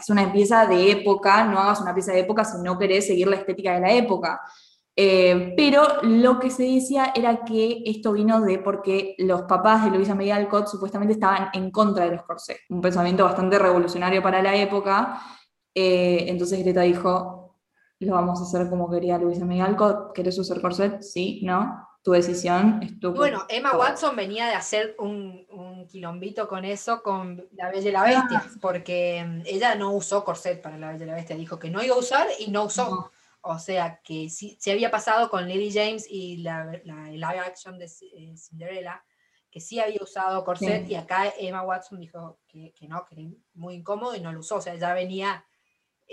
es 0.00 0.08
una 0.08 0.32
pieza 0.32 0.64
de 0.66 0.90
época, 0.92 1.44
no 1.44 1.58
hagas 1.58 1.80
una 1.82 1.92
pieza 1.94 2.12
de 2.12 2.20
época 2.20 2.44
si 2.44 2.56
no 2.62 2.78
querés 2.78 3.06
seguir 3.06 3.26
la 3.28 3.36
estética 3.36 3.74
de 3.74 3.80
la 3.80 3.92
época? 3.92 4.40
Eh, 4.94 5.54
pero 5.56 6.02
lo 6.02 6.38
que 6.38 6.50
se 6.50 6.64
decía 6.64 7.12
era 7.14 7.44
que 7.44 7.82
esto 7.86 8.12
vino 8.12 8.42
de 8.42 8.58
porque 8.58 9.14
los 9.18 9.42
papás 9.42 9.84
de 9.84 9.90
Luisa 9.90 10.14
May 10.14 10.30
Alcott 10.30 10.66
supuestamente 10.66 11.14
estaban 11.14 11.48
en 11.54 11.70
contra 11.70 12.04
de 12.04 12.16
los 12.16 12.24
corsés, 12.24 12.58
un 12.68 12.82
pensamiento 12.82 13.24
bastante 13.24 13.58
revolucionario 13.58 14.22
para 14.22 14.42
la 14.42 14.54
época. 14.54 15.22
Eh, 15.74 16.26
entonces 16.28 16.58
Greta 16.58 16.82
dijo, 16.82 17.56
lo 18.00 18.14
vamos 18.14 18.40
a 18.40 18.42
hacer 18.42 18.68
como 18.68 18.90
quería 18.90 19.16
Luisa 19.16 19.46
May 19.46 19.60
Alcott, 19.60 20.12
¿querés 20.12 20.38
usar 20.38 20.60
corset? 20.60 21.00
Sí, 21.00 21.40
no, 21.42 21.88
tu 22.02 22.12
decisión 22.12 22.80
es 22.82 23.00
tu... 23.00 23.14
Bueno, 23.14 23.46
Emma. 23.48 23.76
Watson 23.76 24.14
venía 24.14 24.46
de 24.46 24.54
hacer 24.54 24.94
un, 24.98 25.46
un 25.50 25.86
quilombito 25.86 26.48
con 26.48 26.66
eso, 26.66 27.02
con 27.02 27.48
La 27.52 27.70
Bella 27.70 27.88
y 27.88 27.92
la 27.92 28.02
Bestia, 28.02 28.44
porque 28.60 29.24
mm, 29.26 29.42
ella 29.46 29.74
no 29.74 29.92
usó 29.92 30.22
corset 30.22 30.60
para 30.60 30.76
La 30.76 30.88
Bella 30.92 31.04
y 31.04 31.08
la 31.08 31.14
Bestia, 31.14 31.36
dijo 31.36 31.58
que 31.58 31.70
no 31.70 31.82
iba 31.82 31.94
a 31.94 31.98
usar 31.98 32.26
y 32.38 32.50
no 32.50 32.64
usó. 32.64 32.90
No. 32.90 33.10
O 33.42 33.58
sea, 33.58 34.00
que 34.04 34.30
sí, 34.30 34.56
se 34.60 34.72
había 34.72 34.90
pasado 34.90 35.28
con 35.28 35.46
Lily 35.48 35.72
James 35.72 36.06
y 36.08 36.38
la, 36.38 36.80
la 36.84 37.10
el 37.10 37.20
live 37.20 37.40
action 37.40 37.78
de 37.78 37.86
eh, 37.86 38.36
Cinderella, 38.36 39.04
que 39.50 39.60
sí 39.60 39.80
había 39.80 40.00
usado 40.02 40.44
corset, 40.44 40.86
Sí. 40.86 40.92
y 40.92 40.94
acá 40.94 41.32
Emma 41.38 41.62
Watson 41.62 42.00
dijo 42.00 42.40
que, 42.48 42.72
que 42.72 42.88
no, 42.88 43.04
que 43.04 43.14
era 43.20 43.30
muy 43.54 43.74
incómodo 43.74 44.14
y 44.16 44.20
no 44.20 44.32
lo 44.32 44.40
usó. 44.40 44.56
O 44.56 44.60
sea, 44.60 44.76
ya 44.76 44.94
venía 44.94 45.44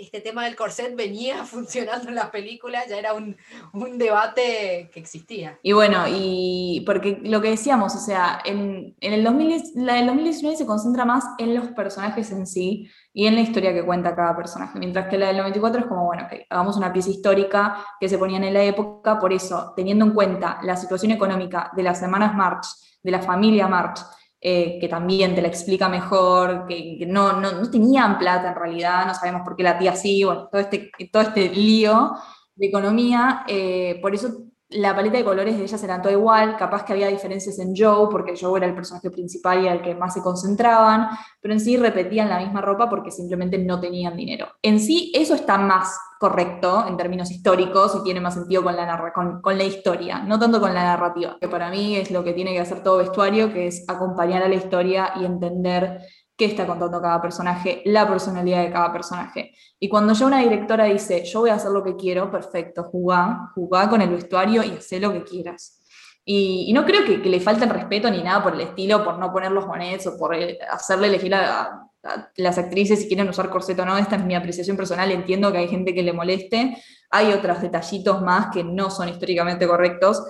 este 0.00 0.20
tema 0.20 0.44
del 0.44 0.56
corset 0.56 0.96
venía 0.96 1.44
funcionando 1.44 2.08
en 2.08 2.14
las 2.14 2.30
películas, 2.30 2.86
ya 2.88 2.98
era 2.98 3.12
un, 3.12 3.36
un, 3.72 3.98
debate 3.98 4.90
que 4.92 5.00
existía. 5.00 5.58
Y 5.62 5.72
bueno, 5.72 6.04
y 6.08 6.82
porque 6.86 7.20
lo 7.22 7.40
que 7.40 7.50
decíamos, 7.50 7.94
o 7.94 7.98
sea, 7.98 8.40
en, 8.44 8.96
en 9.00 9.12
el 9.12 9.22
2000, 9.22 9.62
la 9.76 9.94
del 9.94 10.06
2019 10.06 10.56
se 10.56 10.66
concentra 10.66 11.04
más 11.04 11.24
en 11.38 11.54
los 11.54 11.68
personajes 11.68 12.30
en 12.30 12.46
sí 12.46 12.90
y 13.12 13.26
en 13.26 13.34
la 13.34 13.40
historia 13.40 13.72
que 13.72 13.84
cuenta 13.84 14.14
cada 14.14 14.36
personaje, 14.36 14.78
mientras 14.78 15.08
que 15.08 15.18
la 15.18 15.28
del 15.28 15.38
94 15.38 15.80
es 15.80 15.86
como, 15.86 16.06
bueno, 16.06 16.26
que 16.28 16.46
hagamos 16.48 16.76
una 16.76 16.92
pieza 16.92 17.10
histórica 17.10 17.84
que 17.98 18.08
se 18.08 18.18
ponían 18.18 18.44
en 18.44 18.54
la 18.54 18.62
época, 18.62 19.18
por 19.18 19.32
eso, 19.32 19.72
teniendo 19.76 20.04
en 20.04 20.12
cuenta 20.12 20.60
la 20.62 20.76
situación 20.76 21.12
económica 21.12 21.70
de 21.76 21.82
las 21.82 22.00
hermanas 22.02 22.34
March, 22.34 22.66
de 23.02 23.10
la 23.10 23.20
familia 23.20 23.66
March, 23.66 24.00
eh, 24.40 24.78
que 24.80 24.88
también 24.88 25.34
te 25.34 25.42
la 25.42 25.48
explica 25.48 25.88
mejor, 25.88 26.66
que, 26.66 27.04
no, 27.06 27.34
no, 27.34 27.52
no, 27.52 27.70
tenían 27.70 28.18
plata 28.18 28.48
en 28.48 28.54
realidad, 28.54 29.06
no 29.06 29.14
sabemos 29.14 29.42
por 29.42 29.54
qué 29.54 29.62
la 29.62 29.78
tía 29.78 29.94
sí, 29.94 30.24
bueno, 30.24 30.48
todo 30.50 30.60
este, 30.60 30.90
todo 31.12 31.22
este 31.22 31.50
lío 31.50 32.12
de 32.54 32.66
economía, 32.66 33.44
eh, 33.46 33.98
por 34.00 34.14
eso 34.14 34.50
la 34.70 34.94
paleta 34.94 35.18
de 35.18 35.24
colores 35.24 35.58
de 35.58 35.64
ellas 35.64 35.82
eran 35.82 36.00
todo 36.00 36.12
igual, 36.12 36.56
capaz 36.56 36.84
que 36.84 36.92
había 36.92 37.08
diferencias 37.08 37.58
en 37.58 37.74
Joe, 37.76 38.08
porque 38.10 38.34
Joe 38.40 38.56
era 38.58 38.66
el 38.66 38.74
personaje 38.74 39.10
principal 39.10 39.64
y 39.64 39.68
al 39.68 39.82
que 39.82 39.94
más 39.94 40.14
se 40.14 40.22
concentraban, 40.22 41.08
pero 41.40 41.52
en 41.52 41.60
sí 41.60 41.76
repetían 41.76 42.28
la 42.28 42.38
misma 42.38 42.60
ropa 42.60 42.88
porque 42.88 43.10
simplemente 43.10 43.58
no 43.58 43.80
tenían 43.80 44.16
dinero. 44.16 44.48
En 44.62 44.78
sí, 44.78 45.12
eso 45.14 45.34
está 45.34 45.58
más 45.58 45.98
correcto 46.20 46.84
en 46.86 46.98
términos 46.98 47.30
históricos 47.30 47.96
y 47.98 48.04
tiene 48.04 48.20
más 48.20 48.34
sentido 48.34 48.62
con 48.62 48.76
la, 48.76 49.10
con, 49.14 49.40
con 49.40 49.56
la 49.56 49.64
historia, 49.64 50.18
no 50.18 50.38
tanto 50.38 50.60
con 50.60 50.74
la 50.74 50.84
narrativa, 50.84 51.38
que 51.40 51.48
para 51.48 51.70
mí 51.70 51.96
es 51.96 52.10
lo 52.10 52.22
que 52.22 52.34
tiene 52.34 52.52
que 52.52 52.60
hacer 52.60 52.82
todo 52.82 52.98
vestuario, 52.98 53.50
que 53.50 53.68
es 53.68 53.86
acompañar 53.88 54.42
a 54.42 54.48
la 54.48 54.54
historia 54.56 55.14
y 55.16 55.24
entender 55.24 56.02
qué 56.36 56.44
está 56.44 56.66
contando 56.66 57.00
cada 57.00 57.22
personaje, 57.22 57.80
la 57.86 58.06
personalidad 58.06 58.62
de 58.64 58.70
cada 58.70 58.92
personaje. 58.92 59.54
Y 59.78 59.88
cuando 59.88 60.12
ya 60.12 60.26
una 60.26 60.40
directora 60.40 60.84
dice, 60.84 61.24
yo 61.24 61.40
voy 61.40 61.48
a 61.48 61.54
hacer 61.54 61.70
lo 61.70 61.82
que 61.82 61.96
quiero, 61.96 62.30
perfecto, 62.30 62.84
jugá, 62.84 63.50
jugá 63.54 63.88
con 63.88 64.02
el 64.02 64.10
vestuario 64.10 64.62
y 64.62 64.72
haz 64.72 64.92
lo 65.00 65.14
que 65.14 65.24
quieras. 65.24 65.80
Y, 66.22 66.70
no 66.74 66.84
creo 66.84 67.02
que, 67.06 67.16
le 67.16 67.40
falte 67.40 67.64
respeto 67.64 68.10
ni 68.10 68.22
nada 68.22 68.42
por 68.42 68.52
el 68.52 68.60
estilo, 68.60 69.02
por 69.02 69.18
no 69.18 69.32
poner 69.32 69.52
los 69.52 69.66
bonets 69.66 70.06
o 70.06 70.18
por 70.18 70.34
eh, 70.34 70.58
hacerle 70.70 71.06
elegir 71.06 71.34
a, 71.34 71.89
las 72.36 72.58
actrices 72.58 73.00
si 73.00 73.08
quieren 73.08 73.28
usar 73.28 73.50
corset 73.50 73.78
o 73.78 73.84
no. 73.84 73.98
Esta 73.98 74.16
es 74.16 74.24
mi 74.24 74.34
apreciación 74.34 74.76
personal, 74.76 75.10
entiendo 75.10 75.52
que 75.52 75.58
hay 75.58 75.68
gente 75.68 75.94
que 75.94 76.02
le 76.02 76.12
moleste. 76.12 76.76
Hay 77.10 77.32
otros 77.32 77.60
detallitos 77.60 78.22
más 78.22 78.48
que 78.52 78.64
no 78.64 78.90
son 78.90 79.08
históricamente 79.08 79.66
correctos, 79.66 80.22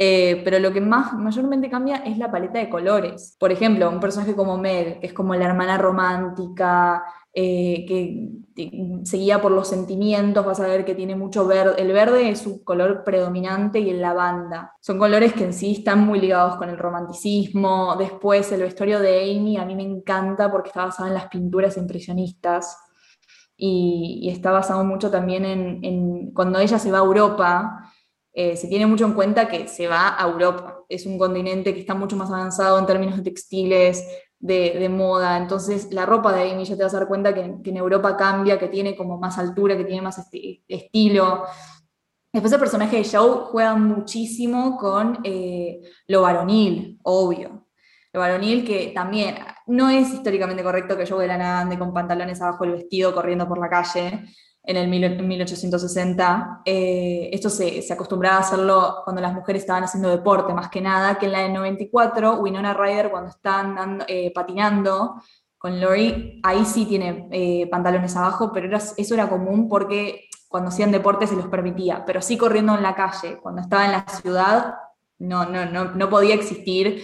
eh, 0.00 0.40
pero 0.44 0.60
lo 0.60 0.72
que 0.72 0.80
más 0.80 1.12
mayormente 1.14 1.68
cambia 1.68 1.96
es 1.96 2.18
la 2.18 2.30
paleta 2.30 2.60
de 2.60 2.70
colores. 2.70 3.36
Por 3.38 3.50
ejemplo, 3.50 3.90
un 3.90 3.98
personaje 3.98 4.36
como 4.36 4.56
Meg, 4.56 5.00
que 5.00 5.08
es 5.08 5.12
como 5.12 5.34
la 5.34 5.46
hermana 5.46 5.76
romántica, 5.76 7.02
eh, 7.34 7.84
que 7.86 8.28
se 9.04 9.16
guía 9.16 9.42
por 9.42 9.50
los 9.50 9.66
sentimientos, 9.66 10.46
vas 10.46 10.60
a 10.60 10.68
ver 10.68 10.84
que 10.84 10.94
tiene 10.94 11.16
mucho 11.16 11.48
verde. 11.48 11.82
El 11.82 11.92
verde 11.92 12.30
es 12.30 12.38
su 12.38 12.62
color 12.62 13.02
predominante 13.02 13.80
y 13.80 13.90
el 13.90 14.00
lavanda. 14.00 14.72
Son 14.80 14.98
colores 14.98 15.32
que 15.32 15.44
en 15.44 15.52
sí 15.52 15.72
están 15.72 16.06
muy 16.06 16.20
ligados 16.20 16.56
con 16.56 16.68
el 16.68 16.78
romanticismo. 16.78 17.96
Después, 17.98 18.52
el 18.52 18.62
vestuario 18.62 19.00
de 19.00 19.36
Amy 19.36 19.56
a 19.56 19.64
mí 19.64 19.74
me 19.74 19.82
encanta 19.82 20.50
porque 20.50 20.68
está 20.68 20.84
basado 20.84 21.08
en 21.08 21.14
las 21.14 21.26
pinturas 21.26 21.76
impresionistas. 21.76 22.76
Y, 23.56 24.28
está 24.30 24.52
basado 24.52 24.84
mucho 24.84 25.10
también 25.10 25.44
en, 25.44 25.84
en 25.84 26.30
cuando 26.32 26.60
ella 26.60 26.78
se 26.78 26.92
va 26.92 26.98
a 26.98 27.04
Europa, 27.04 27.90
eh, 28.40 28.56
se 28.56 28.68
tiene 28.68 28.86
mucho 28.86 29.04
en 29.04 29.14
cuenta 29.14 29.48
que 29.48 29.66
se 29.66 29.88
va 29.88 30.14
a 30.16 30.28
Europa. 30.28 30.84
Es 30.88 31.06
un 31.06 31.18
continente 31.18 31.74
que 31.74 31.80
está 31.80 31.96
mucho 31.96 32.14
más 32.14 32.30
avanzado 32.30 32.78
en 32.78 32.86
términos 32.86 33.16
de 33.16 33.24
textiles, 33.24 34.06
de, 34.38 34.88
moda. 34.88 35.36
Entonces, 35.38 35.92
la 35.92 36.06
ropa 36.06 36.32
de 36.32 36.52
Amy 36.52 36.64
ya 36.64 36.76
te 36.76 36.84
vas 36.84 36.94
a 36.94 37.00
dar 37.00 37.08
cuenta 37.08 37.34
que, 37.34 37.40
en 37.40 37.76
Europa 37.76 38.16
cambia, 38.16 38.56
que 38.56 38.68
tiene 38.68 38.94
como 38.94 39.18
más 39.18 39.38
altura, 39.38 39.76
que 39.76 39.84
tiene 39.84 40.02
más 40.02 40.24
estilo. 40.68 41.46
Después 42.32 42.52
el 42.52 42.60
personaje 42.60 42.98
de 42.98 43.08
Joe 43.10 43.46
juega 43.50 43.74
muchísimo 43.74 44.76
con 44.76 45.18
eh, 45.24 45.80
lo 46.06 46.22
varonil, 46.22 47.00
obvio. 47.02 47.66
Lo 48.12 48.20
varonil 48.20 48.64
que 48.64 48.92
también 48.94 49.34
no 49.66 49.90
es 49.90 50.12
históricamente 50.14 50.62
correcto 50.62 50.96
que 50.96 51.08
Joe 51.08 51.22
de 51.22 51.26
la 51.26 51.38
nada 51.38 51.60
ande 51.62 51.76
con 51.76 51.92
pantalones 51.92 52.40
abajo 52.40 52.62
del 52.62 52.74
vestido 52.74 53.12
corriendo 53.12 53.48
por 53.48 53.58
la 53.58 53.68
calle 53.68 54.28
en 54.68 54.76
el 54.76 54.88
1860. 54.88 56.60
Eh, 56.62 57.30
esto 57.32 57.48
se, 57.48 57.80
se, 57.80 57.92
acostumbraba 57.94 58.36
a 58.36 58.40
hacerlo 58.40 58.96
cuando 59.02 59.22
las 59.22 59.32
mujeres 59.32 59.62
estaban 59.62 59.84
haciendo 59.84 60.10
deporte, 60.10 60.52
más 60.52 60.68
que 60.68 60.82
nada, 60.82 61.18
que 61.18 61.24
en 61.24 61.32
la 61.32 61.40
del 61.40 61.54
94, 61.54 62.34
Winona 62.34 62.74
Ryder, 62.74 63.10
cuando 63.10 63.30
está 63.30 63.74
eh, 64.06 64.30
patinando 64.34 65.22
con 65.56 65.80
Lori, 65.80 66.38
ahí 66.44 66.66
sí 66.66 66.84
tiene 66.84 67.28
eh, 67.32 67.66
pantalones 67.70 68.14
abajo, 68.14 68.52
pero 68.52 68.76
eso 68.76 69.14
era 69.14 69.30
común 69.30 69.70
porque 69.70 70.28
cuando 70.48 70.68
hacían 70.68 70.92
deporte 70.92 71.26
se 71.26 71.34
los 71.34 71.46
permitía, 71.46 72.04
pero 72.04 72.20
sí 72.20 72.36
corriendo 72.36 72.74
en 72.74 72.82
la 72.82 72.94
calle, 72.94 73.38
cuando 73.38 73.62
estaba 73.62 73.86
en 73.86 73.92
la 73.92 74.06
ciudad, 74.06 74.74
no, 75.18 75.46
no, 75.46 75.64
no, 75.64 75.94
no 75.94 76.10
podía 76.10 76.34
existir. 76.34 77.02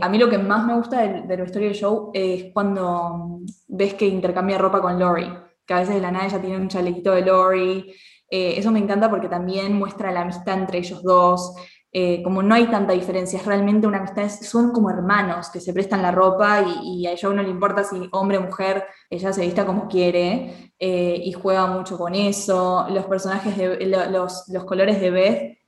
a 0.00 0.08
mí 0.08 0.18
lo 0.18 0.30
que 0.30 0.38
más 0.38 0.64
me 0.66 0.74
gusta 0.74 1.02
del, 1.02 1.28
del 1.28 1.42
vestuario 1.42 1.68
del 1.68 1.78
show 1.78 2.10
es 2.14 2.46
cuando 2.54 3.40
ves 3.68 3.94
que 3.94 4.06
intercambia 4.06 4.56
ropa 4.56 4.80
con 4.80 4.98
Lori 4.98 5.30
que 5.66 5.74
a 5.74 5.80
veces 5.80 5.94
de 5.94 6.00
la 6.00 6.10
nada 6.10 6.26
ella 6.26 6.40
tiene 6.40 6.56
un 6.56 6.68
chalequito 6.68 7.12
de 7.12 7.22
Lori. 7.22 7.94
Eh, 8.30 8.54
eso 8.56 8.70
me 8.70 8.78
encanta 8.78 9.10
porque 9.10 9.28
también 9.28 9.72
muestra 9.72 10.12
la 10.12 10.22
amistad 10.22 10.58
entre 10.58 10.78
ellos 10.78 11.02
dos. 11.02 11.54
Eh, 11.92 12.22
como 12.22 12.40
no 12.42 12.54
hay 12.54 12.68
tanta 12.70 12.92
diferencia, 12.92 13.40
es 13.40 13.46
realmente 13.46 13.86
una 13.86 13.98
amistad, 13.98 14.28
son 14.28 14.70
como 14.72 14.90
hermanos 14.90 15.50
que 15.50 15.58
se 15.58 15.72
prestan 15.72 16.02
la 16.02 16.12
ropa 16.12 16.62
y, 16.84 17.04
a 17.06 17.12
ella 17.12 17.28
no 17.30 17.42
le 17.42 17.48
importa 17.48 17.82
si 17.82 18.08
hombre 18.12 18.38
o 18.38 18.42
mujer, 18.42 18.84
ella 19.10 19.32
se 19.32 19.40
vista 19.40 19.66
como 19.66 19.88
quiere 19.88 20.72
eh, 20.78 21.20
y 21.24 21.32
juega 21.32 21.66
mucho 21.66 21.98
con 21.98 22.14
eso. 22.14 22.86
Los 22.90 23.06
personajes, 23.06 23.56
de, 23.56 23.86
los, 23.86 24.48
los 24.48 24.64
colores 24.64 25.00
de 25.00 25.10
Beth 25.10 25.58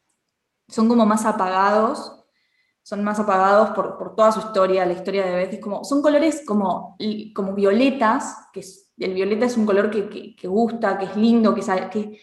son 0.69 0.89
como 0.89 1.05
más 1.07 1.27
apagados, 1.27 2.25
son 2.83 3.03
más 3.03 3.19
apagados 3.19 3.71
por, 3.71 3.99
por, 3.99 4.15
toda 4.15 4.31
su 4.31 4.41
historia, 4.41 4.87
la 4.87 4.93
historia 4.93 5.27
de 5.27 5.35
Beth 5.35 5.55
es 5.55 5.61
como, 5.61 5.83
son 5.85 6.03
colores 6.03 6.45
como, 6.47 6.97
como 7.35 7.53
violetas, 7.55 8.49
que 8.53 8.63
el 8.99 9.15
violeta 9.15 9.47
es 9.47 9.57
un 9.57 9.67
color 9.67 9.91
que, 9.91 10.49
gusta, 10.49 10.99
que 10.99 11.07
es 11.07 11.17
lindo, 11.17 11.55
que, 11.55 11.63
que, 11.91 12.19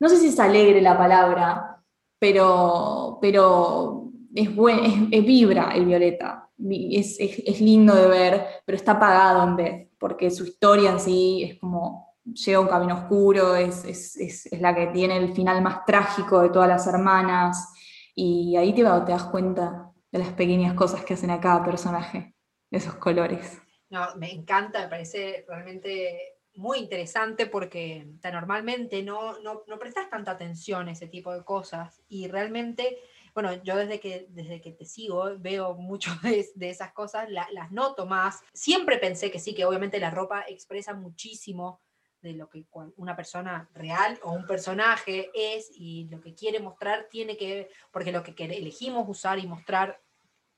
no 0.00 0.08
sé 0.08 0.16
si 0.18 0.28
es 0.28 0.40
alegre 0.40 0.80
la 0.80 0.96
palabra, 0.96 1.82
pero, 2.18 3.18
pero 3.20 4.10
es, 4.34 4.54
buen, 4.54 5.08
es, 5.12 5.24
vibra 5.24 5.72
el 5.74 5.86
violeta, 5.86 6.48
es, 6.58 7.16
es, 7.18 7.60
lindo 7.60 7.94
de 7.94 8.06
ver, 8.06 8.46
pero 8.64 8.76
está 8.76 8.92
apagado 8.92 9.44
en 9.44 9.56
vez, 9.56 9.88
porque 9.98 10.30
su 10.30 10.44
historia 10.44 10.90
en 10.90 11.00
sí 11.00 11.42
es 11.42 11.58
como 11.58 12.14
llega 12.24 12.58
a 12.58 12.60
un 12.62 12.68
camino 12.68 12.94
oscuro, 12.94 13.54
es, 13.54 14.48
la 14.58 14.74
que 14.74 14.86
tiene 14.88 15.16
el 15.16 15.34
final 15.34 15.62
más 15.62 15.84
trágico 15.84 16.40
de 16.40 16.48
todas 16.48 16.68
las 16.68 16.86
hermanas, 16.86 17.72
y 18.14 18.56
ahí 18.56 18.72
te, 18.72 18.82
te 18.82 19.12
das 19.12 19.24
cuenta 19.24 19.90
de 20.10 20.18
las 20.18 20.28
pequeñas 20.30 20.74
cosas 20.74 21.04
que 21.04 21.14
hacen 21.14 21.30
a 21.30 21.40
cada 21.40 21.64
personaje, 21.64 22.34
esos 22.70 22.94
colores. 22.94 23.60
No, 23.94 24.16
me 24.16 24.32
encanta, 24.32 24.80
me 24.80 24.88
parece 24.88 25.44
realmente 25.46 26.40
muy 26.54 26.78
interesante 26.78 27.46
porque 27.46 28.04
normalmente 28.24 29.04
no, 29.04 29.38
no, 29.38 29.62
no, 29.68 29.78
prestas 29.78 30.10
tanta 30.10 30.32
atención 30.32 30.88
a 30.88 30.90
ese 30.90 31.06
tipo 31.06 31.32
de 31.32 31.44
cosas 31.44 32.02
y 32.08 32.26
realmente, 32.26 32.98
bueno, 33.34 33.62
yo 33.62 33.76
desde 33.76 34.00
que, 34.00 34.26
desde 34.30 34.60
que 34.60 34.72
te 34.72 34.84
sigo 34.84 35.38
veo 35.38 35.74
mucho 35.74 36.10
de, 36.24 36.44
de 36.56 36.70
esas 36.70 36.92
cosas, 36.92 37.30
las 37.30 37.70
noto 37.70 38.04
más. 38.04 38.40
Siempre 38.52 38.98
pensé 38.98 39.30
que 39.30 39.38
sí, 39.38 39.54
que 39.54 39.64
obviamente 39.64 40.00
la 40.00 40.10
ropa 40.10 40.44
expresa 40.48 40.92
muchísimo 40.92 41.80
de 42.20 42.32
lo 42.32 42.48
que 42.48 42.66
una 42.96 43.14
persona 43.14 43.70
real 43.74 44.18
o 44.24 44.32
un 44.32 44.44
personaje 44.44 45.30
es 45.34 45.70
y 45.72 46.08
lo 46.08 46.20
que 46.20 46.34
quiere 46.34 46.58
mostrar 46.58 47.06
tiene 47.08 47.36
que, 47.36 47.70
porque 47.92 48.10
lo 48.10 48.24
que 48.24 48.34
elegimos 48.44 49.08
usar 49.08 49.38
y 49.38 49.46
mostrar 49.46 50.02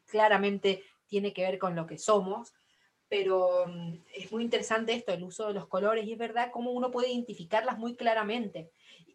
claramente 0.06 0.82
tiene 1.06 1.34
que 1.34 1.42
ver 1.42 1.58
con 1.58 1.76
lo 1.76 1.86
que 1.86 1.98
somos 1.98 2.54
pero 3.08 3.66
mm, 3.66 3.92
es 4.14 4.32
muy 4.32 4.42
interesante 4.42 4.92
esto, 4.94 5.12
el 5.12 5.22
uso 5.22 5.48
de 5.48 5.54
los 5.54 5.66
colores, 5.66 6.06
y 6.06 6.12
es 6.12 6.18
verdad 6.18 6.50
cómo 6.52 6.72
uno 6.72 6.90
puede 6.90 7.10
identificarlas 7.10 7.78
muy 7.78 7.94
claramente. 7.94 8.70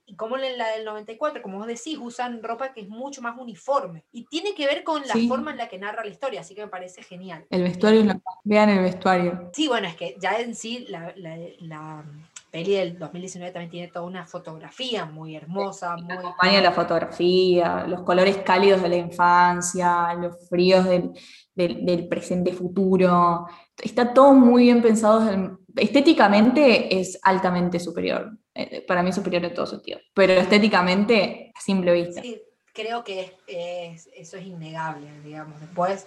Y 0.05 0.15
como 0.15 0.37
en 0.37 0.57
la 0.57 0.69
del 0.71 0.83
94, 0.83 1.41
como 1.41 1.59
vos 1.59 1.67
decís, 1.67 1.97
usan 1.99 2.43
ropa 2.43 2.73
que 2.73 2.81
es 2.81 2.89
mucho 2.89 3.21
más 3.21 3.37
uniforme. 3.39 4.03
Y 4.11 4.25
tiene 4.25 4.53
que 4.53 4.65
ver 4.65 4.83
con 4.83 5.01
la 5.07 5.15
forma 5.27 5.51
en 5.51 5.57
la 5.57 5.69
que 5.69 5.77
narra 5.77 6.03
la 6.03 6.09
historia, 6.09 6.41
así 6.41 6.53
que 6.53 6.61
me 6.61 6.67
parece 6.67 7.01
genial. 7.03 7.45
El 7.49 7.63
vestuario, 7.63 8.03
vean 8.43 8.69
el 8.69 8.79
vestuario. 8.79 9.51
Sí, 9.53 9.67
bueno, 9.67 9.87
es 9.87 9.95
que 9.95 10.17
ya 10.19 10.39
en 10.39 10.55
sí 10.55 10.85
la, 10.89 11.13
la, 11.15 11.37
la 11.59 12.03
peli 12.51 12.73
del 12.73 12.99
2019 12.99 13.51
también 13.51 13.71
tiene 13.71 13.87
toda 13.87 14.05
una 14.05 14.27
fotografía 14.27 15.05
muy 15.05 15.35
hermosa. 15.35 15.95
Muy... 15.95 16.13
Acompaña 16.13 16.61
la 16.61 16.71
fotografía, 16.71 17.85
los 17.87 18.03
colores 18.03 18.37
cálidos 18.45 18.81
de 18.81 18.89
la 18.89 18.97
infancia, 18.97 20.13
los 20.15 20.49
fríos 20.49 20.85
del, 20.85 21.11
del, 21.55 22.07
presente 22.07 22.51
futuro. 22.53 23.47
Está 23.81 24.13
todo 24.13 24.33
muy 24.33 24.63
bien 24.63 24.81
pensado. 24.81 25.57
Estéticamente 25.75 26.99
es 26.99 27.17
altamente 27.23 27.79
superior. 27.79 28.37
Eh, 28.53 28.83
para 28.85 29.01
mí 29.01 29.13
superior 29.13 29.45
en 29.45 29.53
todo 29.53 29.65
sentido. 29.65 29.99
Pero 30.13 30.33
estéticamente, 30.33 31.53
a 31.55 31.61
simple 31.61 31.93
vista. 31.93 32.21
Sí, 32.21 32.41
creo 32.73 33.01
que 33.03 33.37
eso 33.47 34.37
es 34.37 34.45
innegable, 34.45 35.07
digamos. 35.21 35.59
Después 35.61 36.05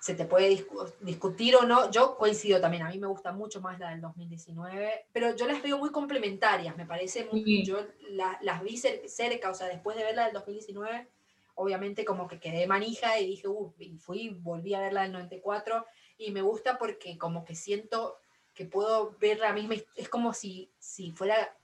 se 0.00 0.14
te 0.14 0.24
puede 0.24 0.50
discu- 0.50 0.90
discutir 1.00 1.54
o 1.56 1.62
no. 1.62 1.90
Yo 1.90 2.16
coincido 2.16 2.60
también, 2.60 2.82
a 2.84 2.88
mí 2.88 2.98
me 2.98 3.06
gusta 3.06 3.32
mucho 3.32 3.60
más 3.60 3.78
la 3.78 3.90
del 3.90 4.00
2019, 4.00 5.06
pero 5.12 5.36
yo 5.36 5.46
las 5.46 5.62
veo 5.62 5.76
muy 5.78 5.90
complementarias, 5.90 6.76
me 6.76 6.86
parece. 6.86 7.26
muy- 7.30 7.44
Sí. 7.44 7.64
Yo 7.64 7.76
la- 8.08 8.38
las 8.40 8.62
vi 8.62 8.76
cer- 8.76 9.06
cerca, 9.08 9.50
o 9.50 9.54
sea, 9.54 9.66
después 9.68 9.96
de 9.96 10.04
ver 10.04 10.14
la 10.16 10.24
del 10.24 10.32
2019, 10.32 11.06
obviamente 11.54 12.04
como 12.06 12.26
que 12.28 12.40
quedé 12.40 12.66
manija 12.66 13.18
y 13.20 13.26
dije, 13.26 13.46
uh, 13.48 13.74
y 13.78 13.98
fui, 13.98 14.30
volví 14.30 14.72
a 14.74 14.80
ver 14.80 14.94
la 14.94 15.02
del 15.02 15.12
94 15.12 15.84
y 16.16 16.30
me 16.30 16.40
gusta 16.42 16.78
porque 16.78 17.18
como 17.18 17.44
que 17.44 17.54
siento 17.54 18.18
que 18.54 18.64
puedo 18.64 19.14
ver 19.20 19.38
la 19.38 19.52
misma, 19.52 19.74
es 19.96 20.08
como 20.08 20.32
si, 20.32 20.70
si 20.78 21.10
fuera, 21.12 21.54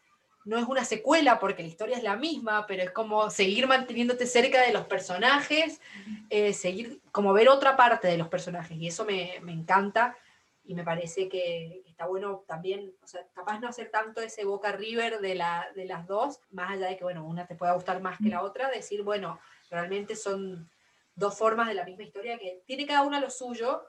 no 0.46 0.56
es 0.58 0.64
una 0.64 0.84
secuela 0.84 1.38
porque 1.40 1.62
la 1.62 1.68
historia 1.68 1.96
es 1.96 2.04
la 2.04 2.16
misma, 2.16 2.66
pero 2.66 2.84
es 2.84 2.92
como 2.92 3.30
seguir 3.30 3.66
manteniéndote 3.66 4.26
cerca 4.26 4.62
de 4.62 4.72
los 4.72 4.86
personajes, 4.86 5.80
eh, 6.30 6.52
seguir, 6.52 7.00
como 7.10 7.32
ver 7.32 7.48
otra 7.48 7.76
parte 7.76 8.06
de 8.06 8.16
los 8.16 8.28
personajes 8.28 8.78
y 8.78 8.86
eso 8.86 9.04
me, 9.04 9.40
me 9.42 9.52
encanta 9.52 10.16
y 10.64 10.74
me 10.74 10.84
parece 10.84 11.28
que 11.28 11.82
está 11.86 12.06
bueno 12.06 12.44
también, 12.46 12.94
o 13.02 13.06
sea, 13.06 13.26
capaz 13.34 13.58
no 13.58 13.68
hacer 13.68 13.90
tanto 13.90 14.20
ese 14.20 14.44
Boca 14.44 14.70
River 14.70 15.20
de, 15.20 15.34
la, 15.34 15.66
de 15.74 15.84
las 15.84 16.06
dos, 16.06 16.40
más 16.52 16.70
allá 16.70 16.88
de 16.88 16.96
que, 16.96 17.04
bueno, 17.04 17.24
una 17.24 17.46
te 17.46 17.56
pueda 17.56 17.72
gustar 17.72 18.00
más 18.00 18.18
que 18.18 18.28
la 18.28 18.42
otra, 18.42 18.70
decir, 18.70 19.02
bueno, 19.02 19.40
realmente 19.68 20.14
son 20.14 20.70
dos 21.16 21.36
formas 21.36 21.68
de 21.68 21.74
la 21.74 21.84
misma 21.84 22.04
historia 22.04 22.38
que 22.38 22.62
tiene 22.66 22.86
cada 22.86 23.02
una 23.02 23.20
lo 23.20 23.30
suyo, 23.30 23.84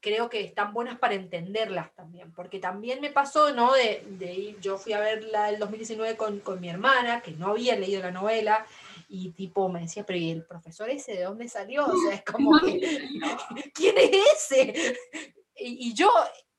creo 0.00 0.28
que 0.28 0.40
están 0.40 0.72
buenas 0.72 0.98
para 0.98 1.14
entenderlas 1.14 1.94
también, 1.94 2.32
porque 2.32 2.58
también 2.58 3.00
me 3.00 3.10
pasó, 3.10 3.52
¿no? 3.52 3.72
De, 3.74 4.04
de 4.06 4.32
ir, 4.32 4.60
yo 4.60 4.78
fui 4.78 4.92
a 4.92 5.00
ver 5.00 5.24
la 5.24 5.46
del 5.46 5.58
2019 5.58 6.16
con, 6.16 6.40
con 6.40 6.60
mi 6.60 6.68
hermana, 6.68 7.20
que 7.20 7.32
no 7.32 7.48
había 7.48 7.76
leído 7.76 8.02
la 8.02 8.10
novela, 8.10 8.64
y 9.08 9.30
tipo 9.30 9.68
me 9.68 9.80
decía, 9.80 10.04
pero 10.04 10.18
¿y 10.18 10.30
el 10.30 10.44
profesor 10.44 10.90
ese 10.90 11.14
de 11.14 11.24
dónde 11.24 11.48
salió? 11.48 11.86
O 11.86 11.96
sea, 11.96 12.14
es 12.14 12.24
como 12.24 12.58
que, 12.60 12.80
¿quién 13.74 13.96
es 13.98 14.10
ese? 14.34 14.96
Y, 15.56 15.88
y 15.88 15.94
yo, 15.94 16.10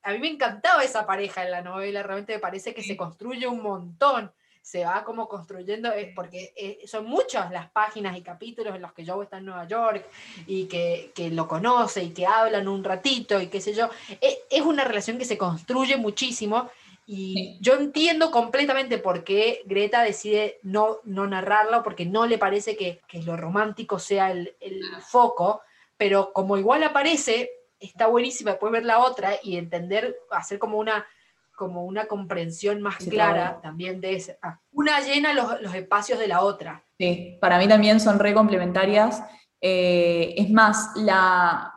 a 0.02 0.12
mí 0.12 0.20
me 0.20 0.30
encantaba 0.30 0.84
esa 0.84 1.06
pareja 1.06 1.44
en 1.44 1.52
la 1.52 1.62
novela, 1.62 2.04
realmente 2.04 2.34
me 2.34 2.40
parece 2.40 2.74
que 2.74 2.84
se 2.84 2.98
construye 2.98 3.48
un 3.48 3.62
montón, 3.62 4.34
se 4.70 4.86
va 4.86 5.04
como 5.04 5.28
construyendo, 5.28 5.92
es 5.92 6.14
porque 6.14 6.54
eh, 6.56 6.82
son 6.86 7.06
muchas 7.06 7.50
las 7.52 7.72
páginas 7.72 8.16
y 8.16 8.22
capítulos 8.22 8.76
en 8.76 8.84
los 8.84 8.94
que 8.94 9.04
Joe 9.04 9.24
está 9.24 9.38
en 9.40 9.46
Nueva 9.46 9.68
York 9.68 10.06
y 10.46 10.66
que, 10.66 11.12
que 11.16 11.32
lo 11.32 11.48
conoce 11.48 12.04
y 12.04 12.12
que 12.12 12.28
hablan 12.28 12.68
un 12.68 12.84
ratito 12.84 13.42
y 13.42 13.48
qué 13.48 13.62
sé 13.62 13.74
yo. 13.74 13.90
Es 14.22 14.62
una 14.62 14.84
relación 14.84 15.18
que 15.18 15.26
se 15.26 15.40
construye 15.40 15.98
muchísimo 15.98 16.70
y 17.08 17.34
Sí. 17.34 17.58
yo 17.62 17.74
entiendo 17.74 18.30
completamente 18.30 19.00
por 19.00 19.24
qué 19.24 19.64
Greta 19.66 20.04
decide 20.04 20.60
no, 20.62 21.00
no 21.04 21.26
narrarlo, 21.26 21.82
porque 21.82 22.06
no 22.06 22.28
le 22.28 22.38
parece 22.38 22.78
que, 22.78 23.02
que 23.08 23.24
lo 23.24 23.36
romántico 23.36 23.98
sea 23.98 24.30
el, 24.30 24.56
el 24.60 24.84
foco, 25.02 25.62
pero 25.98 26.32
como 26.32 26.56
igual 26.60 26.84
aparece, 26.84 27.50
está 27.80 28.06
buenísima 28.06 28.52
después 28.52 28.72
ver 28.72 28.86
la 28.86 29.00
otra 29.00 29.32
y 29.42 29.58
entender, 29.58 30.16
hacer 30.30 30.60
como 30.60 30.78
una 30.78 31.08
como 31.60 31.84
una 31.84 32.06
comprensión 32.08 32.82
más 32.82 32.96
Sí, 33.00 33.10
clara 33.10 33.60
también 33.62 34.00
de 34.00 34.16
ese. 34.16 34.40
ah, 34.42 34.58
una 34.72 35.02
llena 35.02 35.34
los, 35.34 35.62
los 35.62 35.76
espacios 35.76 36.18
de 36.18 36.28
la 36.30 36.42
otra. 36.42 36.82
Sí, 36.98 37.38
para 37.42 37.58
mí 37.60 37.68
también 37.68 38.00
son 38.00 38.18
re 38.18 38.34
complementarias. 38.34 39.22
Eh, 39.62 40.36
es 40.38 40.50
más, 40.50 40.92
la, 40.96 41.74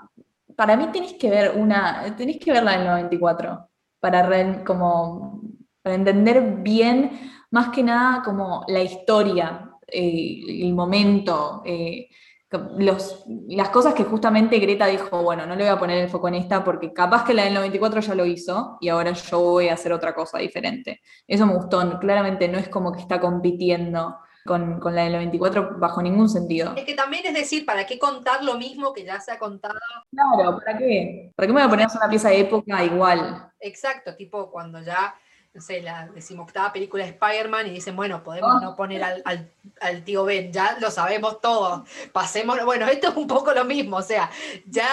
para 0.56 0.76
mí 0.76 0.86
tenés 0.92 1.14
que 1.14 1.28
ver 1.28 1.52
una, 1.56 2.14
tenés 2.16 2.38
que 2.38 2.52
ver 2.52 2.62
la 2.62 2.72
del 2.78 2.84
94 2.86 3.68
para, 3.98 4.22
re- 4.22 4.62
como, 4.64 5.40
para 5.82 5.96
entender 5.96 6.40
bien, 6.62 7.10
más 7.50 7.70
que 7.70 7.82
nada, 7.82 8.22
como 8.22 8.64
la 8.68 8.80
historia, 8.82 9.68
eh, 9.88 10.40
el 10.66 10.72
momento, 10.74 11.62
eh, 11.66 12.08
los, 12.78 13.24
las 13.48 13.70
cosas 13.70 13.94
que 13.94 14.04
justamente 14.04 14.58
Greta 14.58 14.86
dijo, 14.86 15.22
bueno, 15.22 15.46
no 15.46 15.54
le 15.54 15.64
voy 15.64 15.72
a 15.72 15.78
poner 15.78 15.98
el 15.98 16.10
foco 16.10 16.28
en 16.28 16.34
esta 16.34 16.64
porque 16.64 16.92
capaz 16.92 17.24
que 17.24 17.34
la 17.34 17.44
del 17.44 17.54
94 17.54 18.00
ya 18.00 18.14
lo 18.14 18.26
hizo 18.26 18.78
y 18.80 18.88
ahora 18.88 19.12
yo 19.12 19.40
voy 19.40 19.68
a 19.68 19.74
hacer 19.74 19.92
otra 19.92 20.14
cosa 20.14 20.38
diferente. 20.38 21.00
Eso 21.26 21.46
me 21.46 21.54
gustó, 21.54 21.98
claramente 22.00 22.48
no 22.48 22.58
es 22.58 22.68
como 22.68 22.92
que 22.92 23.00
está 23.00 23.20
compitiendo 23.20 24.18
con, 24.44 24.80
con 24.80 24.94
la 24.94 25.04
del 25.04 25.12
94 25.12 25.78
bajo 25.78 26.02
ningún 26.02 26.28
sentido. 26.28 26.74
Es 26.76 26.84
que 26.84 26.94
también 26.94 27.24
es 27.26 27.34
decir, 27.34 27.64
¿para 27.64 27.86
qué 27.86 27.98
contar 27.98 28.42
lo 28.42 28.54
mismo 28.54 28.92
que 28.92 29.04
ya 29.04 29.20
se 29.20 29.32
ha 29.32 29.38
contado? 29.38 29.78
Claro, 30.10 30.58
¿para 30.58 30.78
qué? 30.78 31.32
¿Para 31.36 31.46
qué 31.46 31.52
me 31.52 31.60
voy 31.60 31.66
a 31.66 31.70
poner 31.70 31.86
una 31.94 32.08
pieza 32.08 32.28
de 32.30 32.40
época 32.40 32.84
igual? 32.84 33.50
Exacto, 33.60 34.16
tipo 34.16 34.50
cuando 34.50 34.80
ya, 34.80 35.14
no 35.54 35.60
sé, 35.60 35.82
la 35.82 36.08
decimoctava 36.08 36.72
película 36.72 37.04
de 37.04 37.10
Spider-Man 37.10 37.66
y 37.66 37.70
dicen, 37.70 37.94
bueno, 37.94 38.22
podemos 38.22 38.60
no 38.62 38.74
poner 38.74 39.02
al, 39.04 39.22
al- 39.24 39.52
al 39.80 40.04
tío 40.04 40.24
Ben, 40.24 40.50
ya 40.52 40.78
lo 40.80 40.90
sabemos 40.90 41.40
todos, 41.42 41.86
pasemos, 42.12 42.62
bueno, 42.64 42.86
esto 42.86 43.08
es 43.10 43.16
un 43.16 43.26
poco 43.26 43.52
lo 43.52 43.64
mismo, 43.64 43.98
o 43.98 44.02
sea, 44.02 44.30
ya, 44.66 44.88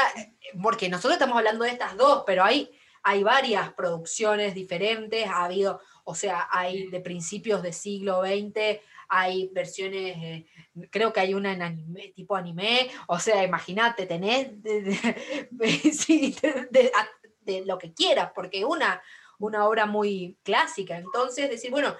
porque 0.62 0.89
nosotros 0.89 1.14
estamos 1.14 1.38
hablando 1.38 1.64
de 1.64 1.72
estas 1.72 1.95
dos, 1.95 2.24
pero 2.28 2.43
hay, 2.43 2.70
hay 3.03 3.24
varias 3.24 3.72
producciones 3.74 4.53
diferentes, 4.53 5.26
ha 5.28 5.45
habido, 5.45 5.80
o 6.03 6.14
sea, 6.14 6.49
hay 6.51 6.88
de 6.88 6.99
principios 6.99 7.64
del 7.64 7.74
siglo 7.74 8.22
XX, 8.22 8.82
hay 9.07 9.49
versiones, 9.53 10.18
eh, 10.18 10.45
creo 10.91 11.14
que 11.14 11.22
hay 11.22 11.34
una 11.34 11.53
en 11.53 11.62
anime, 11.62 12.12
tipo 12.16 12.36
anime, 12.36 12.91
o 13.07 13.18
sea, 13.18 13.43
imagínate, 13.43 14.05
tenés 14.05 14.62
de, 14.62 15.49
lo 17.66 17.78
que 17.80 17.93
quieras, 17.93 18.32
porque 18.36 18.64
una, 18.64 19.01
una 19.39 19.67
obra 19.67 19.85
muy 19.85 20.37
clásica. 20.43 20.97
Entonces, 20.97 21.49
decir, 21.49 21.71
bueno, 21.71 21.95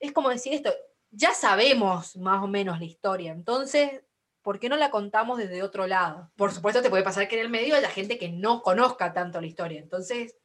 es 0.00 0.12
como 0.12 0.30
decir 0.30 0.52
esto, 0.52 0.72
ya 1.10 1.32
sabemos 1.32 2.16
más 2.16 2.42
o 2.42 2.48
menos 2.48 2.78
la 2.78 2.84
historia, 2.84 3.32
entonces, 3.32 4.02
¿por 4.42 4.58
qué 4.58 4.68
no 4.68 4.76
la 4.76 4.90
contamos 4.90 5.38
desde 5.38 5.62
otro 5.62 5.86
lado? 5.86 6.32
Por 6.36 6.52
supuesto, 6.52 6.82
te 6.82 6.90
puede 6.90 7.04
pasar 7.04 7.28
que 7.28 7.36
en 7.36 7.42
el 7.42 7.50
medio 7.50 7.76
haya 7.76 7.88
gente 7.88 8.18
que 8.18 8.28
no 8.28 8.62
conozca 8.62 9.12
tanto 9.12 9.40
la 9.40 9.46
historia, 9.46 9.80
entonces, 9.80 10.36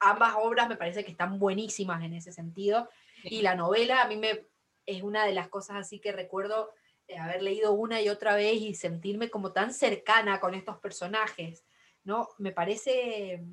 ambas 0.00 0.34
obras 0.38 0.68
me 0.68 0.76
parece 0.76 1.04
que 1.04 1.12
están 1.12 1.38
buenísimas 1.38 2.02
en 2.02 2.14
ese 2.14 2.32
sentido, 2.32 2.88
y 3.22 3.42
la 3.42 3.54
novela 3.54 4.02
a 4.02 4.08
mí 4.08 4.16
me 4.16 4.50
es 4.86 5.02
una 5.02 5.24
de 5.24 5.32
las 5.32 5.48
cosas 5.48 5.76
así 5.76 6.00
que 6.00 6.10
recuerdo 6.10 6.70
eh, 7.06 7.18
haber 7.18 7.42
leído 7.42 7.72
una 7.72 8.00
y 8.00 8.08
otra 8.08 8.34
vez 8.34 8.60
y 8.60 8.74
sentirme 8.74 9.30
como 9.30 9.52
tan 9.52 9.72
cercana 9.72 10.40
con 10.40 10.54
estos 10.54 10.78
personajes, 10.78 11.64
¿no? 12.02 12.28
Me 12.38 12.52
parece 12.52 13.44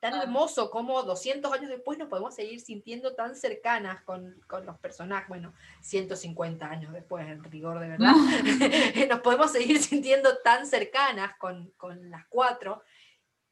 tan 0.00 0.14
hermoso 0.20 0.70
como 0.70 1.02
200 1.02 1.52
años 1.52 1.70
después 1.70 1.98
nos 1.98 2.08
podemos 2.08 2.34
seguir 2.34 2.60
sintiendo 2.60 3.14
tan 3.14 3.34
cercanas 3.34 4.02
con, 4.04 4.40
con 4.46 4.66
los 4.66 4.78
personajes, 4.78 5.28
bueno, 5.28 5.54
150 5.80 6.66
años 6.66 6.92
después, 6.92 7.26
en 7.26 7.42
rigor 7.44 7.80
de 7.80 7.88
verdad, 7.88 8.12
nos 9.08 9.20
podemos 9.20 9.52
seguir 9.52 9.82
sintiendo 9.82 10.38
tan 10.38 10.66
cercanas 10.66 11.36
con, 11.38 11.72
con 11.76 12.10
las 12.10 12.26
cuatro 12.28 12.82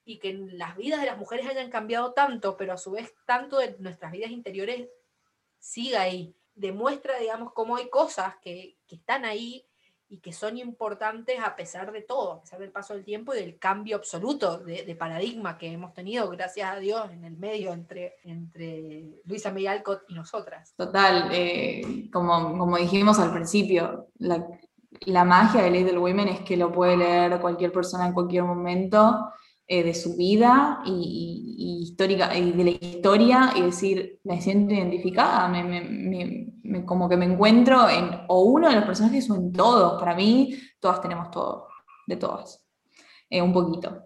y 0.04 0.18
que 0.18 0.34
las 0.34 0.76
vidas 0.76 1.00
de 1.00 1.06
las 1.06 1.18
mujeres 1.18 1.46
hayan 1.48 1.70
cambiado 1.70 2.12
tanto, 2.12 2.56
pero 2.56 2.74
a 2.74 2.78
su 2.78 2.92
vez 2.92 3.14
tanto 3.24 3.58
de 3.58 3.76
nuestras 3.78 4.12
vidas 4.12 4.30
interiores 4.30 4.88
siga 5.58 6.02
ahí. 6.02 6.36
Demuestra, 6.54 7.18
digamos, 7.18 7.52
cómo 7.52 7.76
hay 7.76 7.88
cosas 7.88 8.36
que, 8.42 8.76
que 8.86 8.96
están 8.96 9.24
ahí 9.24 9.66
y 10.14 10.18
que 10.18 10.32
son 10.32 10.56
importantes 10.58 11.40
a 11.44 11.56
pesar 11.56 11.90
de 11.90 12.00
todo, 12.00 12.34
a 12.34 12.40
pesar 12.40 12.60
del 12.60 12.70
paso 12.70 12.94
del 12.94 13.04
tiempo 13.04 13.34
y 13.34 13.38
del 13.38 13.58
cambio 13.58 13.96
absoluto 13.96 14.58
de, 14.58 14.84
de 14.84 14.94
paradigma 14.94 15.58
que 15.58 15.72
hemos 15.72 15.92
tenido, 15.92 16.30
gracias 16.30 16.70
a 16.70 16.78
Dios, 16.78 17.10
en 17.10 17.24
el 17.24 17.36
medio 17.36 17.72
entre, 17.72 18.14
entre 18.22 19.20
Luisa 19.24 19.50
May 19.50 19.66
Alcott 19.66 20.02
y 20.06 20.14
nosotras. 20.14 20.72
Total, 20.76 21.30
eh, 21.32 22.08
como, 22.12 22.56
como 22.56 22.76
dijimos 22.76 23.18
al 23.18 23.32
principio, 23.32 24.06
la, 24.18 24.46
la 25.00 25.24
magia 25.24 25.62
de 25.62 25.72
Little 25.72 25.98
Women 25.98 26.28
es 26.28 26.40
que 26.42 26.56
lo 26.56 26.70
puede 26.70 26.96
leer 26.96 27.40
cualquier 27.40 27.72
persona 27.72 28.06
en 28.06 28.12
cualquier 28.12 28.44
momento 28.44 29.32
eh, 29.66 29.82
de 29.82 29.94
su 29.94 30.16
vida 30.16 30.82
y, 30.86 31.80
histórica, 31.82 32.36
y 32.36 32.52
de 32.52 32.64
la 32.64 32.70
historia 32.70 33.52
y 33.56 33.62
decir, 33.62 34.20
me 34.24 34.40
siento 34.40 34.74
identificada, 34.74 35.48
me, 35.48 35.62
me- 35.64 36.84
como 36.86 37.08
que 37.08 37.16
me 37.16 37.26
encuentro 37.26 37.88
en 37.88 38.10
o 38.28 38.42
uno 38.44 38.68
de 38.68 38.76
los 38.76 38.84
personajes 38.84 39.28
o 39.30 39.36
en 39.36 39.52
todos. 39.52 39.98
Para 40.00 40.14
mí, 40.14 40.58
todas 40.80 41.00
tenemos 41.00 41.30
todo, 41.30 41.68
de 42.06 42.16
todas, 42.16 42.64
eh, 43.30 43.42
un 43.42 43.52
poquito. 43.52 44.02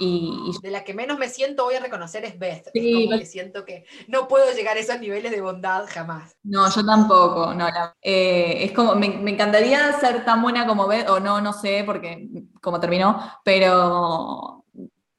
Y, 0.00 0.30
y 0.48 0.62
De 0.62 0.70
la 0.70 0.84
que 0.84 0.94
menos 0.94 1.18
me 1.18 1.28
siento, 1.28 1.64
voy 1.64 1.74
a 1.74 1.80
reconocer, 1.80 2.24
es 2.24 2.38
Beth. 2.38 2.68
Es 2.68 2.72
Sí, 2.72 2.92
como 2.94 3.10
Beth. 3.10 3.20
que 3.20 3.26
siento 3.26 3.64
que 3.64 3.84
no 4.06 4.28
puedo 4.28 4.52
llegar 4.54 4.76
a 4.76 4.80
esos 4.80 5.00
niveles 5.00 5.32
de 5.32 5.40
bondad 5.40 5.86
jamás. 5.88 6.36
No, 6.44 6.70
yo 6.74 6.84
tampoco. 6.86 7.52
No, 7.54 7.66
la- 7.68 7.94
eh, 8.00 8.64
es 8.64 8.72
como, 8.72 8.94
me, 8.94 9.08
me 9.08 9.32
encantaría 9.32 9.92
ser 10.00 10.24
tan 10.24 10.40
buena 10.40 10.66
como 10.66 10.86
Beth, 10.86 11.08
o 11.10 11.20
no, 11.20 11.40
no 11.40 11.52
sé, 11.52 11.82
porque 11.84 12.28
como 12.62 12.80
terminó, 12.80 13.20
pero 13.44 14.57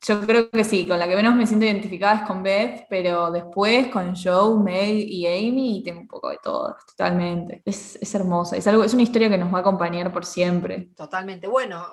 yo 0.02 0.22
creo 0.22 0.50
que 0.50 0.64
sí, 0.64 0.88
con 0.88 0.98
la 0.98 1.08
que 1.08 1.16
menos 1.16 1.36
me 1.36 1.46
siento 1.46 1.66
identificada 1.66 2.22
es 2.22 2.28
con 2.28 2.42
Beth, 2.42 2.86
pero 2.90 3.32
después 3.32 3.88
con 3.88 4.16
Joe, 4.16 4.58
Meg 4.64 4.96
y 4.96 5.28
Amy 5.28 5.84
tengo 5.84 6.00
un 6.02 6.08
poco 6.08 6.30
de 6.30 6.38
todo, 6.42 6.78
totalmente. 6.88 7.62
Es, 7.66 7.98
es 8.02 8.16
hermosa, 8.16 8.56
es 8.56 8.66
algo, 8.68 8.84
es 8.84 8.94
una 8.94 9.04
historia 9.04 9.30
que 9.30 9.38
nos 9.38 9.54
va 9.54 9.58
a 9.58 9.62
acompañar 9.62 10.12
por 10.14 10.26
siempre. 10.26 10.90
Totalmente. 10.96 11.48
Bueno, 11.48 11.86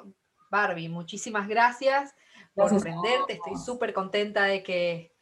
Barbie, 0.50 0.88
muchísimas 0.88 1.48
gracias 1.48 2.14
por 2.54 2.70
Gracias 2.70 2.82
a 2.82 2.84
prenderte. 2.84 3.32
Estoy 3.34 3.56
súper 3.56 3.92
contenta 3.92 4.44
de 4.44 4.62
que, 4.62 5.12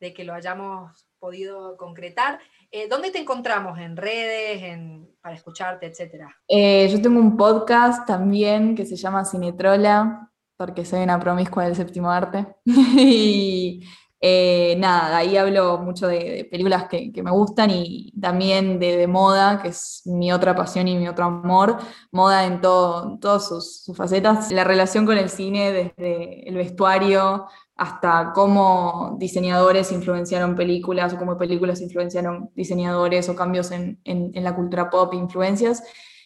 de 0.00 0.12
que 0.12 0.24
lo 0.24 0.34
hayamos 0.34 1.06
podido 1.20 1.76
concretar. 1.76 2.40
Eh, 2.72 2.88
¿Dónde 2.88 3.10
te 3.10 3.18
encontramos? 3.18 3.78
¿En 3.78 3.96
redes? 3.96 4.62
En, 4.62 5.14
para 5.20 5.36
escucharte, 5.36 5.86
etcétera? 5.86 6.36
Eh, 6.48 6.88
yo 6.90 7.00
tengo 7.00 7.20
un 7.20 7.36
podcast 7.36 8.06
también 8.06 8.74
que 8.74 8.84
se 8.84 8.96
llama 8.96 9.24
Cinetrola, 9.24 10.31
porque 10.56 10.84
soy 10.84 11.02
una 11.02 11.18
promiscua 11.18 11.64
del 11.64 11.76
séptimo 11.76 12.10
arte. 12.10 12.46
y 12.64 13.84
eh, 14.24 14.76
nada, 14.78 15.16
ahí 15.16 15.36
hablo 15.36 15.78
mucho 15.78 16.06
de, 16.06 16.46
películas 16.48 16.84
que, 16.88 17.12
me 17.24 17.32
gustan 17.32 17.70
y 17.70 18.12
también 18.20 18.78
de, 18.78 19.04
moda, 19.08 19.60
que 19.60 19.68
es 19.68 20.02
mi 20.04 20.32
otra 20.32 20.54
pasión 20.54 20.86
y 20.86 20.96
mi 20.96 21.08
otro 21.08 21.24
amor. 21.24 21.78
Moda 22.12 22.46
en, 22.46 22.60
todo, 22.60 23.18
todas 23.18 23.48
sus, 23.48 23.90
facetas. 23.96 24.52
La 24.52 24.62
relación 24.62 25.06
con 25.06 25.18
el 25.18 25.28
cine, 25.28 25.72
desde 25.72 26.48
el 26.48 26.54
vestuario 26.54 27.46
hasta 27.74 28.30
cómo 28.32 29.16
diseñadores 29.18 29.90
influenciaron 29.90 30.54
películas 30.54 31.12
o 31.12 31.18
cómo 31.18 31.36
películas 31.36 31.80
influenciaron 31.80 32.50
diseñadores 32.54 33.28
o 33.28 33.34
cambios 33.34 33.72
en, 33.72 33.98
en 34.04 34.44
la 34.44 34.54
cultura 34.54 34.88
pop, 34.88 35.12
influencias. 35.14 35.82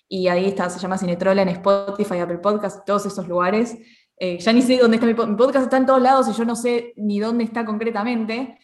Y 0.07 0.29
ahí 0.29 0.47
está, 0.47 0.69
se 0.69 0.79
llama 0.79 0.99
Cinetrola 0.99 1.43
en 1.43 1.49
Spotify, 1.49 2.19
Apple 2.19 2.39
Podcast, 2.39 2.85
todos 2.85 3.07
esos 3.07 3.27
lugares. 3.27 3.77
Eh, 4.19 4.39
ya 4.39 4.53
ni 4.53 4.63
sé 4.63 4.79
dónde 4.79 4.97
está 4.97 5.07
mi, 5.07 5.15
mi, 5.15 5.37
podcast, 5.37 5.65
está 5.65 5.77
en 5.77 5.87
todos 5.87 6.01
lados 6.01 6.29
y 6.29 6.33
yo 6.33 6.45
no 6.45 6.57
sé 6.57 6.95
ni 6.97 7.21
dónde 7.21 7.45
está 7.45 7.65
concretamente. 7.65 8.59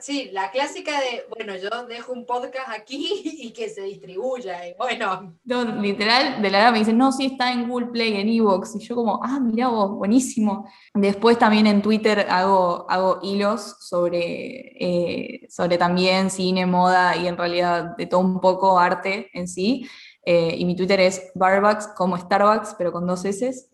Sí, 0.00 0.30
la 0.32 0.50
clásica 0.50 0.98
de, 0.98 1.26
bueno, 1.28 1.54
yo 1.56 1.86
dejo 1.86 2.12
un 2.12 2.26
podcast 2.26 2.70
aquí 2.70 3.22
y 3.40 3.52
que 3.52 3.68
se 3.68 3.82
distribuya. 3.82 4.66
Y 4.66 4.74
bueno. 4.74 5.36
literal, 5.80 6.42
de 6.42 6.50
la 6.50 6.58
edad 6.58 6.72
me 6.72 6.80
dicen, 6.80 6.98
no, 6.98 7.12
sí 7.12 7.26
está 7.26 7.52
en 7.52 7.68
Google 7.68 7.86
Play, 7.86 8.16
en 8.16 8.28
Evox. 8.28 8.74
Y 8.74 8.80
yo 8.80 8.96
como, 8.96 9.20
ah, 9.22 9.38
mirá 9.38 9.68
vos, 9.68 9.92
buenísimo. 9.92 10.68
Después 10.92 11.38
también 11.38 11.68
en 11.68 11.82
Twitter 11.82 12.26
hago, 12.28 12.86
hago 12.90 13.20
hilos 13.22 13.76
sobre, 13.78 14.74
eh, 14.80 15.46
sobre 15.48 15.78
también 15.78 16.30
cine, 16.30 16.66
moda 16.66 17.16
y 17.16 17.28
en 17.28 17.36
realidad 17.36 17.96
de 17.96 18.06
todo 18.06 18.20
un 18.20 18.40
poco 18.40 18.76
arte 18.76 19.30
en 19.34 19.46
sí. 19.46 19.88
Eh, 20.24 20.56
y 20.58 20.64
mi 20.64 20.74
Twitter 20.74 20.98
es 20.98 21.30
barbucks 21.36 21.88
como 21.96 22.18
Starbucks, 22.18 22.74
pero 22.76 22.90
con 22.90 23.06
dos 23.06 23.24
S. 23.24 23.68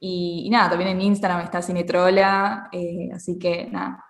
Y, 0.00 0.48
nada, 0.50 0.70
también 0.70 0.90
en 0.90 1.00
Instagram 1.00 1.40
está 1.40 1.62
Cinetrola, 1.62 2.68
eh, 2.72 3.08
así 3.14 3.38
que 3.38 3.66
nada, 3.66 4.04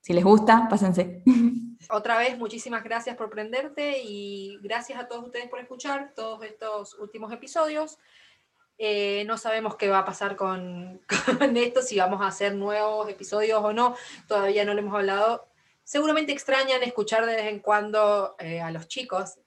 Si 0.00 0.12
les 0.12 0.24
gusta, 0.24 0.68
pásense. 0.68 1.22
Otra 1.90 2.18
vez, 2.18 2.38
muchísimas 2.38 2.84
gracias 2.84 3.16
por 3.16 3.28
prenderte 3.28 4.02
y 4.02 4.58
gracias 4.62 5.00
a 5.00 5.08
todos 5.08 5.24
ustedes 5.24 5.48
por 5.48 5.58
escuchar 5.58 6.12
todos 6.14 6.44
estos 6.44 6.94
últimos 6.98 7.32
episodios. 7.32 7.98
Eh, 8.78 9.24
no 9.26 9.36
sabemos 9.36 9.76
qué 9.76 9.88
va 9.88 9.98
a 9.98 10.04
pasar 10.04 10.36
con, 10.36 11.00
con, 11.38 11.56
esto, 11.56 11.82
si 11.82 11.98
vamos 11.98 12.20
a 12.20 12.28
hacer 12.28 12.54
nuevos 12.54 13.08
episodios 13.08 13.62
o 13.62 13.72
no, 13.72 13.96
todavía 14.26 14.64
no 14.64 14.74
lo 14.74 14.80
hemos 14.80 14.94
hablado. 14.94 15.48
Seguramente 15.84 16.32
extrañan 16.32 16.82
escuchar 16.82 17.26
de 17.26 17.36
vez 17.36 17.46
en 17.46 17.60
cuando 17.60 18.36
eh, 18.38 18.60
a 18.60 18.70
los 18.70 18.88
chicos, 18.88 19.38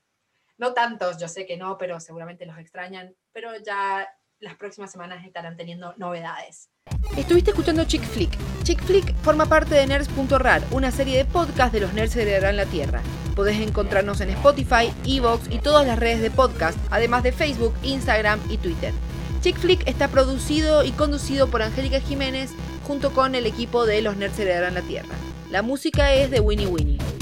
no 0.57 0.73
tantos, 0.73 1.17
yo 1.19 1.27
sé 1.27 1.45
que 1.45 1.57
no, 1.57 1.77
pero 1.77 1.99
seguramente 1.99 2.45
los 2.45 2.57
extrañan, 2.57 3.15
pero 3.31 3.51
ya 3.57 4.07
las 4.45 4.55
próximas 4.55 4.91
semanas 4.91 5.25
estarán 5.25 5.57
teniendo 5.57 5.93
novedades. 5.97 6.69
Estuviste 7.17 7.49
escuchando 7.49 7.83
Chick 7.85 8.03
Flick. 8.03 8.31
Chick 8.63 8.81
Flick 8.83 9.15
forma 9.17 9.47
parte 9.47 9.73
de 9.73 9.87
Nerds.rar, 9.87 10.61
una 10.71 10.91
serie 10.91 11.17
de 11.17 11.25
podcasts 11.25 11.73
de 11.73 11.79
los 11.79 11.93
nerds 11.93 12.13
que 12.13 12.21
heredarán 12.21 12.55
la 12.55 12.65
Tierra. 12.67 13.01
Podés 13.35 13.59
encontrarnos 13.59 14.21
en 14.21 14.29
Spotify, 14.29 14.93
Evox 15.03 15.51
y 15.51 15.57
todas 15.57 15.85
las 15.85 15.97
redes 15.97 16.21
de 16.21 16.29
podcast, 16.29 16.77
además 16.91 17.23
de 17.23 17.31
Facebook, 17.31 17.73
Instagram 17.83 18.39
y 18.49 18.57
Twitter. 18.57 18.93
Chick 19.41 19.57
Flick 19.57 19.87
está 19.87 20.07
producido 20.09 20.83
y 20.83 20.91
conducido 20.91 21.49
por 21.49 21.63
Angélica 21.63 21.99
Jiménez 21.99 22.51
junto 22.83 23.13
con 23.13 23.33
el 23.33 23.47
equipo 23.47 23.85
de 23.85 24.01
Los 24.03 24.15
Nerds 24.15 24.37
Heredarán 24.37 24.75
la 24.75 24.81
Tierra. 24.81 25.15
La 25.49 25.63
música 25.63 26.13
es 26.13 26.29
de 26.29 26.39
Winnie 26.39 26.67
Winnie. 26.67 27.14